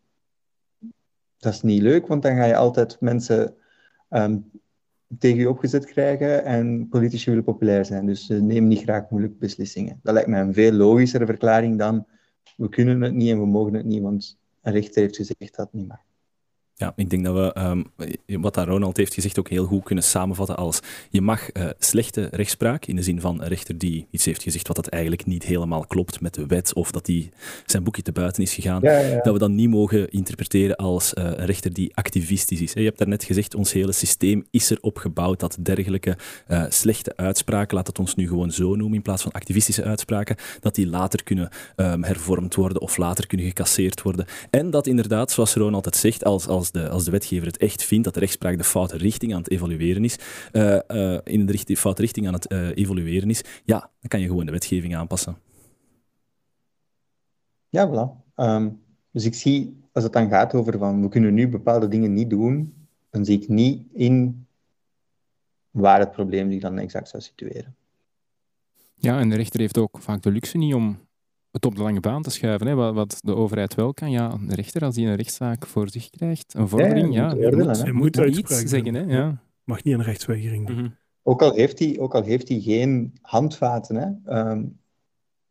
dat 1.36 1.52
is 1.52 1.62
niet 1.62 1.82
leuk, 1.82 2.06
want 2.06 2.22
dan 2.22 2.36
ga 2.36 2.44
je 2.44 2.56
altijd 2.56 2.96
mensen 3.00 3.54
um, 4.10 4.50
tegen 5.18 5.38
je 5.38 5.48
opgezet 5.48 5.86
krijgen 5.86 6.44
en 6.44 6.88
politici 6.88 7.30
willen 7.30 7.44
populair 7.44 7.84
zijn. 7.84 8.06
Dus 8.06 8.26
ze 8.26 8.34
nemen 8.34 8.68
niet 8.68 8.82
graag 8.82 9.10
moeilijke 9.10 9.38
beslissingen. 9.38 10.00
Dat 10.02 10.14
lijkt 10.14 10.28
mij 10.28 10.40
een 10.40 10.54
veel 10.54 10.72
logischere 10.72 11.26
verklaring 11.26 11.78
dan 11.78 12.06
we 12.56 12.68
kunnen 12.68 13.00
het 13.00 13.14
niet 13.14 13.30
en 13.30 13.40
we 13.40 13.46
mogen 13.46 13.74
het 13.74 13.84
niet, 13.84 14.02
want 14.02 14.38
een 14.62 14.72
rechter 14.72 15.02
heeft 15.02 15.16
gezegd 15.16 15.56
dat 15.56 15.66
het 15.66 15.72
niet 15.72 15.88
mag. 15.88 16.05
Ja, 16.78 16.92
ik 16.96 17.10
denk 17.10 17.24
dat 17.24 17.34
we 17.34 17.60
um, 17.60 18.42
wat 18.42 18.54
daar 18.54 18.66
Ronald 18.66 18.96
heeft 18.96 19.14
gezegd 19.14 19.38
ook 19.38 19.48
heel 19.48 19.64
goed 19.64 19.84
kunnen 19.84 20.04
samenvatten 20.04 20.56
als 20.56 20.80
je 21.10 21.20
mag 21.20 21.52
uh, 21.52 21.66
slechte 21.78 22.28
rechtspraak, 22.30 22.86
in 22.86 22.96
de 22.96 23.02
zin 23.02 23.20
van 23.20 23.42
een 23.42 23.48
rechter 23.48 23.78
die 23.78 24.06
iets 24.10 24.24
heeft 24.24 24.42
gezegd 24.42 24.66
wat 24.66 24.76
dat 24.76 24.86
eigenlijk 24.86 25.26
niet 25.26 25.42
helemaal 25.42 25.86
klopt 25.86 26.20
met 26.20 26.34
de 26.34 26.46
wet, 26.46 26.74
of 26.74 26.90
dat 26.90 27.06
hij 27.06 27.30
zijn 27.66 27.84
boekje 27.84 28.02
te 28.02 28.12
buiten 28.12 28.42
is 28.42 28.54
gegaan, 28.54 28.80
ja, 28.82 28.98
ja. 28.98 29.20
dat 29.22 29.32
we 29.32 29.38
dat 29.38 29.50
niet 29.50 29.68
mogen 29.68 30.10
interpreteren 30.10 30.76
als 30.76 31.14
uh, 31.14 31.24
een 31.24 31.46
rechter 31.46 31.72
die 31.72 31.94
activistisch 31.94 32.60
is. 32.60 32.72
Je 32.72 32.80
hebt 32.80 32.98
daarnet 32.98 33.24
gezegd, 33.24 33.54
ons 33.54 33.72
hele 33.72 33.92
systeem 33.92 34.46
is 34.50 34.70
erop 34.70 34.96
gebouwd 34.96 35.40
dat 35.40 35.56
dergelijke 35.60 36.16
uh, 36.48 36.64
slechte 36.68 37.16
uitspraken, 37.16 37.76
laat 37.76 37.86
het 37.86 37.98
ons 37.98 38.14
nu 38.14 38.28
gewoon 38.28 38.50
zo 38.50 38.74
noemen, 38.74 38.96
in 38.96 39.02
plaats 39.02 39.22
van 39.22 39.32
activistische 39.32 39.84
uitspraken, 39.84 40.36
dat 40.60 40.74
die 40.74 40.86
later 40.86 41.22
kunnen 41.22 41.48
um, 41.76 42.04
hervormd 42.04 42.54
worden 42.54 42.80
of 42.80 42.96
later 42.96 43.26
kunnen 43.26 43.46
gecasseerd 43.46 44.02
worden. 44.02 44.26
En 44.50 44.70
dat 44.70 44.86
inderdaad, 44.86 45.30
zoals 45.30 45.54
Ronald 45.54 45.84
het 45.84 45.96
zegt, 45.96 46.24
als, 46.24 46.46
als 46.46 46.65
als 46.72 46.82
de, 46.82 46.90
als 46.90 47.04
de 47.04 47.10
wetgever 47.10 47.46
het 47.46 47.56
echt 47.56 47.82
vindt 47.82 48.04
dat 48.04 48.14
de 48.14 48.20
rechtspraak 48.20 48.56
de 48.56 48.64
foute 48.64 48.96
richting 48.96 49.32
aan 49.32 49.38
het 49.38 49.50
evalueren 49.50 50.04
is, 50.04 50.18
uh, 50.52 50.78
uh, 50.88 51.18
in 51.24 51.46
de 51.46 51.52
richting, 51.52 51.78
foute 51.78 52.02
richting 52.02 52.26
aan 52.26 52.32
het 52.32 52.52
uh, 52.52 52.76
evalueren 52.76 53.30
is, 53.30 53.44
ja, 53.64 53.78
dan 53.78 54.08
kan 54.08 54.20
je 54.20 54.26
gewoon 54.26 54.46
de 54.46 54.52
wetgeving 54.52 54.96
aanpassen. 54.96 55.38
Ja, 57.68 57.88
voilà. 57.88 58.34
Um, 58.36 58.80
dus 59.10 59.24
ik 59.24 59.34
zie, 59.34 59.82
als 59.92 60.04
het 60.04 60.12
dan 60.12 60.28
gaat 60.28 60.54
over 60.54 60.78
van 60.78 61.02
we 61.02 61.08
kunnen 61.08 61.34
nu 61.34 61.48
bepaalde 61.48 61.88
dingen 61.88 62.12
niet 62.12 62.30
doen, 62.30 62.74
dan 63.10 63.24
zie 63.24 63.40
ik 63.40 63.48
niet 63.48 63.82
in 63.92 64.46
waar 65.70 65.98
het 65.98 66.10
probleem 66.10 66.50
zich 66.50 66.60
dan 66.60 66.78
exact 66.78 67.08
zou 67.08 67.22
situeren. 67.22 67.76
Ja, 68.94 69.20
en 69.20 69.28
de 69.28 69.36
rechter 69.36 69.60
heeft 69.60 69.78
ook 69.78 69.98
vaak 70.00 70.22
de 70.22 70.30
luxe 70.30 70.58
niet 70.58 70.74
om 70.74 70.98
het 71.56 71.66
op 71.66 71.76
de 71.76 71.82
lange 71.82 72.00
baan 72.00 72.22
te 72.22 72.30
schuiven. 72.30 72.66
Hè. 72.66 72.74
Wat, 72.74 72.94
wat 72.94 73.18
de 73.22 73.34
overheid 73.34 73.74
wel 73.74 73.94
kan, 73.94 74.10
ja, 74.10 74.38
de 74.46 74.54
rechter, 74.54 74.84
als 74.84 74.96
hij 74.96 75.06
een 75.06 75.14
rechtszaak 75.16 75.66
voor 75.66 75.88
zich 75.90 76.10
krijgt, 76.10 76.54
een 76.54 76.68
vordering, 76.68 77.14
Ja, 77.14 77.34
ja, 77.34 77.48
je 77.84 77.92
moet 77.92 78.16
je 78.16 78.26
iets 78.26 78.58
zeggen. 78.58 78.94
Hè. 78.94 79.00
Ja. 79.00 79.42
Mag 79.64 79.82
niet 79.84 79.94
een 79.94 80.02
rechtsweigering 80.02 80.66
doen. 80.66 80.76
Mhm. 80.76 80.88
Ook 81.22 81.42
al 81.42 81.52
heeft 81.54 81.78
hij, 81.78 81.96
ook 81.98 82.14
al 82.14 82.22
heeft 82.22 82.48
hij 82.48 82.60
geen 82.60 83.12
handvaten, 83.22 83.96
hè, 83.96 84.32
ehm, 84.32 84.62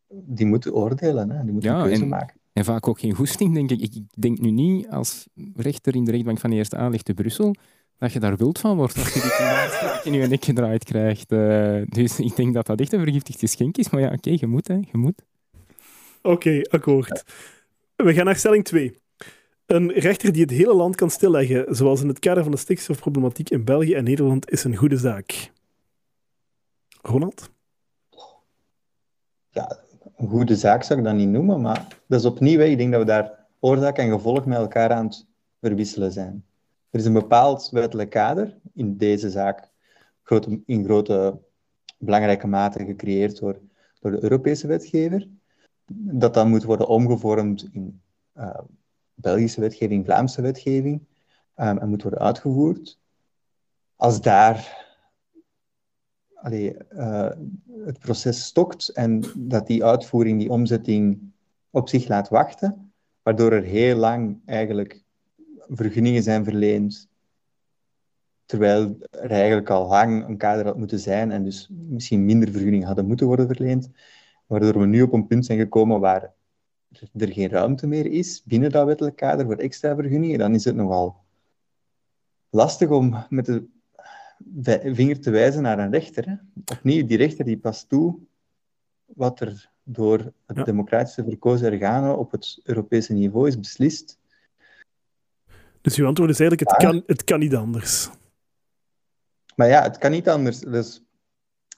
die 0.08 0.46
moeten 0.46 0.74
oordelen, 0.74 1.30
hè, 1.30 1.42
die 1.44 1.52
moeten 1.52 1.70
Ja, 1.70 1.78
een 1.78 1.84
keuze 1.84 2.02
en- 2.02 2.08
maken. 2.08 2.36
En 2.52 2.64
vaak 2.64 2.88
ook 2.88 3.00
geen 3.00 3.14
goesting, 3.14 3.54
denk 3.54 3.70
ik. 3.70 3.80
Ik 3.80 3.94
ik 3.94 4.22
denk 4.22 4.38
nu 4.40 4.50
niet 4.50 4.88
als 4.88 5.26
rechter 5.54 5.94
in 5.94 6.04
de 6.04 6.10
rechtbank 6.10 6.38
van 6.38 6.50
de 6.50 6.56
Eerste 6.56 6.76
Aanleg 6.76 7.02
te 7.02 7.14
Brussel 7.14 7.54
dat 7.98 8.12
je 8.12 8.20
daar 8.20 8.36
wild 8.36 8.58
van 8.58 8.76
wordt 8.76 8.96
als 8.98 9.12
je 9.14 9.20
die 9.20 9.30
klimaatzaak 9.30 10.04
in 10.04 10.12
je 10.12 10.26
nek 10.26 10.44
gedraaid 10.44 10.84
krijgt. 10.84 11.32
Eh, 11.32 11.82
dus 11.88 12.20
ik 12.20 12.36
denk 12.36 12.54
dat 12.54 12.66
dat 12.66 12.80
echt 12.80 12.92
een 12.92 13.00
vergiftigd 13.02 13.38
geschenk 13.38 13.76
is. 13.76 13.90
Maar 13.90 14.00
ja, 14.00 14.12
oké, 14.12 14.30
je 14.40 14.46
moet, 14.46 14.68
hè. 14.68 14.74
Je 14.74 14.96
moet. 14.98 15.22
Oké, 16.26 16.60
akkoord. 16.70 17.24
We 17.96 18.14
gaan 18.14 18.24
naar 18.24 18.36
stelling 18.36 18.64
2. 18.64 19.00
Een 19.66 19.92
rechter 19.92 20.32
die 20.32 20.42
het 20.42 20.50
hele 20.50 20.74
land 20.74 20.96
kan 20.96 21.10
stilleggen, 21.10 21.74
zoals 21.74 22.00
in 22.00 22.08
het 22.08 22.18
kader 22.18 22.42
van 22.42 22.52
de 22.52 22.58
stikstofproblematiek 22.58 23.50
in 23.50 23.64
België 23.64 23.94
en 23.94 24.04
Nederland, 24.04 24.50
is 24.50 24.64
een 24.64 24.76
goede 24.76 24.96
zaak. 24.96 25.52
Ronald? 27.02 27.50
Ja, 29.50 29.78
een 30.16 30.28
goede 30.28 30.56
zaak 30.56 30.82
zou 30.82 30.98
ik 30.98 31.04
dat 31.04 31.14
niet 31.14 31.28
noemen, 31.28 31.60
maar 31.60 31.86
dat 32.06 32.20
is 32.20 32.26
opnieuw, 32.26 32.60
ik 32.60 32.78
denk 32.78 32.92
dat 32.92 33.00
we 33.00 33.06
daar 33.06 33.46
oorzaak 33.60 33.98
en 33.98 34.10
gevolg 34.10 34.46
met 34.46 34.58
elkaar 34.58 34.90
aan 34.90 35.06
het 35.06 35.26
verwisselen 35.60 36.12
zijn. 36.12 36.44
Er 36.90 37.00
is 37.00 37.06
een 37.06 37.12
bepaald 37.12 37.68
wettelijk 37.70 38.10
kader, 38.10 38.56
in 38.74 38.96
deze 38.96 39.30
zaak 39.30 39.70
in 40.64 40.84
grote, 40.84 41.38
belangrijke 41.98 42.46
mate 42.46 42.84
gecreëerd 42.84 43.38
door, 43.38 43.60
door 44.00 44.10
de 44.10 44.22
Europese 44.22 44.66
wetgever, 44.66 45.28
dat 45.92 46.34
dan 46.34 46.48
moet 46.48 46.64
worden 46.64 46.88
omgevormd 46.88 47.68
in 47.72 48.00
eh, 48.32 48.58
Belgische 49.14 49.60
wetgeving, 49.60 50.04
Vlaamse 50.04 50.42
wetgeving, 50.42 51.06
ehm, 51.54 51.78
en 51.78 51.88
moet 51.88 52.02
worden 52.02 52.20
uitgevoerd. 52.20 52.98
Als 53.96 54.20
daar 54.20 54.84
eh, 56.42 57.30
het 57.84 57.98
proces 57.98 58.44
stokt 58.44 58.88
en 58.88 59.24
dat 59.36 59.66
die 59.66 59.84
uitvoering, 59.84 60.38
die 60.38 60.50
omzetting 60.50 61.32
op 61.70 61.88
zich 61.88 62.08
laat 62.08 62.28
wachten, 62.28 62.92
waardoor 63.22 63.52
er 63.52 63.62
heel 63.62 63.96
lang 63.96 64.40
eigenlijk 64.44 65.04
vergunningen 65.68 66.22
zijn 66.22 66.44
verleend, 66.44 67.08
terwijl 68.44 68.96
er 69.10 69.30
eigenlijk 69.30 69.70
al 69.70 69.86
lang 69.88 70.28
een 70.28 70.36
kader 70.36 70.64
had 70.64 70.76
moeten 70.76 70.98
zijn 70.98 71.30
en 71.30 71.44
dus 71.44 71.68
misschien 71.70 72.24
minder 72.24 72.50
vergunningen 72.50 72.86
hadden 72.86 73.06
moeten 73.06 73.26
worden 73.26 73.46
verleend, 73.46 73.90
waardoor 74.46 74.78
we 74.78 74.86
nu 74.86 75.02
op 75.02 75.12
een 75.12 75.26
punt 75.26 75.46
zijn 75.46 75.58
gekomen 75.58 76.00
waar 76.00 76.32
er 77.12 77.32
geen 77.32 77.48
ruimte 77.48 77.86
meer 77.86 78.06
is 78.06 78.42
binnen 78.44 78.70
dat 78.70 78.86
wettelijk 78.86 79.16
kader 79.16 79.46
voor 79.46 79.56
extra 79.56 79.94
vergunningen, 79.94 80.38
dan 80.38 80.54
is 80.54 80.64
het 80.64 80.74
nogal 80.74 81.24
lastig 82.50 82.88
om 82.88 83.24
met 83.28 83.46
de 84.38 84.94
vinger 84.94 85.20
te 85.20 85.30
wijzen 85.30 85.62
naar 85.62 85.78
een 85.78 85.90
rechter. 85.90 86.28
Hè. 86.28 86.34
Opnieuw, 86.76 87.06
die 87.06 87.16
rechter 87.16 87.44
die 87.44 87.58
past 87.58 87.88
toe 87.88 88.18
wat 89.04 89.40
er 89.40 89.70
door 89.82 90.18
het 90.46 90.56
Ja. 90.56 90.62
democratische 90.64 91.24
verkozen 91.24 91.72
organen 91.72 92.18
op 92.18 92.30
het 92.30 92.60
Europese 92.62 93.12
niveau 93.12 93.48
is 93.48 93.58
beslist. 93.58 94.18
Dus 95.80 95.96
uw 95.96 96.06
antwoord 96.06 96.30
is 96.30 96.40
eigenlijk, 96.40 96.70
het 96.70 96.82
kan, 96.82 97.02
het 97.06 97.24
kan 97.24 97.38
niet 97.38 97.54
anders. 97.54 98.10
Maar 99.56 99.68
ja, 99.68 99.82
het 99.82 99.98
kan 99.98 100.10
niet 100.10 100.28
anders. 100.28 100.58
Dus, 100.58 101.02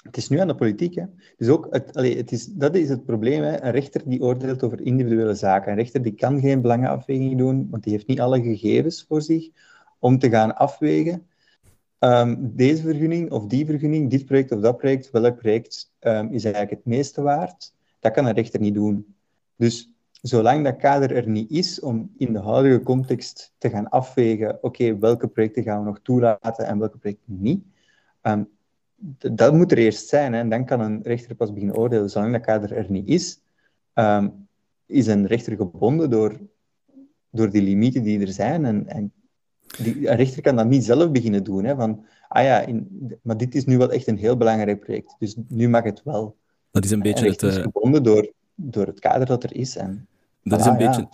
het 0.08 0.16
is 0.16 0.28
nu 0.28 0.38
aan 0.38 0.46
de 0.46 0.54
politiek. 0.54 0.94
Hè. 0.94 1.04
Dus 1.36 1.48
ook 1.48 1.66
het, 1.70 1.94
het 1.94 2.32
is, 2.32 2.46
dat 2.46 2.74
is 2.74 2.88
het 2.88 3.04
probleem. 3.04 3.42
Hè. 3.42 3.62
Een 3.62 3.70
rechter 3.70 4.02
die 4.04 4.22
oordeelt 4.22 4.62
over 4.62 4.80
individuele 4.80 5.34
zaken. 5.34 5.70
Een 5.70 5.78
rechter 5.78 6.02
die 6.02 6.12
kan 6.12 6.40
geen 6.40 6.60
belangenafweging 6.60 7.38
doen, 7.38 7.68
want 7.70 7.82
die 7.82 7.92
heeft 7.92 8.06
niet 8.06 8.20
alle 8.20 8.42
gegevens 8.42 9.04
voor 9.08 9.22
zich 9.22 9.48
om 9.98 10.18
te 10.18 10.30
gaan 10.30 10.56
afwegen. 10.56 11.26
Ehm, 11.98 12.36
deze 12.40 12.82
vergunning 12.82 13.30
of 13.30 13.46
die 13.46 13.66
vergunning, 13.66 14.10
dit 14.10 14.24
project 14.24 14.52
of 14.52 14.60
dat 14.60 14.76
project, 14.76 15.10
welk 15.10 15.38
project 15.38 15.92
ehm, 15.98 16.26
is 16.30 16.44
eigenlijk 16.44 16.74
het 16.74 16.84
meeste 16.84 17.22
waard? 17.22 17.74
Dat 18.00 18.12
kan 18.12 18.26
een 18.26 18.34
rechter 18.34 18.60
niet 18.60 18.74
doen. 18.74 19.14
Dus 19.56 19.92
zolang 20.20 20.64
dat 20.64 20.76
kader 20.76 21.16
er 21.16 21.28
niet 21.28 21.50
is 21.50 21.80
om 21.80 22.12
in 22.16 22.32
de 22.32 22.40
huidige 22.40 22.82
context 22.82 23.52
te 23.58 23.70
gaan 23.70 23.88
afwegen, 23.88 24.58
oké, 24.62 24.98
welke 24.98 25.28
projecten 25.28 25.62
gaan 25.62 25.78
we 25.78 25.84
nog 25.84 26.00
toelaten 26.02 26.66
en 26.66 26.78
welke 26.78 26.98
projecten 26.98 27.40
niet, 27.40 27.64
ehm, 28.20 28.42
dat 29.18 29.52
moet 29.52 29.72
er 29.72 29.78
eerst 29.78 30.08
zijn. 30.08 30.32
Hè, 30.32 30.38
en 30.38 30.48
dan 30.48 30.64
kan 30.64 30.80
een 30.80 31.02
rechter 31.02 31.34
pas 31.34 31.52
beginnen 31.52 31.76
oordelen. 31.76 32.10
Zolang 32.10 32.32
dat 32.32 32.42
kader 32.42 32.72
er 32.72 32.90
niet 32.90 33.08
is, 33.08 33.40
ehm, 33.92 34.28
is 34.86 35.06
een 35.06 35.26
rechter 35.26 35.56
gebonden 35.56 36.10
door, 36.10 36.40
door 37.30 37.50
die 37.50 37.62
limieten 37.62 38.02
die 38.02 38.20
er 38.20 38.32
zijn. 38.32 38.64
En, 38.64 38.86
en 38.86 39.12
die, 39.76 40.08
een 40.08 40.16
rechter 40.16 40.42
kan 40.42 40.56
dat 40.56 40.66
niet 40.66 40.84
zelf 40.84 41.10
beginnen 41.10 41.44
doen. 41.44 41.64
Hè, 41.64 41.76
van, 41.76 42.04
ah 42.28 42.42
ja, 42.44 42.60
in, 42.60 43.08
maar 43.22 43.36
dit 43.36 43.54
is 43.54 43.64
nu 43.64 43.78
wel 43.78 43.92
echt 43.92 44.06
een 44.06 44.16
heel 44.16 44.36
belangrijk 44.36 44.80
project, 44.80 45.14
dus 45.18 45.36
nu 45.48 45.68
mag 45.68 45.82
het 45.82 46.02
wel. 46.04 46.36
Dat 46.70 46.84
is 46.84 46.90
een 46.90 47.02
beetje 47.02 47.28
het, 47.28 47.42
is 47.42 47.56
eh, 47.56 47.62
gebonden 47.62 48.02
door, 48.02 48.32
door 48.54 48.86
het 48.86 49.00
kader 49.00 49.26
dat 49.26 49.44
er 49.44 49.56
is. 49.56 49.76
En, 49.76 50.08
dat 50.42 50.60
is 50.60 50.66
een 50.66 50.76
voilà, 50.76 50.78
ja. 50.78 50.86
beetje, 50.86 51.08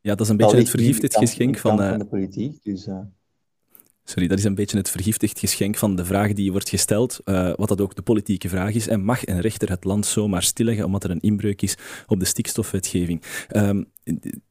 ja, 0.00 0.14
dat 0.14 0.20
is 0.20 0.28
een 0.28 0.36
beetje 0.36 0.56
het 0.56 0.70
vergiftigd 0.70 1.16
geschenk 1.16 1.58
van, 1.58 1.82
eh, 1.82 1.88
van 1.88 1.98
de 1.98 2.06
politiek. 2.06 2.64
Dus, 2.64 2.86
eh, 2.86 2.98
Sorry, 4.08 4.28
dat 4.28 4.38
is 4.38 4.44
een 4.44 4.54
beetje 4.54 4.76
het 4.76 4.90
vergiftigd 4.90 5.38
geschenk 5.38 5.76
van 5.76 5.96
de 5.96 6.04
vraag 6.04 6.32
die 6.32 6.50
wordt 6.50 6.68
gesteld, 6.68 7.20
eh, 7.24 7.52
wat 7.56 7.68
dat 7.68 7.80
ook 7.80 7.94
de 7.94 8.02
politieke 8.02 8.48
vraag 8.48 8.74
is. 8.74 8.88
En 8.88 9.04
mag 9.04 9.26
een 9.26 9.40
rechter 9.40 9.68
het 9.68 9.84
land 9.84 10.06
zomaar 10.06 10.42
stilleggen 10.42 10.84
omdat 10.84 11.04
er 11.04 11.10
een 11.10 11.20
inbreuk 11.20 11.62
is 11.62 11.76
op 12.06 12.20
de 12.20 12.24
stikstofwetgeving? 12.24 13.22
Ehm, 13.48 13.82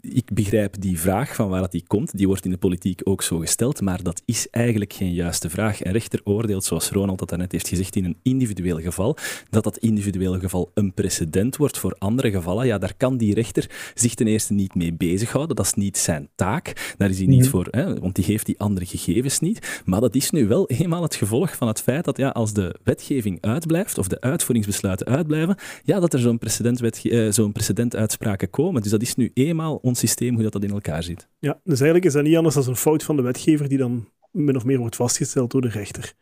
ik 0.01 0.33
begrijp 0.33 0.75
die 0.79 0.99
vraag 0.99 1.35
van 1.35 1.49
waar 1.49 1.61
dat 1.61 1.71
die 1.71 1.83
komt, 1.87 2.17
die 2.17 2.27
wordt 2.27 2.45
in 2.45 2.51
de 2.51 2.57
politiek 2.57 3.01
ook 3.03 3.21
zo 3.21 3.37
gesteld, 3.37 3.81
maar 3.81 4.03
dat 4.03 4.21
is 4.25 4.49
eigenlijk 4.49 4.93
geen 4.93 5.13
juiste 5.13 5.49
vraag. 5.49 5.83
Een 5.83 5.91
rechter 5.91 6.21
oordeelt, 6.23 6.63
zoals 6.63 6.89
Ronald 6.89 7.19
dat 7.19 7.29
daarnet 7.29 7.51
heeft 7.51 7.67
gezegd, 7.67 7.95
in 7.95 8.05
een 8.05 8.17
individueel 8.21 8.79
geval, 8.79 9.17
dat 9.49 9.63
dat 9.63 9.77
individuele 9.77 10.39
geval 10.39 10.71
een 10.73 10.93
precedent 10.93 11.55
wordt 11.57 11.77
voor 11.77 11.95
andere 11.99 12.31
gevallen. 12.31 12.65
Ja, 12.65 12.77
daar 12.77 12.93
kan 12.97 13.17
die 13.17 13.33
rechter 13.33 13.91
zich 13.93 14.13
ten 14.13 14.27
eerste 14.27 14.53
niet 14.53 14.75
mee 14.75 14.93
bezighouden. 14.93 15.55
Dat 15.55 15.65
is 15.65 15.73
niet 15.73 15.97
zijn 15.97 16.29
taak. 16.35 16.93
Daar 16.97 17.09
is 17.09 17.17
hij 17.17 17.27
niet 17.27 17.41
Mhm. 17.41 17.49
voor, 17.49 17.67
hè, 17.71 17.99
want 17.99 18.15
die 18.15 18.25
heeft 18.25 18.45
die 18.45 18.59
andere 18.59 18.85
gegevens 18.85 19.39
niet. 19.39 19.81
Maar 19.85 20.01
dat 20.01 20.15
is 20.15 20.31
nu 20.31 20.47
wel 20.47 20.67
eenmaal 20.69 21.01
het 21.01 21.15
gevolg 21.15 21.55
van 21.55 21.67
het 21.67 21.81
feit 21.81 22.05
dat 22.05 22.17
ja, 22.17 22.29
als 22.29 22.53
de 22.53 22.75
wetgeving 22.83 23.37
uitblijft, 23.41 23.97
of 23.97 24.07
de 24.07 24.21
uitvoeringsbesluiten 24.21 25.07
uitblijven, 25.07 25.55
ja, 25.83 25.99
dat 25.99 26.13
er 26.13 26.19
zo'n 26.19 26.37
precedent, 26.37 26.81
eh, 26.81 27.31
zo'n 27.31 27.51
precedentuitspraken 27.51 28.49
komen. 28.49 28.81
Dus 28.81 28.91
dat 28.91 29.01
is 29.01 29.15
nu 29.15 29.31
eenmaal 29.47 29.75
ons 29.75 29.99
systeem, 29.99 30.33
hoe 30.33 30.43
dat, 30.43 30.51
dat 30.51 30.63
in 30.63 30.71
elkaar 30.71 31.03
zit. 31.03 31.27
Ja, 31.39 31.59
dus 31.63 31.79
eigenlijk 31.79 32.05
is 32.05 32.13
dat 32.13 32.23
niet 32.23 32.35
anders 32.35 32.55
dan 32.55 32.67
een 32.67 32.75
fout 32.75 33.03
van 33.03 33.15
de 33.15 33.21
wetgever 33.21 33.69
die 33.69 33.77
dan 33.77 34.09
min 34.31 34.55
of 34.55 34.65
meer 34.65 34.77
wordt 34.77 34.95
vastgesteld 34.95 35.51
door 35.51 35.61
de 35.61 35.69
rechter. 35.69 36.13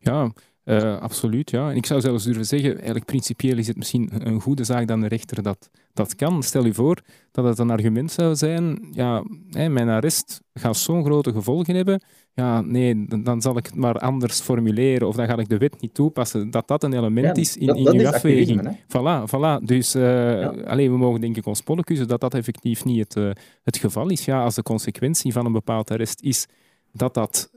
Ja, 0.00 0.32
eh, 0.64 1.00
absoluut. 1.00 1.50
Ja. 1.50 1.70
En 1.70 1.76
ik 1.76 1.86
zou 1.86 2.00
zelfs 2.00 2.24
durven 2.24 2.46
zeggen, 2.46 2.74
eigenlijk 2.74 3.04
principieel 3.04 3.58
is 3.58 3.66
het 3.66 3.76
misschien 3.76 4.10
een 4.12 4.40
goede 4.40 4.64
zaak 4.64 4.86
dat 4.86 5.00
de 5.00 5.08
rechter 5.08 5.42
dat, 5.42 5.70
dat 5.92 6.14
kan. 6.14 6.42
Stel 6.42 6.64
je 6.64 6.74
voor 6.74 7.00
dat 7.30 7.44
het 7.44 7.58
een 7.58 7.70
argument 7.70 8.10
zou 8.12 8.34
zijn, 8.36 8.88
ja, 8.92 9.24
hè, 9.50 9.68
mijn 9.68 9.88
arrest 9.88 10.40
gaat 10.54 10.76
zo'n 10.76 11.04
grote 11.04 11.32
gevolgen 11.32 11.74
hebben, 11.74 12.02
ja, 12.34 12.60
nee, 12.60 13.04
dan- 13.06 13.22
dan 13.22 13.40
zal 13.42 13.56
ik 13.56 13.66
het 13.66 13.74
maar 13.74 13.98
anders 13.98 14.40
formuleren 14.40 15.08
of 15.08 15.16
dan 15.16 15.26
ga 15.26 15.36
ik 15.38 15.48
de 15.48 15.58
wet 15.58 15.80
niet 15.80 15.94
toepassen. 15.94 16.50
Dat 16.50 16.68
dat 16.68 16.82
een 16.82 16.92
element 16.92 17.36
ja, 17.36 17.42
is 17.42 17.56
in, 17.56 17.66
dat, 17.66 17.76
in 17.76 17.84
dat 17.84 17.94
uw 17.94 18.00
is 18.00 18.06
afweging. 18.06 18.78
Voilà, 18.88 19.28
voilà. 19.30 19.64
Dus 19.64 19.94
eh, 19.94 20.48
alleen, 20.64 20.90
we 20.90 20.96
mogen 20.98 21.20
denk 21.20 21.36
ik 21.36 21.46
ons 21.46 21.60
pollen 21.60 21.84
kussen 21.84 22.08
dat 22.08 22.20
dat 22.20 22.34
effectief 22.34 22.84
niet 22.84 22.98
het, 22.98 23.16
eh, 23.16 23.30
het 23.62 23.76
geval 23.76 24.08
is. 24.08 24.24
Ja, 24.24 24.42
als 24.42 24.54
de 24.54 24.62
consequentie 24.62 25.32
van 25.32 25.46
een 25.46 25.52
bepaald 25.52 25.90
arrest 25.90 26.22
is 26.22 26.46
dat 26.92 27.14
dat 27.14 27.50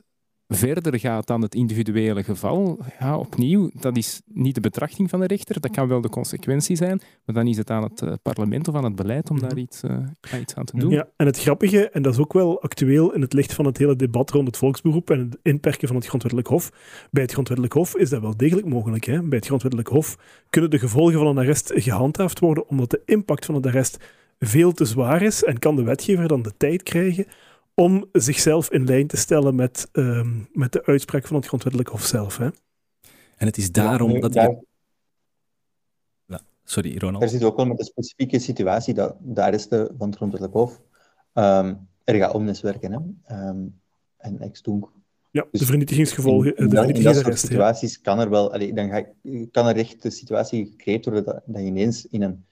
verder 0.48 1.00
gaat 1.00 1.28
dan 1.28 1.42
het 1.42 1.56
individuele 1.56 2.24
geval, 2.24 2.80
ja, 3.00 3.18
opnieuw, 3.18 3.70
dat 3.74 3.98
is 3.98 4.22
niet 4.26 4.56
de 4.56 4.62
betrachting 4.62 5.10
van 5.10 5.20
de 5.20 5.28
rechter, 5.28 5.62
dat 5.62 5.72
kan 5.72 5.88
wel 5.88 6.02
de 6.02 6.10
consequentie 6.10 6.76
zijn, 6.76 7.02
maar 7.26 7.36
dan 7.36 7.48
is 7.48 7.58
het 7.58 7.70
aan 7.70 7.84
het 7.84 8.02
eh, 8.02 8.14
parlement 8.22 8.68
of 8.68 8.76
aan 8.76 8.84
het 8.84 8.96
beleid 8.96 9.30
om 9.30 9.40
daar 9.40 9.58
iets, 9.58 9.84
eh, 9.84 10.40
iets 10.40 10.56
aan 10.56 10.66
te 10.66 10.78
doen. 10.78 10.92
Ja, 10.92 11.08
en 11.16 11.26
het 11.26 11.40
grappige, 11.40 11.90
en 11.90 12.02
dat 12.02 12.14
is 12.14 12.20
ook 12.20 12.34
wel 12.34 12.62
actueel 12.62 13.14
in 13.14 13.22
het 13.22 13.34
licht 13.34 13.54
van 13.54 13.66
het 13.66 13.78
hele 13.78 13.96
debat 13.96 14.30
rond 14.30 14.48
het 14.48 14.58
volksberoep 14.58 15.10
en 15.10 15.20
het 15.20 15.38
inperken 15.42 15.88
van 15.88 15.96
het 15.96 16.06
grondwettelijk 16.06 16.50
hof. 16.50 16.72
Bij 17.12 17.22
het 17.22 17.32
grondwettelijk 17.32 17.76
hof 17.76 17.96
is 17.96 18.10
dat 18.10 18.22
wel 18.22 18.38
degelijk 18.38 18.68
mogelijk. 18.68 19.06
Hè? 19.06 19.22
Bij 19.22 19.38
het 19.38 19.46
grondwettelijk 19.46 19.90
hof 19.90 20.18
kunnen 20.50 20.70
de 20.70 20.80
gevolgen 20.80 21.18
van 21.18 21.28
een 21.28 21.38
arrest 21.38 21.72
gehandhaafd 21.76 22.40
worden, 22.40 22.70
omdat 22.70 22.90
de 22.90 23.02
impact 23.06 23.46
van 23.46 23.56
het 23.56 23.66
arrest 23.66 23.98
veel 24.40 24.72
te 24.72 24.86
zwaar 24.86 25.22
is 25.22 25.44
en 25.44 25.60
kan 25.60 25.76
de 25.76 25.84
wetgever 25.84 26.28
dan 26.28 26.42
de 26.42 26.54
tijd 26.58 26.84
krijgen 26.84 27.26
om 27.82 28.10
zichzelf 28.12 28.72
in 28.72 28.86
lijn 28.86 29.08
te 29.08 29.18
stellen 29.18 29.56
met, 29.56 29.90
ehm, 29.92 30.40
met 30.52 30.72
de 30.72 30.86
uitspraak 30.86 31.28
van 31.28 31.36
het 31.36 31.46
grondwettelijk 31.46 31.90
hof 31.90 32.06
zelf. 32.06 32.38
Hè? 32.38 32.46
En 33.38 33.46
het 33.48 33.58
is 33.58 33.72
daarom 33.72 34.12
Ja, 34.12 34.20
dat 34.20 34.34
daar, 34.34 34.50
je... 34.50 34.66
Sorry, 36.64 36.98
Ronald. 36.98 37.20
daar 37.20 37.30
zit 37.30 37.44
ook 37.44 37.56
wel 37.56 37.66
met 37.66 37.78
de 37.78 37.84
specifieke 37.84 38.40
situatie 38.40 38.94
dat 38.94 39.16
de 39.22 39.44
arresten 39.44 39.96
van 39.98 40.08
het 40.08 40.16
grondwettelijk 40.16 40.58
hof 40.58 40.82
ehm 41.34 41.74
erga 42.04 42.32
omnes 42.32 42.62
werken. 42.62 42.92
Hè? 42.92 43.00
Ehm, 43.36 43.66
en 44.18 44.40
ex. 44.40 44.62
Ja, 45.32 45.42
de 45.42 45.48
Dus 45.52 45.68
vernietigingsgevolgen, 45.68 46.56
in, 46.56 46.56
de 46.56 46.62
in 46.62 46.70
dat 46.70 46.76
soort 46.76 46.86
vernietigingsarrest. 46.86 47.42
Ja. 47.42 47.48
situaties 47.48 48.02
kan 48.02 48.20
er 48.20 48.30
wel, 48.30 48.54
allee, 48.54 48.74
dan 48.74 48.90
ga, 48.90 49.06
kan 49.52 49.68
er 49.68 49.76
echt 49.76 50.02
de 50.02 50.10
situatie 50.10 50.66
gecreëerd 50.66 51.06
worden 51.06 51.24
dat, 51.24 51.42
dat 51.46 51.62
je 51.62 51.68
ineens 51.68 52.08
in 52.08 52.22
een 52.22 52.46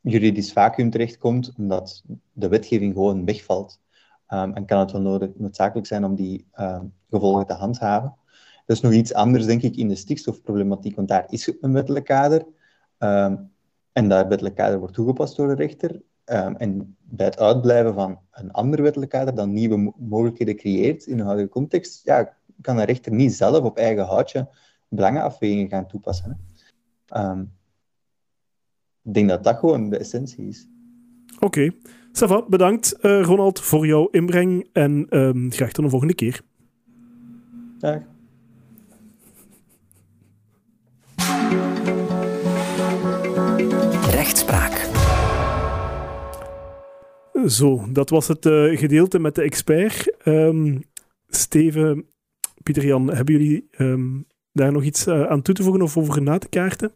juridisch 0.00 0.52
vacuüm 0.52 0.90
terechtkomt, 0.90 1.52
omdat 1.56 2.02
de 2.32 2.48
wetgeving 2.48 2.92
gewoon 2.92 3.24
wegvalt. 3.24 3.80
Ehm, 4.32 4.52
en 4.52 4.64
kan 4.64 4.78
het 4.78 4.92
wel 4.92 5.00
nodig, 5.00 5.30
noodzakelijk 5.36 5.86
zijn 5.86 6.04
om 6.04 6.14
die 6.14 6.46
ehm, 6.52 6.84
gevolgen 7.10 7.46
te 7.46 7.52
handhaven. 7.52 8.14
Dat 8.66 8.76
is 8.76 8.82
nog 8.82 8.92
iets 8.92 9.14
anders, 9.14 9.46
denk 9.46 9.62
ik, 9.62 9.76
in 9.76 9.88
de 9.88 9.94
stikstofproblematiek, 9.94 10.96
want 10.96 11.08
daar 11.08 11.24
is 11.28 11.52
een 11.60 11.72
wettelijk 11.72 12.04
kader. 12.04 12.46
ehm, 12.98 13.36
en 13.92 14.08
dat 14.08 14.26
wettelijk 14.28 14.56
kader 14.56 14.78
wordt 14.78 14.94
toegepast 14.94 15.36
door 15.36 15.48
de 15.48 15.54
rechter. 15.54 16.02
En 16.24 16.96
bij 17.00 17.26
het 17.26 17.38
uitblijven 17.38 17.94
van 17.94 18.18
een 18.30 18.50
ander 18.52 18.82
wettelijk 18.82 19.10
kader 19.10 19.34
dat 19.34 19.48
nieuwe 19.48 19.76
mo- 19.76 19.94
mogelijkheden 19.98 20.56
creëert 20.56 21.06
in 21.06 21.16
de 21.16 21.22
huidige 21.22 21.48
context, 21.48 22.04
ja, 22.04 22.36
kan 22.60 22.76
de 22.76 22.82
rechter 22.84 23.12
niet 23.12 23.34
zelf 23.34 23.64
op 23.64 23.76
eigen 23.76 24.04
houtje 24.04 24.48
belangenafwegingen 24.88 25.68
gaan 25.68 25.86
toepassen. 25.86 26.38
Ik 29.02 29.14
denk 29.14 29.28
dat 29.28 29.44
dat 29.44 29.56
gewoon 29.56 29.90
de 29.90 29.98
essentie 29.98 30.48
is. 30.48 30.68
Oké. 31.40 31.72
Sava, 32.12 32.44
bedankt 32.48 32.92
eh, 32.92 33.22
Ronald 33.22 33.60
voor 33.60 33.86
jouw 33.86 34.08
inbreng 34.10 34.68
en 34.72 35.06
ehm, 35.08 35.50
graag 35.50 35.72
tot 35.72 35.84
een 35.84 35.90
volgende 35.90 36.14
keer. 36.14 36.40
Dag. 37.78 38.00
Rechtspraak. 44.10 44.90
Zo, 47.46 47.92
dat 47.92 48.10
was 48.10 48.28
het 48.28 48.46
eh, 48.46 48.78
gedeelte 48.78 49.18
met 49.18 49.34
de 49.34 49.42
expert. 49.42 50.16
Ehm, 50.22 50.78
Steven, 51.28 52.06
Pieter-Jan, 52.62 53.14
hebben 53.14 53.34
jullie 53.34 53.68
ehm, 53.70 54.20
daar 54.52 54.72
nog 54.72 54.82
iets 54.82 55.06
eh, 55.06 55.22
aan 55.26 55.42
toe 55.42 55.54
te 55.54 55.62
voegen 55.62 55.82
of 55.82 55.96
over 55.96 56.22
na 56.22 56.38
te 56.38 56.48
kaarten? 56.48 56.92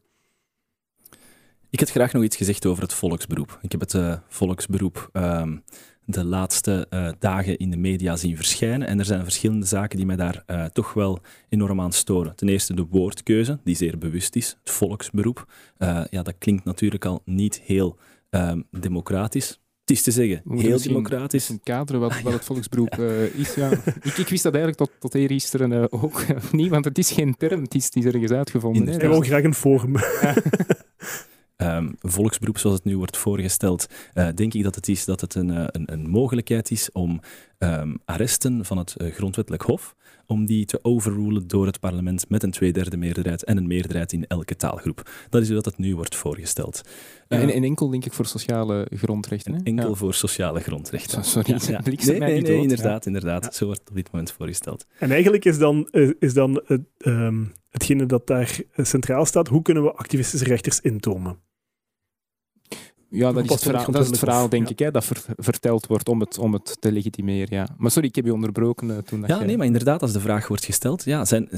Ik 1.76 1.82
had 1.82 1.90
graag 1.90 2.12
nog 2.12 2.22
iets 2.22 2.36
gezegd 2.36 2.66
over 2.66 2.82
het 2.82 2.92
volksberoep. 2.92 3.58
Ik 3.62 3.72
heb 3.72 3.80
het 3.80 3.94
eh, 3.94 4.16
volksberoep 4.28 5.08
ehm, 5.12 5.56
de 6.04 6.24
laatste 6.24 6.86
eh, 6.90 7.08
dagen 7.18 7.56
in 7.56 7.70
de 7.70 7.76
media 7.76 8.16
zien 8.16 8.36
verschijnen. 8.36 8.88
En 8.88 8.98
er 8.98 9.04
zijn 9.04 9.22
verschillende 9.22 9.66
zaken 9.66 9.96
die 9.96 10.06
mij 10.06 10.16
daar 10.16 10.42
eh, 10.46 10.64
toch 10.64 10.92
wel 10.92 11.18
enorm 11.48 11.80
aan 11.80 11.92
storen. 11.92 12.36
Ten 12.36 12.48
eerste 12.48 12.74
de 12.74 12.86
woordkeuze, 12.90 13.58
die 13.64 13.76
zeer 13.76 13.98
bewust 13.98 14.36
is. 14.36 14.56
Het 14.60 14.70
volksberoep. 14.70 15.52
Eh, 15.76 16.04
ja, 16.10 16.22
dat 16.22 16.34
klinkt 16.38 16.64
natuurlijk 16.64 17.04
al 17.04 17.22
niet 17.24 17.60
heel 17.64 17.96
ehm, 18.30 18.60
democratisch. 18.70 19.60
Het 19.86 19.96
is 19.96 20.02
te 20.02 20.10
zeggen, 20.10 20.42
heel 20.48 20.82
democratisch. 20.82 21.48
Een 21.48 21.60
kaderen 21.62 22.00
wat, 22.00 22.20
wat 22.20 22.32
het 22.32 22.44
volksberoep 22.44 22.88
eh, 22.98 23.34
is. 23.34 23.54
Ja. 23.54 23.70
Ik, 24.02 24.16
ik 24.16 24.28
wist 24.28 24.42
dat 24.42 24.54
eigenlijk 24.54 24.76
tot, 24.76 24.90
tot 24.98 25.14
eergisteren 25.14 25.72
eh, 25.72 25.84
ook 25.90 26.24
niet, 26.52 26.70
want 26.70 26.84
het 26.84 26.98
is 26.98 27.10
geen 27.10 27.36
term, 27.36 27.62
het 27.62 27.74
is, 27.74 27.84
het 27.84 27.96
is 27.96 28.04
ergens 28.04 28.32
uitgevonden. 28.32 28.82
Inderdaad. 28.82 29.10
wil 29.10 29.20
graag 29.20 29.42
een 29.42 29.54
forum. 29.54 29.94
ehm, 31.56 31.92
volksberoep 32.00 32.58
zoals 32.58 32.76
het 32.76 32.84
nu 32.84 32.96
wordt 32.96 33.16
voorgesteld, 33.16 33.86
eh, 34.14 34.28
denk 34.34 34.54
ik 34.54 34.62
dat 34.62 34.74
het 34.74 34.88
is 34.88 35.04
dat 35.04 35.20
het 35.20 35.34
een, 35.34 35.50
eh, 35.50 35.64
een, 35.66 35.92
een 35.92 36.10
mogelijkheid 36.10 36.70
is 36.70 36.92
om 36.92 37.20
ehm, 37.58 37.94
arresten 38.04 38.64
van 38.64 38.78
het 38.78 38.96
eh, 38.96 39.12
grondwettelijk 39.12 39.62
hof, 39.62 39.94
om 40.26 40.46
die 40.46 40.64
te 40.64 40.78
overrulen 40.82 41.48
door 41.48 41.66
het 41.66 41.80
parlement 41.80 42.28
met 42.28 42.42
een 42.42 42.50
tweederde 42.50 42.96
meerderheid 42.96 43.44
en 43.44 43.56
een 43.56 43.66
meerderheid 43.66 44.12
in 44.12 44.26
elke 44.26 44.56
taalgroep. 44.56 45.10
Dat 45.28 45.40
is 45.42 45.46
hoe 45.46 45.56
dat 45.56 45.64
het 45.64 45.78
nu 45.78 45.94
wordt 45.94 46.14
voorgesteld. 46.16 46.80
Ja, 47.28 47.36
Eh, 47.36 47.42
en, 47.42 47.50
en 47.50 47.64
enkel 47.64 47.88
denk 47.88 48.04
ik 48.04 48.12
voor 48.12 48.26
sociale 48.26 48.86
grondrechten. 48.94 49.52
Hè? 49.54 49.60
enkel 49.62 49.88
Ja. 49.88 49.94
voor 49.94 50.14
sociale 50.14 50.60
grondrechten. 50.60 51.24
So- 51.24 51.42
Sorry, 51.42 51.60
Ja, 51.72 51.80
Nee, 51.84 52.18
mij 52.18 52.28
nee, 52.28 52.36
niet 52.38 52.46
nee, 52.48 52.60
inderdaad, 52.62 53.06
inderdaad. 53.06 53.44
Ja. 53.44 53.50
Zo 53.50 53.64
wordt 53.64 53.80
het 53.80 53.88
op 53.90 53.96
dit 53.96 54.10
moment 54.12 54.32
voorgesteld. 54.32 54.86
En 54.98 55.10
eigenlijk 55.10 55.44
is 55.44 55.58
dan, 55.58 55.88
eh, 55.90 56.10
is 56.18 56.34
dan 56.34 56.62
het, 56.66 56.80
ehm, 56.98 57.44
hetgene 57.70 58.06
dat 58.06 58.26
daar 58.26 58.58
centraal 58.76 59.24
staat, 59.24 59.48
hoe 59.48 59.62
kunnen 59.62 59.82
we 59.82 59.92
activistische 59.92 60.44
rechters 60.46 60.80
intomen? 60.80 61.38
Ja, 63.10 63.32
dat 63.32 63.44
is 63.44 63.50
het 63.50 63.62
verhaal, 63.62 63.90
dat 63.90 64.02
is 64.02 64.08
het 64.08 64.18
verhaal 64.18 64.48
denk 64.48 64.64
ja. 64.64 64.70
ik, 64.70 64.78
hè, 64.78 64.90
dat 64.90 65.04
ver- 65.04 65.24
verteld 65.36 65.86
wordt 65.86 66.08
om 66.08 66.20
het, 66.20 66.38
om 66.38 66.52
het 66.52 66.76
te 66.80 66.92
legitimeren. 66.92 67.56
Ja. 67.56 67.68
Maar 67.78 67.90
sorry, 67.90 68.08
ik 68.08 68.14
heb 68.14 68.24
je 68.24 68.32
onderbroken 68.32 68.90
eh, 68.90 68.98
toen 68.98 69.20
dat 69.20 69.28
Ja, 69.30 69.36
jij- 69.36 69.46
nee, 69.46 69.56
maar 69.56 69.66
inderdaad, 69.66 70.02
als 70.02 70.12
de 70.12 70.20
vraag 70.20 70.48
wordt 70.48 70.64
gesteld, 70.64 71.04
ja, 71.04 71.24
zijn, 71.24 71.48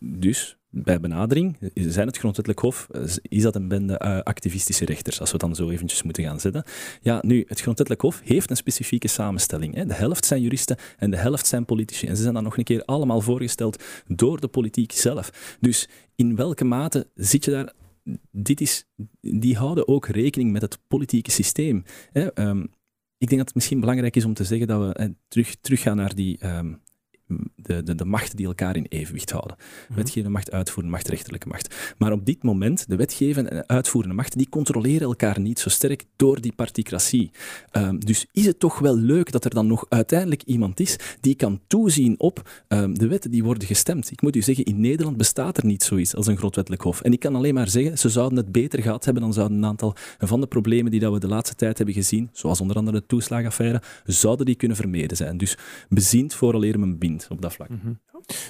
dus 0.00 0.56
bij 0.70 1.00
benadering, 1.00 1.56
zijn 1.74 2.06
het 2.06 2.16
grondwettelijk 2.18 2.62
hof, 2.62 2.88
eh, 2.90 3.02
is 3.22 3.42
dat 3.42 3.54
een 3.54 3.68
bende 3.68 3.98
eh, 3.98 4.18
activistische 4.20 4.84
rechters, 4.84 5.20
als 5.20 5.32
we 5.32 5.38
dan 5.38 5.54
zo 5.54 5.70
eventjes 5.70 6.02
moeten 6.02 6.24
gaan 6.24 6.40
zetten. 6.40 6.64
Ja, 7.00 7.18
nu, 7.26 7.44
het 7.46 7.60
grondwettelijk 7.60 8.00
hof 8.04 8.20
heeft 8.24 8.50
een 8.50 8.56
specifieke 8.56 9.08
samenstelling. 9.08 9.74
Hè. 9.74 9.86
De 9.86 9.94
helft 9.94 10.24
zijn 10.24 10.42
juristen 10.42 10.76
en 10.98 11.10
de 11.10 11.16
helft 11.16 11.46
zijn 11.46 11.64
politici. 11.64 12.06
En 12.06 12.16
ze 12.16 12.22
zijn 12.22 12.34
dan 12.34 12.42
nog 12.42 12.56
een 12.56 12.64
keer 12.64 12.84
allemaal 12.84 13.20
voorgesteld 13.20 13.82
door 14.06 14.40
de 14.40 14.48
politiek 14.48 14.92
zelf. 14.92 15.56
Dus 15.60 15.88
in 16.16 16.36
welke 16.36 16.64
mate 16.64 17.06
zit 17.14 17.44
je 17.44 17.50
daar... 17.50 17.72
Dit 18.30 18.60
is, 18.60 18.84
die 19.20 19.56
houden 19.56 19.88
ook 19.88 20.06
rekening 20.06 20.52
met 20.52 20.62
het 20.62 20.78
politieke 20.86 21.30
systeem. 21.30 21.84
Hè. 22.12 22.32
Ehm, 22.32 22.60
ik 23.18 23.28
denk 23.28 23.36
dat 23.36 23.46
het 23.46 23.54
misschien 23.54 23.80
belangrijk 23.80 24.16
is 24.16 24.24
om 24.24 24.34
te 24.34 24.44
zeggen 24.44 24.66
dat 24.66 24.80
we 24.80 25.14
terug, 25.28 25.56
teruggaan 25.60 25.96
naar 25.96 26.14
die, 26.14 26.38
ehm, 26.38 26.74
de, 27.56 27.82
de, 27.82 27.94
de 27.94 28.04
machten 28.04 28.36
die 28.36 28.46
elkaar 28.46 28.76
in 28.76 28.86
evenwicht 28.88 29.30
houden. 29.30 29.56
Wetgevende 29.94 30.30
macht, 30.30 30.52
uitvoerende 30.52 30.96
macht, 30.96 31.08
rechterlijke 31.08 31.48
macht. 31.48 31.94
Maar 31.98 32.12
op 32.12 32.26
dit 32.26 32.42
moment, 32.42 32.88
de 32.88 32.96
wetgevende 32.96 33.50
en 33.50 33.68
uitvoerende 33.68 34.14
machten, 34.14 34.38
die 34.38 34.48
controleren 34.48 35.06
elkaar 35.06 35.40
niet 35.40 35.58
zo 35.58 35.68
sterk 35.68 36.04
door 36.16 36.40
die 36.40 36.52
particratie. 36.52 37.30
Ehm, 37.70 37.98
dus 37.98 38.26
is 38.32 38.46
het 38.46 38.58
toch 38.58 38.78
wel 38.78 38.96
leuk 38.96 39.32
dat 39.32 39.44
er 39.44 39.54
dan 39.54 39.66
nog 39.66 39.86
uiteindelijk 39.88 40.42
iemand 40.42 40.80
is 40.80 40.96
die 41.20 41.34
kan 41.34 41.60
toezien 41.66 42.14
op 42.18 42.50
ehm, 42.68 42.94
de 42.94 43.06
wetten 43.06 43.30
die 43.30 43.44
worden 43.44 43.68
gestemd. 43.68 44.10
Ik 44.10 44.22
moet 44.22 44.36
u 44.36 44.42
zeggen, 44.42 44.64
in 44.64 44.80
Nederland 44.80 45.16
bestaat 45.16 45.56
er 45.56 45.64
niet 45.64 45.82
zoiets 45.82 46.14
als 46.14 46.26
een 46.26 46.36
grondwettelijk 46.36 46.82
hof. 46.82 47.00
En 47.00 47.12
ik 47.12 47.20
kan 47.20 47.34
alleen 47.34 47.54
maar 47.54 47.68
zeggen, 47.68 47.98
ze 47.98 48.08
zouden 48.08 48.38
het 48.38 48.52
beter 48.52 48.82
gehad 48.82 49.04
hebben, 49.04 49.22
dan 49.22 49.32
zouden 49.32 49.56
een 49.56 49.64
aantal 49.64 49.94
van 50.18 50.40
de 50.40 50.46
problemen 50.46 50.90
die 50.90 51.00
dat 51.00 51.12
we 51.12 51.18
de 51.18 51.28
laatste 51.28 51.54
tijd 51.54 51.76
hebben 51.76 51.94
gezien, 51.94 52.30
zoals 52.32 52.60
onder 52.60 52.76
andere 52.76 53.00
de 53.00 53.06
toeslagenaffaire, 53.06 53.82
zouden 54.04 54.46
die 54.46 54.54
kunnen 54.54 54.76
vermeden 54.76 55.16
zijn. 55.16 55.38
Dus 55.38 55.56
bezint 55.88 56.34
vooraleer 56.34 56.78
men 56.78 56.98
bindt 56.98 57.17
op 57.28 57.42
dat 57.42 57.52
vlak. 57.52 57.68
Mhm. 57.68 57.92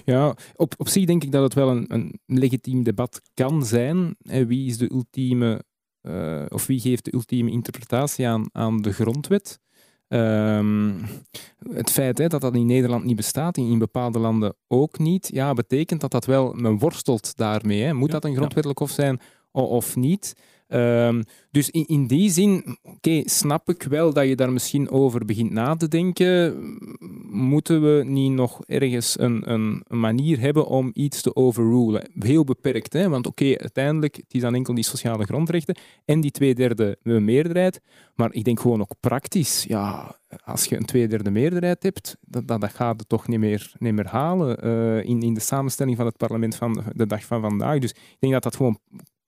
Ja, 0.05 0.35
op, 0.57 0.75
op 0.77 0.89
zich 0.89 1.05
denk 1.05 1.25
ik 1.25 1.33
dat 1.33 1.43
het 1.43 1.55
wel 1.55 1.71
een, 1.71 1.85
een 1.89 2.21
legitiem 2.27 2.83
debat 2.83 3.23
kan 3.35 3.65
zijn. 3.65 4.17
En 4.23 4.47
wie 4.47 4.67
is 4.67 4.79
de 4.79 4.93
ultieme, 4.93 5.65
eh, 6.01 6.45
of 6.49 6.67
wie 6.67 6.81
geeft 6.81 7.05
de 7.05 7.15
ultieme 7.15 7.51
interpretatie 7.51 8.27
aan, 8.29 8.49
aan 8.53 8.83
de 8.83 8.93
grondwet? 8.93 9.61
Ehm, 10.09 10.93
het 11.73 11.91
feit 11.91 12.19
hè, 12.19 12.27
dat 12.27 12.41
dat 12.41 12.55
in 12.55 12.67
Nederland 12.67 13.05
niet 13.05 13.17
bestaat, 13.17 13.57
in, 13.57 13.71
in 13.71 13.79
bepaalde 13.79 14.19
landen 14.19 14.57
ook 14.69 14.99
niet, 14.99 15.31
ja, 15.33 15.53
betekent 15.53 16.01
dat 16.01 16.11
dat 16.11 16.25
wel, 16.25 16.53
men 16.53 16.79
worstelt 16.79 17.37
daarmee. 17.37 17.83
Hè. 17.83 17.93
Moet 17.93 18.07
Ja, 18.07 18.13
dat 18.13 18.25
een 18.25 18.31
ja. 18.31 18.37
grondwettelijk 18.37 18.79
hof 18.79 18.91
zijn 18.91 19.21
of 19.51 19.97
niet? 19.97 20.35
Ehm, 20.69 21.23
dus 21.51 21.71
in, 21.71 21.87
in 21.87 22.07
die 22.07 22.31
zin, 22.31 22.79
oké, 22.83 23.23
snap 23.25 23.69
ik 23.69 23.83
wel 23.83 24.13
dat 24.13 24.29
je 24.29 24.37
daar 24.37 24.53
misschien 24.53 24.91
over 24.91 25.25
begint 25.25 25.51
na 25.51 25.77
te 25.77 25.89
denken. 25.89 26.57
Moeten 27.31 27.83
we 27.83 28.05
niet 28.05 28.33
nog 28.33 28.61
ergens 28.67 29.19
een, 29.19 29.51
een, 29.51 29.85
manier 29.89 30.41
hebben 30.41 30.67
om 30.67 30.91
iets 30.93 31.23
te 31.23 31.37
overrulen? 31.37 32.11
Heel 32.19 32.45
beperkt, 32.45 32.93
hè? 32.93 33.09
want 33.09 33.27
oké, 33.27 33.57
uiteindelijk 33.57 34.17
het 34.17 34.35
is 34.35 34.41
dan 34.41 34.55
enkel 34.55 34.75
die 34.75 34.85
sociale 34.85 35.25
grondrechten 35.25 35.79
en 36.05 36.21
die 36.21 36.31
tweederde 36.31 36.99
meerderheid. 37.03 37.81
Maar 38.15 38.33
ik 38.33 38.45
denk 38.45 38.61
gewoon 38.61 38.81
ook 38.81 38.95
praktisch, 39.01 39.65
ja, 39.65 40.17
als 40.45 40.65
je 40.65 40.77
een 40.77 40.85
tweederde 40.85 41.31
meerderheid 41.31 41.83
hebt, 41.83 42.17
dat, 42.21 42.49
dat, 42.49 42.61
dat 42.61 42.73
gaat 42.73 43.01
het 43.01 43.09
toch 43.09 43.29
niet 43.29 43.39
meer, 43.39 43.73
niet 43.79 43.95
meer 43.95 44.09
halen 44.09 44.63
eh, 44.63 45.05
in, 45.05 45.23
in 45.23 45.35
de 45.35 45.41
samenstelling 45.41 45.97
van 45.97 46.07
het 46.07 46.17
parlement 46.17 46.57
van 46.57 46.85
de 46.93 47.07
dag 47.07 47.25
van 47.25 47.41
vandaag. 47.41 47.79
Dus 47.79 47.91
ik 47.91 48.17
denk 48.19 48.33
dat 48.33 48.43
dat 48.43 48.57
gewoon 48.57 48.79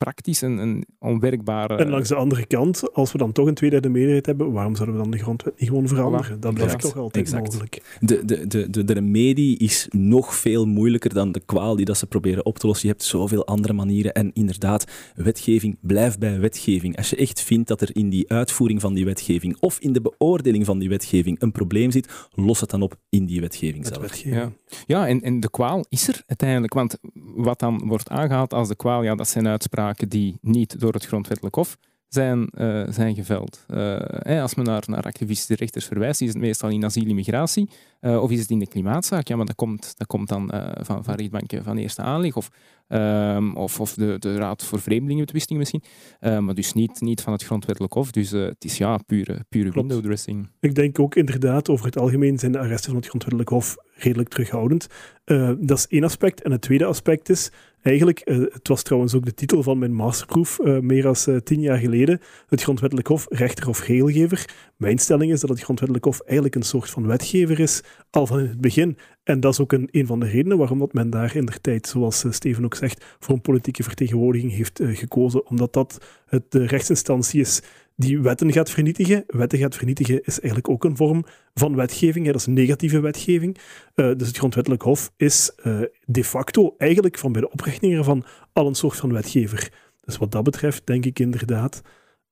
praktisch 0.05 0.41
een, 0.41 0.59
een 0.59 0.87
onwerkbare... 0.99 1.77
En 1.77 1.89
langs 1.89 2.09
de 2.09 2.15
andere 2.15 2.47
kant, 2.47 2.95
als 2.95 3.13
we 3.13 3.19
dan 3.19 3.33
toch 3.33 3.47
een 3.47 3.55
tweederde 3.55 3.89
meerderheid 3.89 4.27
hebben, 4.27 4.53
waarom 4.53 4.75
zouden 4.75 4.97
we 4.97 5.03
dan 5.03 5.11
de 5.11 5.19
grondwet 5.19 5.59
niet 5.59 5.69
gewoon 5.69 5.89
veranderen? 5.89 6.41
Dat 6.41 6.55
blijft 6.55 6.75
Exact. 6.75 6.95
toch 6.95 7.03
altijd 7.03 7.25
Exact. 7.25 7.53
mogelijk. 7.53 7.83
De, 8.01 8.25
de, 8.25 8.47
de, 8.47 8.71
de, 8.71 8.85
de 8.85 8.93
remedie 8.93 9.59
is 9.59 9.87
nog 9.91 10.35
veel 10.35 10.67
moeilijker 10.67 11.15
dan 11.15 11.33
de 11.33 11.41
kwaal 11.41 11.77
die 11.77 11.85
dat 11.85 11.97
ze 11.97 12.07
proberen 12.07 12.45
op 12.45 12.59
te 12.59 12.67
lossen. 12.67 12.89
Je 12.89 12.95
hebt 12.95 13.07
zoveel 13.07 13.47
andere 13.47 13.73
manieren. 13.73 14.13
En 14.13 14.31
inderdaad, 14.35 14.85
wetgeving 15.15 15.77
blijft 15.81 16.19
bij 16.19 16.41
wetgeving. 16.41 16.97
Als 16.97 17.11
je 17.11 17.17
echt 17.17 17.41
vindt 17.41 17.69
dat 17.69 17.81
er 17.81 17.97
in 17.97 18.09
die 18.09 18.31
uitvoering 18.31 18.81
van 18.81 18.95
die 18.95 19.05
wetgeving 19.05 19.57
of 19.61 19.79
in 19.79 19.93
de 19.93 20.01
beoordeling 20.01 20.65
van 20.65 20.79
die 20.79 20.89
wetgeving 20.89 21.41
een 21.41 21.53
probleem 21.53 21.91
zit, 21.91 22.29
los 22.35 22.61
het 22.61 22.71
dan 22.71 22.83
op 22.83 22.97
in 23.09 23.27
die 23.27 23.41
wetgeving 23.41 23.87
zelf. 23.87 24.01
wetgeving. 24.01 24.35
Ja. 24.35 24.53
Ja, 24.87 25.09
en, 25.09 25.21
en 25.21 25.41
de 25.41 25.51
kwaal 25.51 25.85
is 25.89 26.09
er 26.09 26.23
uiteindelijk. 26.27 26.75
Want 26.75 26.99
wat 27.35 27.59
dan 27.59 27.83
wordt 27.85 28.09
aangehaald 28.09 28.53
als 28.53 28.69
de 28.69 28.77
kwaal, 28.77 29.03
ja, 29.03 29.15
dat 29.15 29.29
zijn 29.29 29.49
uitspraken 29.49 29.90
die 29.97 30.39
niet 30.41 30.81
door 30.81 30.93
het 30.93 31.07
grondwettelijk 31.07 31.55
hof 31.55 31.79
zijn, 32.13 32.49
uh, 32.59 32.83
zijn 32.89 33.15
geveld. 33.15 33.65
Uh, 33.69 34.43
als 34.43 34.55
men 34.55 34.65
naar, 34.65 34.83
naar 34.87 35.03
activistische 35.03 35.55
rechters 35.55 35.85
verwijst, 35.85 36.21
is 36.21 36.29
het 36.29 36.39
meestal 36.39 36.71
in 36.71 36.85
asiel-immigratie 36.85 37.71
uh, 38.01 38.23
of 38.23 38.31
is 38.31 38.41
het 38.41 38.51
in 38.51 38.59
de 38.59 38.69
klimaatzaak. 38.69 39.29
Ja, 39.29 39.37
maar 39.37 39.47
dat 39.47 39.55
komt, 39.55 39.95
dat 39.97 40.07
komt 40.07 40.29
dan 40.29 40.53
van, 40.81 41.05
van 41.05 41.15
rechtbanken 41.15 41.65
van 41.65 41.77
eerste 41.77 42.03
aanleg 42.03 42.37
of, 42.37 42.51
um, 42.89 43.57
of, 43.57 43.81
of 43.81 43.95
de, 43.95 44.17
de 44.19 44.37
Raad 44.37 44.65
voor 44.65 44.81
Vreemdelingenbetwisting 44.81 45.59
misschien. 45.59 45.83
maar 46.21 46.55
dus 46.55 46.73
niet, 46.73 47.01
niet 47.01 47.21
van 47.21 47.33
het 47.33 47.45
grondwettelijk 47.45 47.93
hof. 47.93 48.11
Dus 48.11 48.31
het 48.31 48.65
is 48.65 48.79
ja, 48.79 48.97
pure, 48.97 49.45
pure 49.49 49.71
window 49.71 50.03
dressing. 50.03 50.49
Ik 50.61 50.75
denk 50.75 50.99
ook 50.99 51.15
inderdaad, 51.15 51.69
over 51.69 51.87
het 51.87 51.99
algemeen 51.99 52.39
zijn 52.39 52.53
de 52.53 52.59
arresten 52.59 52.91
van 52.91 52.97
het 52.97 53.07
grondwettelijk 53.07 53.51
hof 53.51 53.77
redelijk 53.95 54.29
terughoudend. 54.29 54.87
dat 55.59 55.79
is 55.79 55.87
één 55.87 56.05
aspect. 56.05 56.43
En 56.43 56.51
het 56.51 56.61
tweede 56.61 56.85
aspect 56.85 57.29
is 57.29 57.51
Eigenlijk, 57.83 58.23
uh, 58.25 58.39
het 58.53 58.69
was 58.69 58.83
trouwens 58.83 59.15
ook 59.15 59.25
de 59.25 59.35
titel 59.35 59.63
van 59.63 59.79
mijn 59.79 59.95
masterproef 59.95 60.59
uh, 60.59 60.79
meer 60.79 61.03
dan 61.03 61.17
uh, 61.29 61.37
tien 61.37 61.61
jaar 61.61 61.79
geleden. 61.79 62.21
Het 62.47 62.63
Grondwettelijk 62.63 63.09
Hof, 63.09 63.27
rechter 63.29 63.69
of 63.69 63.87
regelgever. 63.87 64.49
Mijn 64.77 64.99
stelling 64.99 65.33
is 65.33 65.41
dat 65.41 65.51
het 65.51 65.61
Grondwettelijk 65.61 66.07
Hof 66.07 66.21
eigenlijk 66.21 66.55
een 66.55 66.63
soort 66.63 66.91
van 66.91 67.07
wetgever 67.07 67.61
is, 67.61 67.83
al 68.11 68.27
van 68.27 68.39
in 68.39 68.49
het 68.49 68.61
begin. 68.61 68.97
En 69.23 69.41
dat 69.41 69.53
is 69.53 69.61
ook 69.61 69.73
een, 69.73 69.89
een 69.91 70.07
van 70.07 70.21
de 70.21 70.27
redenen 70.27 70.59
waarom 70.59 70.79
dat 70.79 70.93
men 70.93 71.11
daar 71.11 71.37
in 71.37 71.47
de 71.47 71.61
tijd, 71.61 71.87
zoals 71.87 72.25
Steven 72.31 72.65
ook 72.65 72.75
zegt, 72.75 73.05
voor 73.19 73.35
een 73.35 73.41
politieke 73.41 73.83
vertegenwoordiging 73.83 74.53
heeft 74.53 74.81
gekozen. 74.83 75.47
Omdat 75.47 75.73
dat 75.73 75.99
het, 76.27 76.43
de 76.49 76.67
rechtsinstantie 76.67 77.41
is 77.41 77.63
die 78.01 78.21
wetten 78.21 78.53
gaat 78.53 78.71
vernietigen. 78.71 79.25
Wetten 79.27 79.59
gaat 79.59 79.77
vernietigen 79.77 80.23
is 80.23 80.41
eigenlijk 80.41 80.69
ook 80.69 80.85
een 80.85 80.97
vorm 80.97 81.25
van 81.55 81.77
wetgeving. 81.77 82.27
Dat 82.27 82.35
is 82.35 82.47
negatieve 82.47 83.01
wetgeving. 83.01 83.57
Uh, 83.95 84.15
dus 84.17 84.27
het 84.27 84.37
Grondwettelijk 84.37 84.83
Hof 84.83 85.13
is 85.17 85.53
uh, 85.65 85.81
de 86.05 86.25
facto 86.25 86.75
eigenlijk 86.79 87.19
van 87.19 87.33
bij 87.33 87.41
de 87.41 87.51
oprichting 87.51 87.97
ervan 87.97 88.25
al 88.53 88.67
een 88.67 88.75
soort 88.75 88.97
van 88.97 89.13
wetgever. 89.13 89.73
Dus 90.01 90.17
wat 90.17 90.33
dat 90.33 90.43
betreft 90.43 90.87
denk 90.87 91.05
ik 91.05 91.19
inderdaad, 91.19 91.83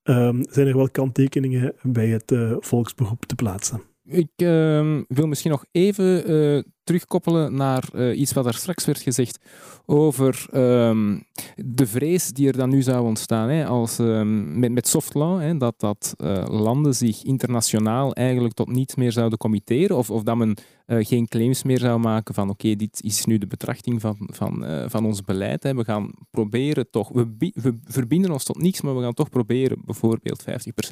um, 0.02 0.42
zijn 0.50 0.66
er 0.66 0.76
wel 0.76 0.90
kanttekeningen 0.90 1.74
bij 1.82 2.08
het 2.08 2.30
uh, 2.32 2.56
volksberoep 2.58 3.24
te 3.24 3.34
plaatsen. 3.34 3.82
Ik 4.10 4.30
uh, 4.36 5.00
wil 5.08 5.26
misschien 5.26 5.50
nog 5.50 5.64
even 5.72 6.30
uh, 6.30 6.62
terugkoppelen 6.84 7.54
naar 7.54 7.84
uh, 7.94 8.18
iets 8.18 8.32
wat 8.32 8.46
er 8.46 8.54
straks 8.54 8.84
werd 8.84 9.00
gezegd 9.00 9.38
over 9.86 10.46
um, 10.54 11.22
de 11.56 11.86
vrees 11.86 12.28
die 12.28 12.46
er 12.46 12.56
dan 12.56 12.70
nu 12.70 12.82
zou 12.82 13.06
ontstaan 13.06 13.48
hè, 13.48 13.66
als, 13.66 13.98
um, 13.98 14.58
met, 14.58 14.72
met 14.72 14.88
soft 14.88 15.14
law, 15.14 15.40
hè, 15.40 15.56
dat, 15.56 15.80
dat 15.80 16.14
uh, 16.16 16.44
landen 16.46 16.94
zich 16.94 17.22
internationaal 17.22 18.14
eigenlijk 18.14 18.54
tot 18.54 18.68
niets 18.68 18.94
meer 18.94 19.12
zouden 19.12 19.38
committeren 19.38 19.96
of, 19.96 20.10
of 20.10 20.22
dat 20.22 20.36
men 20.36 20.56
geen 20.86 21.28
claims 21.28 21.62
meer 21.62 21.78
zou 21.78 21.98
maken 21.98 22.34
van 22.34 22.50
oké, 22.50 22.76
dit 22.76 23.02
is 23.02 23.24
nu 23.24 23.38
de 23.38 23.46
betrachting 23.46 24.00
van, 24.00 24.16
van, 24.18 24.64
van 24.86 25.06
ons 25.06 25.22
beleid. 25.22 25.62
Hè. 25.62 25.74
We 25.74 25.84
gaan 25.84 26.10
proberen 26.30 26.90
toch, 26.90 27.08
we, 27.08 27.52
we 27.54 27.78
verbinden 27.84 28.30
ons 28.30 28.44
tot 28.44 28.60
niets, 28.60 28.80
maar 28.80 28.96
we 28.96 29.02
gaan 29.02 29.14
toch 29.14 29.28
proberen 29.28 29.78
bijvoorbeeld 29.84 30.44
50% 30.44 30.44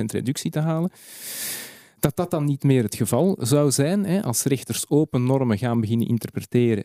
reductie 0.04 0.50
te 0.50 0.60
halen 0.60 0.90
dat 2.06 2.16
dat 2.16 2.30
dan 2.30 2.44
niet 2.44 2.62
meer 2.62 2.82
het 2.82 2.94
geval 2.94 3.36
zou 3.40 3.70
zijn 3.70 4.04
hè, 4.04 4.22
als 4.22 4.42
rechters 4.42 4.88
open 4.88 5.24
normen 5.24 5.58
gaan 5.58 5.80
beginnen 5.80 6.08
interpreteren, 6.08 6.84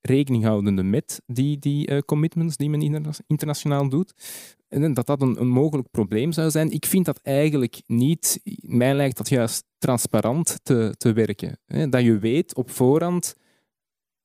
rekening 0.00 0.44
houdende 0.44 0.82
met 0.82 1.22
die, 1.26 1.58
die 1.58 1.90
uh, 1.90 1.98
commitments 1.98 2.56
die 2.56 2.70
men 2.70 3.02
internationaal 3.26 3.88
doet, 3.88 4.14
en 4.68 4.94
dat 4.94 5.06
dat 5.06 5.22
een, 5.22 5.48
mogelijk 5.48 5.90
probleem 5.90 6.32
zou 6.32 6.50
zijn. 6.50 6.70
Ik 6.70 6.86
vind 6.86 7.04
dat 7.04 7.20
eigenlijk 7.22 7.82
niet. 7.86 8.40
Mij 8.60 8.94
lijkt 8.94 9.16
dat 9.16 9.28
juist 9.28 9.64
transparant 9.78 10.58
te, 10.62 10.94
te 10.96 11.12
werken. 11.12 11.58
Hè, 11.66 11.88
dat 11.88 12.02
je 12.02 12.18
weet 12.18 12.54
op 12.54 12.70
voorhand 12.70 13.36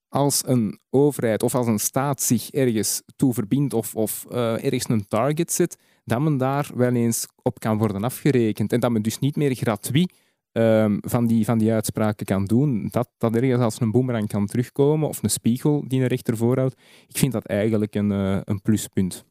als 0.09 0.43
een 0.45 0.79
overheid 0.89 1.43
of 1.43 1.55
als 1.55 1.67
een 1.67 1.79
staat 1.79 2.21
zich 2.21 2.51
ergens 2.51 3.01
toe 3.15 3.33
verbindt 3.33 3.73
of, 3.73 3.95
of 3.95 4.25
uh, 4.31 4.63
ergens 4.63 4.89
een 4.89 5.07
target 5.07 5.51
zet, 5.51 5.77
dat 6.03 6.21
men 6.21 6.38
daar 6.38 6.69
wel 6.75 6.93
eens 6.93 7.27
op 7.41 7.59
kan 7.59 7.77
worden 7.77 8.03
afgerekend. 8.03 8.73
En 8.73 8.79
dat 8.79 8.91
men 8.91 9.01
dus 9.01 9.19
niet 9.19 9.35
meer 9.35 9.55
gratuit 9.55 10.11
um, 10.58 10.97
van, 11.01 11.28
die, 11.28 11.45
van 11.45 11.58
die 11.58 11.72
uitspraken 11.72 12.26
kan 12.26 12.45
doen, 12.45 12.88
dat 12.91 13.10
dat 13.18 13.36
ergens 13.36 13.62
als 13.62 13.80
een 13.80 13.91
boemerang 13.91 14.28
kan 14.28 14.45
terugkomen 14.45 15.10
of 15.10 15.24
een 15.24 15.30
spiegel 15.30 15.84
die 15.88 16.01
een 16.01 16.08
rechter 16.08 16.38
voorhoudt, 16.38 16.76
ik 17.08 17.18
vind 17.18 17.32
dat 17.32 17.45
eigenlijk 17.45 17.95
een, 17.95 18.12
uh, 18.12 18.39
een 18.43 18.62
pluspunt. 18.62 19.26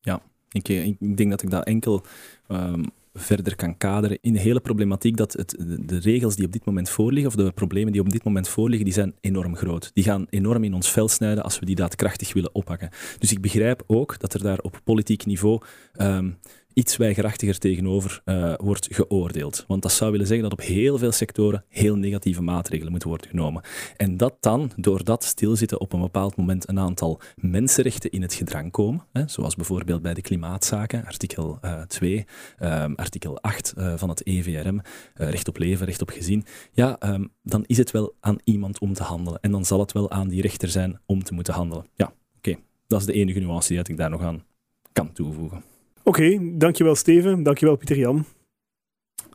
Ja, 0.00 0.22
ik, 0.50 0.68
eh, 0.68 0.86
ik, 0.86 1.16
denk 1.16 1.30
dat 1.30 1.42
ik 1.42 1.50
dat 1.50 1.64
enkel 1.64 2.04
um, 2.48 2.84
verder 3.14 3.56
kan 3.56 3.76
kaderen 3.76 4.18
in 4.20 4.32
de 4.32 4.38
hele 4.38 4.60
problematiek 4.60 5.16
dat 5.16 5.32
het, 5.32 5.56
de 5.80 5.98
regels 5.98 6.36
die 6.36 6.46
op 6.46 6.52
dit 6.52 6.64
moment 6.64 6.88
voorliggen, 6.90 7.28
of 7.28 7.34
de 7.34 7.52
problemen 7.52 7.92
die 7.92 8.00
op 8.00 8.10
dit 8.10 8.24
moment 8.24 8.48
voorliggen, 8.48 8.84
die 8.84 8.94
zijn 8.94 9.14
enorm 9.20 9.56
groot. 9.56 9.90
Die 9.94 10.04
gaan 10.04 10.26
enorm 10.30 10.64
in 10.64 10.74
ons 10.74 10.90
vel 10.90 11.08
snijden 11.08 11.44
als 11.44 11.58
we 11.58 11.66
die 11.66 11.74
daadkrachtig 11.74 12.32
willen 12.32 12.54
oppakken. 12.54 12.90
Dus 13.18 13.32
ik 13.32 13.40
begrijp 13.40 13.82
ook 13.86 14.18
dat 14.18 14.34
er 14.34 14.42
daar 14.42 14.58
op 14.58 14.80
politiek 14.84 15.26
niveau 15.26 15.60
um, 15.96 16.38
iets 16.74 16.96
weigerachtiger 16.96 17.58
tegenover 17.58 18.22
uh, 18.24 18.54
wordt 18.56 18.88
geoordeeld. 18.90 19.64
Want 19.68 19.82
dat 19.82 19.92
zou 19.92 20.10
willen 20.10 20.26
zeggen 20.26 20.48
dat 20.48 20.58
op 20.58 20.64
heel 20.64 20.98
veel 20.98 21.12
sectoren 21.12 21.64
heel 21.68 21.96
negatieve 21.96 22.42
maatregelen 22.42 22.90
moeten 22.90 23.08
worden 23.08 23.28
genomen. 23.28 23.62
En 23.96 24.16
dat 24.16 24.36
dan, 24.40 24.72
doordat 24.76 25.24
stilzitten 25.24 25.80
op 25.80 25.92
een 25.92 26.00
bepaald 26.00 26.36
moment 26.36 26.68
een 26.68 26.78
aantal 26.78 27.20
mensenrechten 27.36 28.10
in 28.10 28.22
het 28.22 28.34
gedrang 28.34 28.70
komen, 28.70 29.06
hè, 29.12 29.28
zoals 29.28 29.54
bijvoorbeeld 29.54 30.02
bij 30.02 30.14
de 30.14 30.20
klimaatzaken, 30.20 31.04
artikel 31.04 31.58
uh, 31.64 31.80
2, 31.82 32.24
uh, 32.60 32.84
artikel 32.94 33.40
8 33.40 33.74
uh, 33.78 33.94
van 33.96 34.08
het 34.08 34.26
EVRM, 34.26 34.80
recht 35.14 35.48
op 35.48 35.58
leven, 35.58 35.86
recht 35.86 36.02
op 36.02 36.10
gezin, 36.10 36.44
ja, 36.72 36.96
um, 37.00 37.32
dan 37.42 37.64
is 37.66 37.78
het 37.78 37.90
wel 37.90 38.14
aan 38.20 38.36
iemand 38.44 38.78
om 38.78 38.92
te 38.92 39.02
handelen. 39.02 39.40
En 39.40 39.50
dan 39.50 39.64
zal 39.64 39.80
het 39.80 39.92
wel 39.92 40.10
aan 40.10 40.28
die 40.28 40.42
rechter 40.42 40.68
zijn 40.68 41.00
om 41.06 41.22
te 41.22 41.34
moeten 41.34 41.54
handelen. 41.54 41.86
Ja, 41.94 42.12
oké. 42.36 42.56
Dat 42.86 43.00
is 43.00 43.06
de 43.06 43.12
enige 43.12 43.38
nuance 43.38 43.68
die 43.68 43.82
ik 43.82 43.96
daar 43.96 44.10
nog 44.10 44.22
aan 44.22 44.44
kan 44.92 45.12
toevoegen. 45.12 45.71
Oké, 46.04 46.24
okay, 46.24 46.52
dankjewel 46.58 46.94
Steven, 46.94 47.42
dankjewel 47.42 47.76
Pieter 47.76 47.98
Jan. 47.98 48.24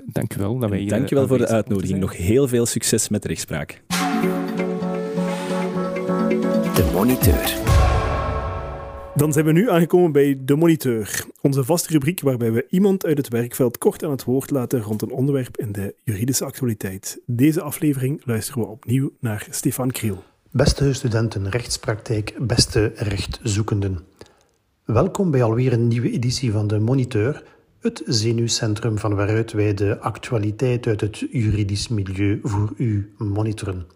Dankjewel 0.05 0.57
dat 0.57 0.69
wij 0.69 0.79
hier 0.79 0.89
Dankjewel 0.89 1.23
eh, 1.23 1.29
voor 1.29 1.37
de 1.37 1.47
uitnodiging. 1.47 1.99
Nog 1.99 2.17
heel 2.17 2.47
veel 2.47 2.65
succes 2.65 3.09
met 3.09 3.21
de 3.21 3.27
rechtspraak. 3.27 3.81
De 6.75 6.89
Moniteur. 6.93 7.57
Dan 9.15 9.33
zijn 9.33 9.45
we 9.45 9.51
nu 9.51 9.69
aangekomen 9.69 10.11
bij 10.11 10.37
De 10.39 10.55
Moniteur, 10.55 11.25
onze 11.41 11.63
vaste 11.63 11.89
rubriek 11.91 12.21
waarbij 12.21 12.51
we 12.51 12.65
iemand 12.69 13.05
uit 13.05 13.17
het 13.17 13.27
werkveld 13.27 13.77
kort 13.77 14.03
aan 14.03 14.11
het 14.11 14.23
woord 14.23 14.49
laten 14.49 14.81
rond 14.81 15.01
een 15.01 15.11
onderwerp 15.11 15.57
in 15.57 15.71
de 15.71 15.95
juridische 16.03 16.45
actualiteit. 16.45 17.19
Deze 17.25 17.61
aflevering 17.61 18.21
luisteren 18.25 18.61
we 18.61 18.67
opnieuw 18.67 19.11
naar 19.19 19.47
Stefan 19.49 19.91
Kriel. 19.91 20.23
Beste 20.51 20.93
studenten 20.93 21.49
rechtspraktijk, 21.49 22.35
beste 22.39 22.91
rechtzoekenden. 22.95 23.99
Welkom 24.87 25.31
bij 25.31 25.43
alweer 25.43 25.73
een 25.73 25.87
nieuwe 25.87 26.11
editie 26.11 26.51
van 26.51 26.67
de 26.67 26.79
Moniteur, 26.79 27.43
het 27.79 28.01
zenuwcentrum 28.05 28.97
van 28.97 29.15
waaruit 29.15 29.51
wij 29.51 29.73
de 29.73 29.99
actualiteit 29.99 30.87
uit 30.87 31.01
het 31.01 31.17
juridisch 31.31 31.87
milieu 31.87 32.39
voor 32.43 32.73
u 32.77 33.13
monitoren. 33.17 33.87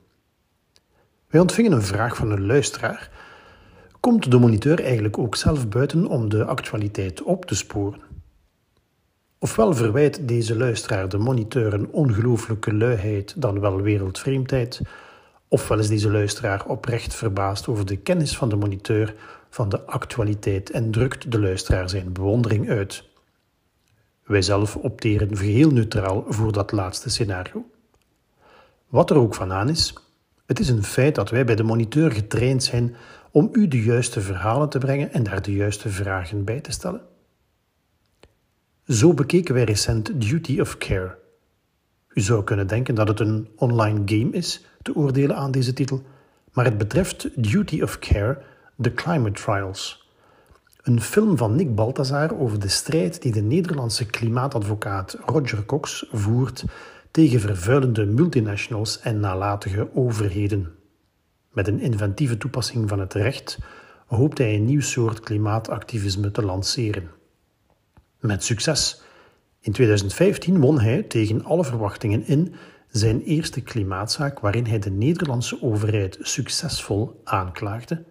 Wij 1.28 1.42
ontvingen 1.42 1.72
een 1.72 1.82
vraag 1.82 2.16
van 2.16 2.32
een 2.32 2.46
luisteraar. 2.46 3.12
Komt 4.00 4.32
de 4.32 4.38
moniteur 4.38 4.84
eigenlijk 4.84 5.18
ook 5.18 5.36
zelf 5.36 5.68
buiten 5.68 6.06
om 6.06 6.30
de 6.30 6.46
actualiteit 6.46 7.22
op 7.22 7.46
te 7.46 7.56
sporen? 7.56 8.02
Ofwel 9.40 9.74
verwijt 9.74 10.28
deze 10.28 10.58
luisteraar 10.58 11.10
de 11.10 11.18
moniteur 11.18 11.74
een 11.74 11.92
ongelooflijke 11.92 12.74
luiheid 12.74 13.42
dan 13.42 13.60
wel 13.60 13.82
wereldvreemdheid, 13.82 14.82
ofwel 15.48 15.80
is 15.80 15.88
deze 15.88 16.12
luisteraar 16.12 16.66
oprecht 16.66 17.16
verbaasd 17.16 17.68
over 17.68 17.86
de 17.86 17.98
kennis 17.98 18.38
van 18.38 18.50
de 18.50 18.56
moniteur 18.56 19.16
van 19.52 19.70
de 19.70 19.86
actualiteit 19.86 20.70
en 20.70 20.92
drukt 20.92 21.32
de 21.32 21.40
luisteraar 21.40 21.90
zijn 21.90 22.14
bewondering 22.14 22.70
uit. 22.70 23.04
Wij 24.24 24.42
zelf 24.42 24.76
opteren 24.76 25.38
geheel 25.38 25.70
neutraal 25.70 26.26
voor 26.28 26.52
dat 26.52 26.72
laatste 26.72 27.10
scenario. 27.10 27.66
Wat 28.88 29.10
er 29.10 29.18
ook 29.18 29.36
van 29.36 29.52
aan 29.52 29.70
is, 29.70 29.94
het 30.46 30.60
is 30.60 30.70
een 30.70 30.84
feit 30.84 31.16
dat 31.16 31.30
wij 31.30 31.46
bij 31.46 31.56
de 31.56 31.64
moniteur 31.64 32.12
getraind 32.12 32.64
zijn 32.64 32.96
om 33.32 33.50
u 33.52 33.68
de 33.68 33.84
juiste 33.84 34.22
verhalen 34.22 34.70
te 34.70 34.78
brengen 34.78 35.14
en 35.14 35.24
daar 35.24 35.42
de 35.42 35.54
juiste 35.54 35.90
vragen 35.90 36.44
bij 36.44 36.60
te 36.60 36.72
stellen. 36.72 37.02
Zo 38.88 39.14
bekeken 39.14 39.54
wij 39.54 39.64
recent 39.64 40.22
Duty 40.22 40.60
of 40.60 40.78
Care. 40.78 41.18
U 42.10 42.22
zou 42.22 42.44
kunnen 42.44 42.68
denken 42.68 42.96
dat 42.96 43.08
het 43.08 43.20
een 43.20 43.50
online 43.56 44.02
game 44.06 44.32
is, 44.32 44.66
te 44.82 44.96
oordelen 44.96 45.36
aan 45.36 45.52
deze 45.52 45.74
titel, 45.74 46.04
maar 46.52 46.66
het 46.66 46.78
betreft 46.78 47.44
Duty 47.44 47.82
of 47.82 48.00
Care 48.00 48.42
The 48.82 48.94
Climate 48.94 49.42
Trials. 49.42 50.10
Een 50.82 51.02
film 51.02 51.38
van 51.38 51.56
Nick 51.56 51.76
Balthazar 51.76 52.40
over 52.40 52.60
de 52.60 52.68
strijd 52.68 53.22
die 53.22 53.32
de 53.32 53.42
Nederlandse 53.42 54.06
klimaatadvocaat 54.06 55.18
Roger 55.26 55.66
Cox 55.66 56.06
voert 56.12 56.64
tegen 57.12 57.40
vervuilende 57.40 58.06
multinationals 58.06 59.00
en 59.00 59.20
nalatige 59.20 59.90
overheden. 59.94 60.76
Met 61.52 61.68
een 61.68 61.80
inventieve 61.80 62.38
toepassing 62.38 62.90
van 62.90 63.00
het 63.00 63.14
recht 63.14 63.58
hoopt 64.06 64.38
hij 64.38 64.56
een 64.56 64.66
nieuw 64.66 64.82
soort 64.82 65.20
klimaatactivisme 65.20 66.32
te 66.32 66.42
lanceren. 66.42 67.10
Met 68.20 68.44
succes. 68.44 69.02
In 69.60 69.72
2015 69.72 70.60
won 70.60 70.80
hij 70.80 71.04
tegen 71.04 71.44
alle 71.44 71.64
verwachtingen 71.64 72.28
in 72.28 72.54
zijn 72.88 73.22
eerste 73.22 73.62
klimaatzaak 73.62 74.40
waarin 74.40 74.66
hij 74.66 74.80
de 74.80 74.92
Nederlandse 74.92 75.62
overheid 75.62 76.18
succesvol 76.22 77.22
aanklaagde 77.24 78.10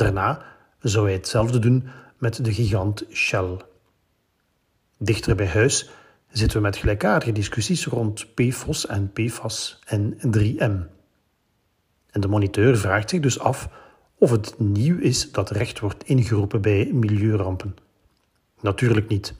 Daarna 0.00 0.42
zou 0.78 1.04
hij 1.04 1.14
hetzelfde 1.14 1.58
doen 1.58 1.88
met 2.18 2.44
de 2.44 2.52
gigant 2.52 3.04
Shell. 3.12 3.56
Dichter 4.98 5.34
bij 5.34 5.46
huis 5.46 5.90
zitten 6.30 6.56
we 6.56 6.62
met 6.62 6.76
gelijkaardige 6.76 7.32
discussies 7.32 7.86
rond 7.86 8.34
PFOS 8.34 8.86
en 8.86 9.12
PFAS 9.12 9.78
en 9.86 10.14
3M. 10.36 10.88
En 12.10 12.20
de 12.20 12.28
moniteur 12.28 12.76
vraagt 12.76 13.10
zich 13.10 13.20
dus 13.20 13.38
af 13.38 13.68
of 14.18 14.30
het 14.30 14.54
nieuw 14.58 14.98
is 14.98 15.32
dat 15.32 15.50
recht 15.50 15.80
wordt 15.80 16.04
ingeroepen 16.04 16.60
bij 16.60 16.90
milieurampen. 16.92 17.76
Natuurlijk 18.60 19.08
niet. 19.08 19.34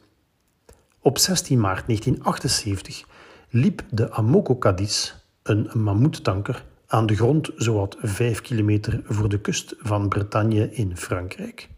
Op 0.98 1.18
16 1.18 1.60
maart 1.60 1.86
1978 1.86 3.04
liep 3.48 3.84
de 3.90 4.10
Amoco 4.10 4.58
Cadiz, 4.58 5.14
een 5.42 5.70
mammoetanker, 5.74 6.64
aan 6.90 7.06
de 7.06 7.14
grond 7.14 7.50
zowat 7.56 7.96
5 8.00 8.40
kilometer 8.40 9.00
voor 9.04 9.28
de 9.28 9.40
kust 9.40 9.74
van 9.78 10.08
Bretagne 10.08 10.72
in 10.72 10.96
Frankrijk. 10.96 11.68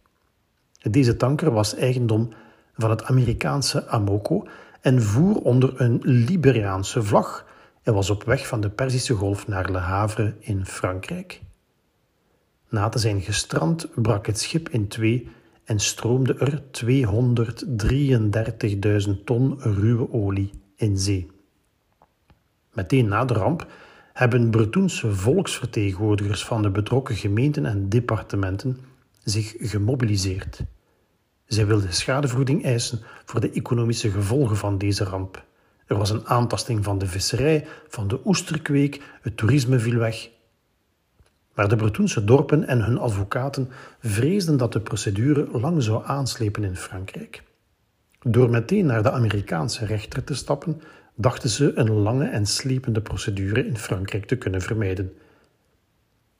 Deze 0.91 1.17
tanker 1.17 1.51
was 1.51 1.75
eigendom 1.75 2.33
van 2.77 2.91
het 2.91 3.05
Amerikaanse 3.05 3.87
Amoco 3.89 4.47
en 4.81 5.03
voer 5.03 5.37
onder 5.37 5.81
een 5.81 6.01
Liberiaanse 6.03 7.03
vlag 7.03 7.47
en 7.83 7.95
was 7.95 8.11
op 8.11 8.25
weg 8.25 8.47
van 8.47 8.61
de 8.61 8.71
Perzische 8.71 9.15
Golf 9.15 9.47
naar 9.47 9.71
Le 9.71 9.79
Havre 9.79 10.35
in 10.41 10.67
Frankrijk. 10.67 11.41
Na 12.69 12.89
te 12.89 12.99
zijn 12.99 13.21
gestrand 13.21 13.89
brak 14.03 14.27
het 14.27 14.39
schip 14.39 14.69
in 14.69 14.89
twee 14.89 15.29
en 15.65 15.81
stroomde 15.81 16.35
er 16.35 16.63
233.000 19.09 19.11
ton 19.25 19.57
ruwe 19.59 20.13
olie 20.13 20.51
in 20.77 20.99
zee. 20.99 21.31
Meteen 22.73 23.09
na 23.09 23.25
de 23.25 23.35
ramp 23.35 23.67
hebben 24.13 24.51
Bretoense 24.51 25.15
volksvertegenwoordigers 25.15 26.45
van 26.45 26.63
de 26.63 26.71
betrokken 26.71 27.17
gemeenten 27.17 27.67
en 27.67 27.89
departementen 27.89 28.79
zich 29.25 29.55
gemobiliseerd. 29.59 30.61
Zij 31.47 31.67
wilden 31.67 31.93
schadevergoeding 31.93 32.65
eisen 32.65 33.01
voor 33.25 33.41
de 33.41 33.51
economische 33.51 34.11
gevolgen 34.11 34.57
van 34.57 34.79
deze 34.79 35.05
ramp. 35.05 35.45
Er 35.87 35.97
was 35.97 36.11
een 36.11 36.27
aantasting 36.27 36.85
van 36.85 36.99
de 36.99 37.07
visserij, 37.07 37.67
van 37.89 38.09
de 38.09 38.21
oesterkweek, 38.25 39.01
het 39.21 39.37
toerisme 39.37 39.79
viel 39.79 39.99
weg. 39.99 40.31
Maar 41.55 41.69
de 41.69 41.77
Bretoense 41.77 42.25
dorpen 42.25 42.67
en 42.67 42.85
hun 42.85 42.99
advocaten 42.99 43.69
vreesden 44.01 44.57
dat 44.57 44.73
de 44.73 44.81
procedure 44.81 45.59
lang 45.59 45.83
zou 45.83 46.05
aanslepen 46.07 46.65
in 46.65 46.77
Frankrijk. 46.77 47.43
Door 48.21 48.51
meteen 48.51 48.87
naar 48.87 49.03
de 49.03 49.11
Amerikaanse 49.11 49.85
rechter 49.85 50.25
te 50.25 50.35
stappen, 50.35 50.83
dachten 51.23 51.49
ze 51.51 51.73
een 51.75 51.91
lange 51.91 52.29
en 52.29 52.47
slepende 52.47 53.01
procedure 53.01 53.67
in 53.67 53.77
Frankrijk 53.77 54.25
te 54.25 54.37
kunnen 54.37 54.61
vermijden. 54.61 55.17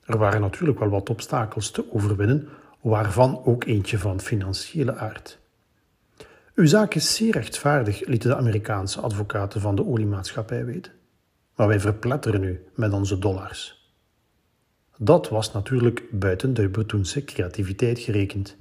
Er 0.05 0.17
waren 0.17 0.41
natuurlijk 0.41 0.79
wel 0.79 0.89
wat 0.89 1.09
obstakels 1.09 1.71
te 1.71 1.93
overwinnen, 1.93 2.47
waarvan 2.81 3.41
ook 3.45 3.63
eentje 3.63 3.97
van 3.97 4.19
financiële 4.19 4.95
aard. 4.95 5.39
Uw 6.55 6.65
zaak 6.65 6.93
is 6.93 7.15
zeer 7.15 7.31
rechtvaardig, 7.31 8.07
lieten 8.07 8.29
de 8.29 8.35
Amerikaanse 8.35 9.01
advocaten 9.01 9.61
van 9.61 9.75
de 9.75 9.85
oliemaatschappij 9.85 10.65
weten. 10.65 10.91
Maar 11.55 11.67
wij 11.67 11.79
verpletteren 11.79 12.43
u 12.43 12.63
met 12.75 12.93
onze 12.93 13.19
dollars. 13.19 13.91
Dat 14.97 15.29
was 15.29 15.53
natuurlijk 15.53 16.03
buiten 16.11 16.53
de 16.53 16.69
Bretoense 16.69 17.23
creativiteit 17.23 17.99
gerekend. 17.99 18.55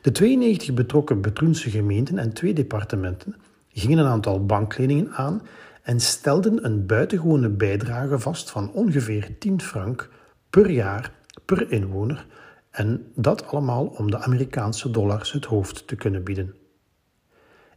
De 0.00 0.12
92 0.12 0.74
betrokken 0.74 1.20
Bretoense 1.20 1.70
gemeenten 1.70 2.18
en 2.18 2.32
twee 2.32 2.52
departementen 2.52 3.34
gingen 3.74 3.98
een 3.98 4.06
aantal 4.06 4.46
bankleningen 4.46 5.10
aan 5.12 5.42
en 5.82 6.00
stelden 6.00 6.64
een 6.64 6.86
buitengewone 6.86 7.48
bijdrage 7.48 8.18
vast 8.18 8.50
van 8.50 8.72
ongeveer 8.72 9.38
10 9.38 9.60
frank 9.60 10.10
per 10.50 10.70
jaar 10.70 11.12
per 11.44 11.70
inwoner 11.70 12.26
en 12.70 13.06
dat 13.14 13.46
allemaal 13.46 13.86
om 13.86 14.10
de 14.10 14.18
Amerikaanse 14.18 14.90
dollars 14.90 15.32
het 15.32 15.44
hoofd 15.44 15.86
te 15.86 15.96
kunnen 15.96 16.24
bieden. 16.24 16.54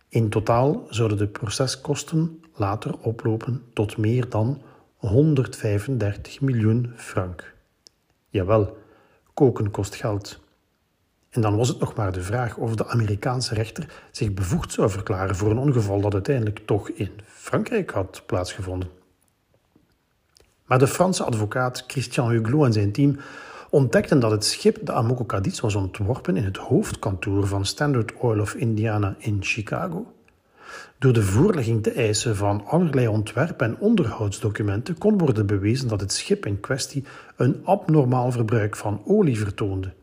In 0.09 0.29
totaal 0.29 0.85
zouden 0.89 1.17
de 1.17 1.27
proceskosten 1.27 2.41
later 2.53 2.97
oplopen 2.99 3.63
tot 3.73 3.97
meer 3.97 4.29
dan 4.29 4.61
135 4.95 6.41
miljoen 6.41 6.93
frank. 6.95 7.53
Jawel, 8.29 8.77
koken 9.33 9.71
kost 9.71 9.95
geld. 9.95 10.39
En 11.37 11.43
dan 11.43 11.57
was 11.57 11.67
het 11.67 11.79
nog 11.79 11.95
maar 11.95 12.11
de 12.11 12.21
vraag 12.21 12.57
of 12.57 12.75
de 12.75 12.87
Amerikaanse 12.87 13.53
rechter 13.53 13.87
zich 14.11 14.33
bevoegd 14.33 14.71
zou 14.71 14.89
verklaren 14.89 15.35
voor 15.35 15.51
een 15.51 15.57
ongeval 15.57 16.01
dat 16.01 16.13
uiteindelijk 16.13 16.59
toch 16.65 16.89
in 16.89 17.09
Frankrijk 17.25 17.89
had 17.89 18.23
plaatsgevonden. 18.25 18.89
Maar 20.65 20.79
de 20.79 20.87
Franse 20.87 21.23
advocaat 21.23 21.83
Christian 21.87 22.29
Huglot 22.29 22.65
en 22.65 22.73
zijn 22.73 22.91
team 22.91 23.17
ontdekten 23.69 24.19
dat 24.19 24.31
het 24.31 24.45
schip 24.45 24.85
de 24.85 24.91
Amoco 24.91 25.25
Cadiz 25.25 25.59
was 25.59 25.75
ontworpen 25.75 26.37
in 26.37 26.43
het 26.43 26.57
hoofdkantoor 26.57 27.47
van 27.47 27.65
Standard 27.65 28.13
Oil 28.13 28.39
of 28.39 28.53
Indiana 28.53 29.15
in 29.17 29.37
Chicago. 29.39 30.13
Door 30.97 31.13
de 31.13 31.23
voorlegging 31.23 31.83
te 31.83 31.91
eisen 31.91 32.35
van 32.35 32.65
allerlei 32.65 33.07
ontwerp- 33.07 33.61
en 33.61 33.77
onderhoudsdocumenten 33.79 34.97
kon 34.97 35.17
worden 35.17 35.45
bewezen 35.45 35.87
dat 35.87 36.01
het 36.01 36.13
schip 36.13 36.45
in 36.45 36.59
kwestie 36.59 37.03
een 37.35 37.61
abnormaal 37.63 38.31
verbruik 38.31 38.75
van 38.75 39.01
olie 39.05 39.37
vertoonde. 39.37 39.93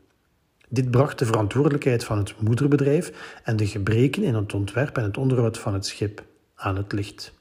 Dit 0.75 0.91
bracht 0.91 1.18
de 1.18 1.27
verantwoordelijkheid 1.27 2.05
van 2.05 2.18
het 2.18 2.41
moederbedrijf 2.41 3.12
en 3.45 3.57
de 3.57 3.66
gebreken 3.66 4.22
in 4.22 4.35
het 4.35 4.55
ontwerp 4.55 4.97
en 4.97 5.03
het 5.03 5.16
onderhoud 5.16 5.59
van 5.59 5.75
het 5.75 5.87
schip 5.87 6.25
aan 6.55 6.77
het 6.77 6.93
licht. 6.93 7.35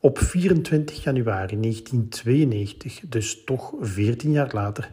Op 0.00 0.18
24 0.18 1.02
januari 1.02 1.60
1992, 1.60 3.00
dus 3.08 3.44
toch 3.44 3.72
14 3.80 4.30
jaar 4.30 4.50
later, 4.52 4.90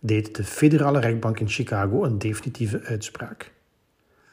deed 0.00 0.34
de 0.34 0.44
federale 0.44 1.00
rechtbank 1.00 1.40
in 1.40 1.48
Chicago 1.48 2.04
een 2.04 2.18
definitieve 2.18 2.80
uitspraak. 2.82 3.52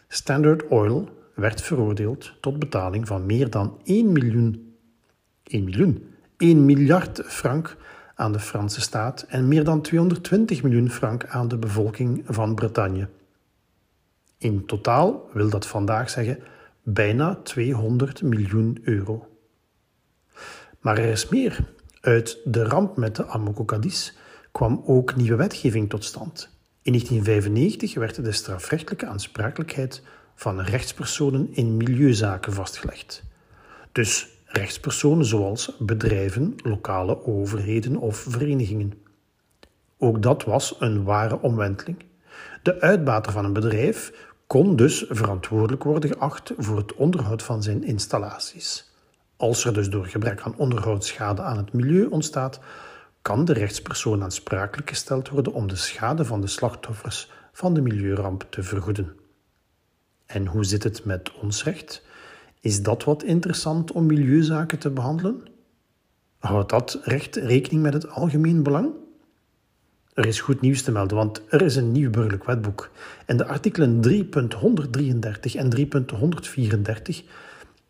Standard 0.07 0.67
Oil 0.67 1.09
werd 1.33 1.61
veroordeeld 1.61 2.33
tot 2.41 2.59
betaling 2.59 3.07
van 3.07 3.25
meer 3.25 3.49
dan 3.49 3.79
1 3.83 4.11
miljoen, 4.11 4.75
1 5.43 5.63
miljoen, 5.63 6.13
1 6.37 6.65
miljard 6.65 7.21
frank 7.25 7.77
aan 8.15 8.31
de 8.31 8.39
Franse 8.39 8.81
staat 8.81 9.25
en 9.27 9.47
meer 9.47 9.63
dan 9.63 9.81
220 9.81 10.63
miljoen 10.63 10.89
frank 10.89 11.25
aan 11.25 11.47
de 11.47 11.57
bevolking 11.57 12.23
van 12.27 12.55
Bretagne. 12.55 13.07
In 14.37 14.65
totaal 14.65 15.29
wil 15.33 15.49
dat 15.49 15.67
vandaag 15.67 16.09
zeggen 16.09 16.39
bijna 16.83 17.35
200 17.35 18.21
miljoen 18.21 18.79
euro. 18.83 19.27
Maar 20.79 20.97
er 20.97 21.11
is 21.11 21.29
meer. 21.29 21.73
Uit 22.01 22.37
de 22.43 22.63
ramp 22.63 22.97
met 22.97 23.15
de 23.15 23.27
Amoco 23.27 23.65
Cadiz 23.65 24.11
kwam 24.51 24.83
ook 24.85 25.15
nieuwe 25.15 25.37
wetgeving 25.37 25.89
tot 25.89 26.03
stand. 26.03 26.49
In 26.81 26.91
1995 26.91 27.93
werd 27.95 28.23
de 28.23 28.31
strafrechtelijke 28.31 29.05
aansprakelijkheid 29.05 30.01
van 30.35 30.61
rechtspersonen 30.61 31.49
in 31.51 31.77
milieuzaken 31.77 32.53
vastgelegd. 32.53 33.23
Dus 33.91 34.34
rechtspersonen 34.57 35.25
zoals 35.25 35.75
bedrijven, 35.79 36.55
lokale 36.63 37.25
overheden 37.25 37.97
of 37.97 38.17
verenigingen. 38.17 38.93
Ook 39.97 40.21
dat 40.21 40.43
was 40.43 40.75
een 40.79 41.03
ware 41.03 41.41
omwenteling. 41.41 42.03
De 42.63 42.81
uitbater 42.81 43.31
van 43.31 43.45
een 43.45 43.53
bedrijf 43.53 44.27
kon 44.47 44.75
dus 44.75 45.05
verantwoordelijk 45.09 45.83
worden 45.83 46.09
geacht 46.09 46.53
voor 46.57 46.77
het 46.77 46.93
onderhoud 46.93 47.43
van 47.43 47.63
zijn 47.63 47.83
installaties. 47.83 48.93
Als 49.37 49.65
er 49.65 49.73
dus 49.73 49.89
door 49.89 50.05
gebrek 50.05 50.41
aan 50.41 50.57
onderhoud 50.57 51.05
schade 51.05 51.41
aan 51.41 51.57
het 51.57 51.73
milieu 51.73 52.05
ontstaat, 52.05 52.59
kan 53.21 53.45
de 53.45 53.53
rechtspersoon 53.53 54.23
aansprakelijk 54.23 54.89
gesteld 54.89 55.29
worden 55.29 55.53
om 55.53 55.67
de 55.67 55.75
schade 55.75 56.25
van 56.25 56.41
de 56.41 56.47
slachtoffers 56.47 57.31
van 57.51 57.73
de 57.73 57.81
milieuramp 57.81 58.47
te 58.49 58.63
vergoeden. 58.63 59.15
En 60.25 60.47
hoe 60.47 60.63
zit 60.63 60.83
het 60.83 61.05
met 61.05 61.31
ons 61.33 61.63
recht? 61.63 62.04
Is 62.65 62.83
dat 62.83 63.03
wat 63.03 63.23
interessant 63.23 63.91
om 63.91 64.05
milieuzaken 64.05 64.79
te 64.79 64.89
behandelen? 64.89 65.43
Houdt 66.39 66.69
dat 66.69 66.99
recht 67.03 67.35
rekening 67.35 67.81
met 67.81 67.93
het 67.93 68.09
algemeen 68.09 68.63
belang? 68.63 68.93
Er 70.13 70.25
is 70.25 70.39
goed 70.39 70.61
nieuws 70.61 70.81
te 70.81 70.91
melden, 70.91 71.17
want 71.17 71.41
er 71.49 71.61
is 71.61 71.75
een 71.75 71.91
nieuw 71.91 72.09
burgerlijk 72.09 72.45
wetboek. 72.45 72.91
En 73.25 73.37
de 73.37 73.45
artikelen 73.45 74.01
3.133 74.07 75.51
en 75.53 75.75
3.134, 75.75 77.25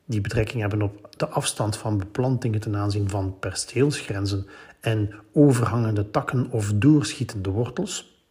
die 0.06 0.22
betrekking 0.22 0.62
hebben 0.62 0.82
op 0.82 1.10
de 1.18 1.28
afstand 1.28 1.78
van 1.78 1.98
beplantingen 1.98 2.60
ten 2.60 2.76
aanzien 2.76 3.10
van 3.10 3.40
persteelsgrenzen 3.40 4.46
en 4.80 5.14
overhangende 5.34 6.12
takken 6.12 6.52
of 6.52 6.74
doorschietende 6.76 7.50
wortels, 7.50 8.24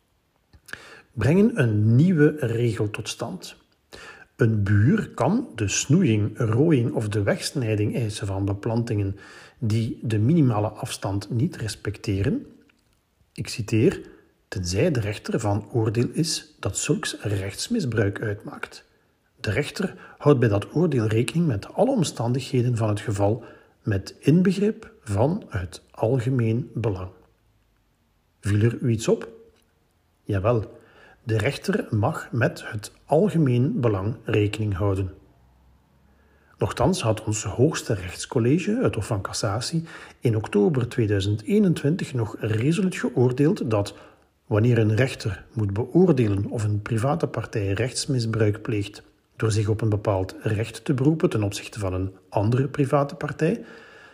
brengen 1.13 1.61
een 1.61 1.95
nieuwe 1.95 2.37
regel 2.39 2.91
tot 2.91 3.09
stand. 3.09 3.63
Een 4.37 4.63
buur 4.63 5.11
kan 5.11 5.49
de 5.55 5.69
snoeiing, 5.69 6.39
rooiing 6.39 6.93
of 6.93 7.09
de 7.09 7.23
wegsnijding 7.23 7.95
eisen 7.95 8.27
van 8.27 8.45
beplantingen 8.45 9.17
die 9.59 9.99
de 10.03 10.19
minimale 10.19 10.69
afstand 10.69 11.31
niet 11.31 11.57
respecteren. 11.57 12.47
Ik 13.33 13.49
citeer, 13.49 14.01
tenzij 14.49 14.91
de 14.91 15.01
rechter 15.01 15.41
van 15.41 15.69
oordeel 15.73 16.09
is 16.13 16.55
dat 16.59 16.79
zulks 16.79 17.17
rechtsmisbruik 17.23 18.21
uitmaakt. 18.21 18.85
De 19.41 19.51
rechter 19.51 20.15
houdt 20.19 20.41
bij 20.41 20.49
dat 20.49 20.75
oordeel 20.75 21.07
rekening 21.07 21.47
met 21.47 21.75
alle 21.75 21.91
omstandigheden 21.91 22.77
van 22.77 22.89
het 22.89 23.01
geval, 23.01 23.45
met 23.83 24.15
inbegrip 24.21 24.93
van 25.03 25.45
het 25.49 25.83
algemeen 25.91 26.71
belang. 26.75 27.11
Viel 28.41 28.61
er 28.61 28.79
u 28.81 28.91
iets 28.91 29.09
op? 29.09 29.29
Jawel, 30.23 30.79
de 31.25 31.39
rechter 31.39 31.87
mag 31.91 32.29
met 32.33 32.63
het 32.71 32.93
algemeen 33.05 33.81
belang 33.81 34.17
rekening 34.25 34.75
houden. 34.75 35.13
Nochtans 36.59 37.03
had 37.03 37.25
ons 37.25 37.45
hoogste 37.45 37.95
rechtscollege, 37.95 38.79
het 38.83 38.95
Hof 38.95 39.07
van 39.07 39.21
Cassatie, 39.21 39.85
in 40.21 40.37
oktober 40.37 40.89
2021 40.89 42.15
nog 42.15 42.37
resoluut 42.39 42.97
geoordeeld 42.97 43.71
dat 43.71 43.95
wanneer 44.47 44.79
een 44.79 44.95
rechter 44.95 45.45
moet 45.53 45.73
beoordelen 45.73 46.47
of 46.47 46.65
een 46.65 46.83
private 46.83 47.27
partij 47.27 47.73
rechtsmisbruik 47.73 48.63
pleegt 48.63 49.03
door 49.37 49.53
zich 49.53 49.69
op 49.69 49.81
een 49.81 49.89
bepaald 49.89 50.37
recht 50.43 50.85
te 50.85 50.95
beroepen 50.95 51.31
ten 51.31 51.43
opzichte 51.43 51.79
van 51.79 51.95
een 51.95 52.13
andere 52.29 52.69
private 52.69 53.15
partij, 53.15 53.65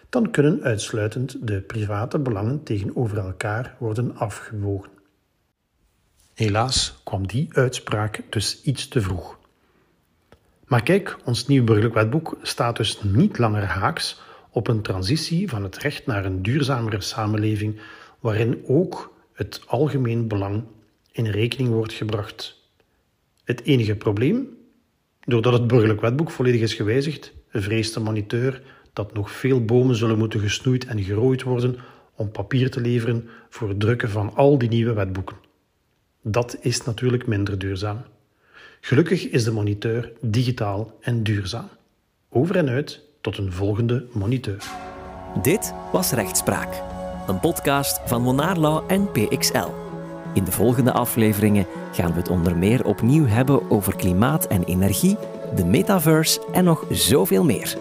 dan 0.08 0.30
kunnen 0.30 0.62
uitsluitend 0.62 1.46
de 1.46 1.60
private 1.60 2.18
belangen 2.18 2.62
tegenover 2.62 3.18
elkaar 3.18 3.76
worden 3.78 4.16
afgewogen. 4.16 4.99
Helaas 6.40 7.00
kwam 7.04 7.26
die 7.26 7.48
uitspraak 7.52 8.22
dus 8.28 8.62
iets 8.62 8.88
te 8.88 9.00
vroeg. 9.00 9.38
Maar 10.66 10.82
kijk, 10.82 11.16
ons 11.24 11.46
nieuw 11.46 11.64
burgerlijk 11.64 11.94
wetboek 11.94 12.38
staat 12.42 12.76
dus 12.76 13.02
niet 13.02 13.38
langer 13.38 13.64
haaks 13.64 14.20
op 14.50 14.68
een 14.68 14.82
transitie 14.82 15.48
van 15.48 15.62
het 15.62 15.76
recht 15.76 16.06
naar 16.06 16.24
een 16.24 16.42
duurzamere 16.42 17.00
samenleving, 17.00 17.80
waarin 18.20 18.62
ook 18.66 19.14
het 19.32 19.62
algemeen 19.66 20.28
belang 20.28 20.64
in 21.12 21.26
rekening 21.26 21.68
wordt 21.68 21.92
gebracht. 21.92 22.62
Het 23.44 23.62
enige 23.64 23.94
probleem? 23.94 24.48
Doordat 25.20 25.52
het 25.52 25.66
burgerlijk 25.66 26.00
wetboek 26.00 26.30
volledig 26.30 26.60
is 26.60 26.74
gewijzigd, 26.74 27.32
vreest 27.50 27.94
de 27.94 28.00
moniteur 28.00 28.62
dat 28.92 29.14
nog 29.14 29.30
veel 29.30 29.64
bomen 29.64 29.96
zullen 29.96 30.18
moeten 30.18 30.40
gesnoeid 30.40 30.86
en 30.86 31.02
gerooid 31.02 31.42
worden 31.42 31.76
om 32.14 32.30
papier 32.30 32.70
te 32.70 32.80
leveren 32.80 33.28
voor 33.48 33.68
het 33.68 33.80
drukken 33.80 34.10
van 34.10 34.34
al 34.34 34.58
die 34.58 34.68
nieuwe 34.68 34.92
wetboeken. 34.92 35.48
Dat 36.22 36.56
is 36.60 36.84
natuurlijk 36.84 37.26
minder 37.26 37.58
duurzaam. 37.58 38.02
Gelukkig 38.80 39.28
is 39.28 39.44
de 39.44 39.52
moniteur 39.52 40.12
digitaal 40.20 40.96
en 41.00 41.22
duurzaam. 41.22 41.68
Over 42.28 42.56
en 42.56 42.68
uit 42.68 43.00
tot 43.20 43.38
een 43.38 43.52
volgende 43.52 44.06
moniteur. 44.12 44.64
Dit 45.42 45.72
was 45.92 46.12
Rechtspraak, 46.12 46.82
een 47.26 47.40
podcast 47.40 48.00
van 48.06 48.22
Monaarlau 48.22 48.88
en 48.88 49.10
PXL. 49.10 49.68
In 50.34 50.44
de 50.44 50.52
volgende 50.52 50.92
afleveringen 50.92 51.66
gaan 51.92 52.12
we 52.12 52.18
het 52.18 52.28
onder 52.28 52.56
meer 52.56 52.84
opnieuw 52.84 53.26
hebben 53.26 53.70
over 53.70 53.96
klimaat 53.96 54.46
en 54.46 54.64
energie, 54.64 55.16
de 55.56 55.64
metaverse 55.64 56.40
en 56.52 56.64
nog 56.64 56.86
zoveel 56.90 57.44
meer. 57.44 57.76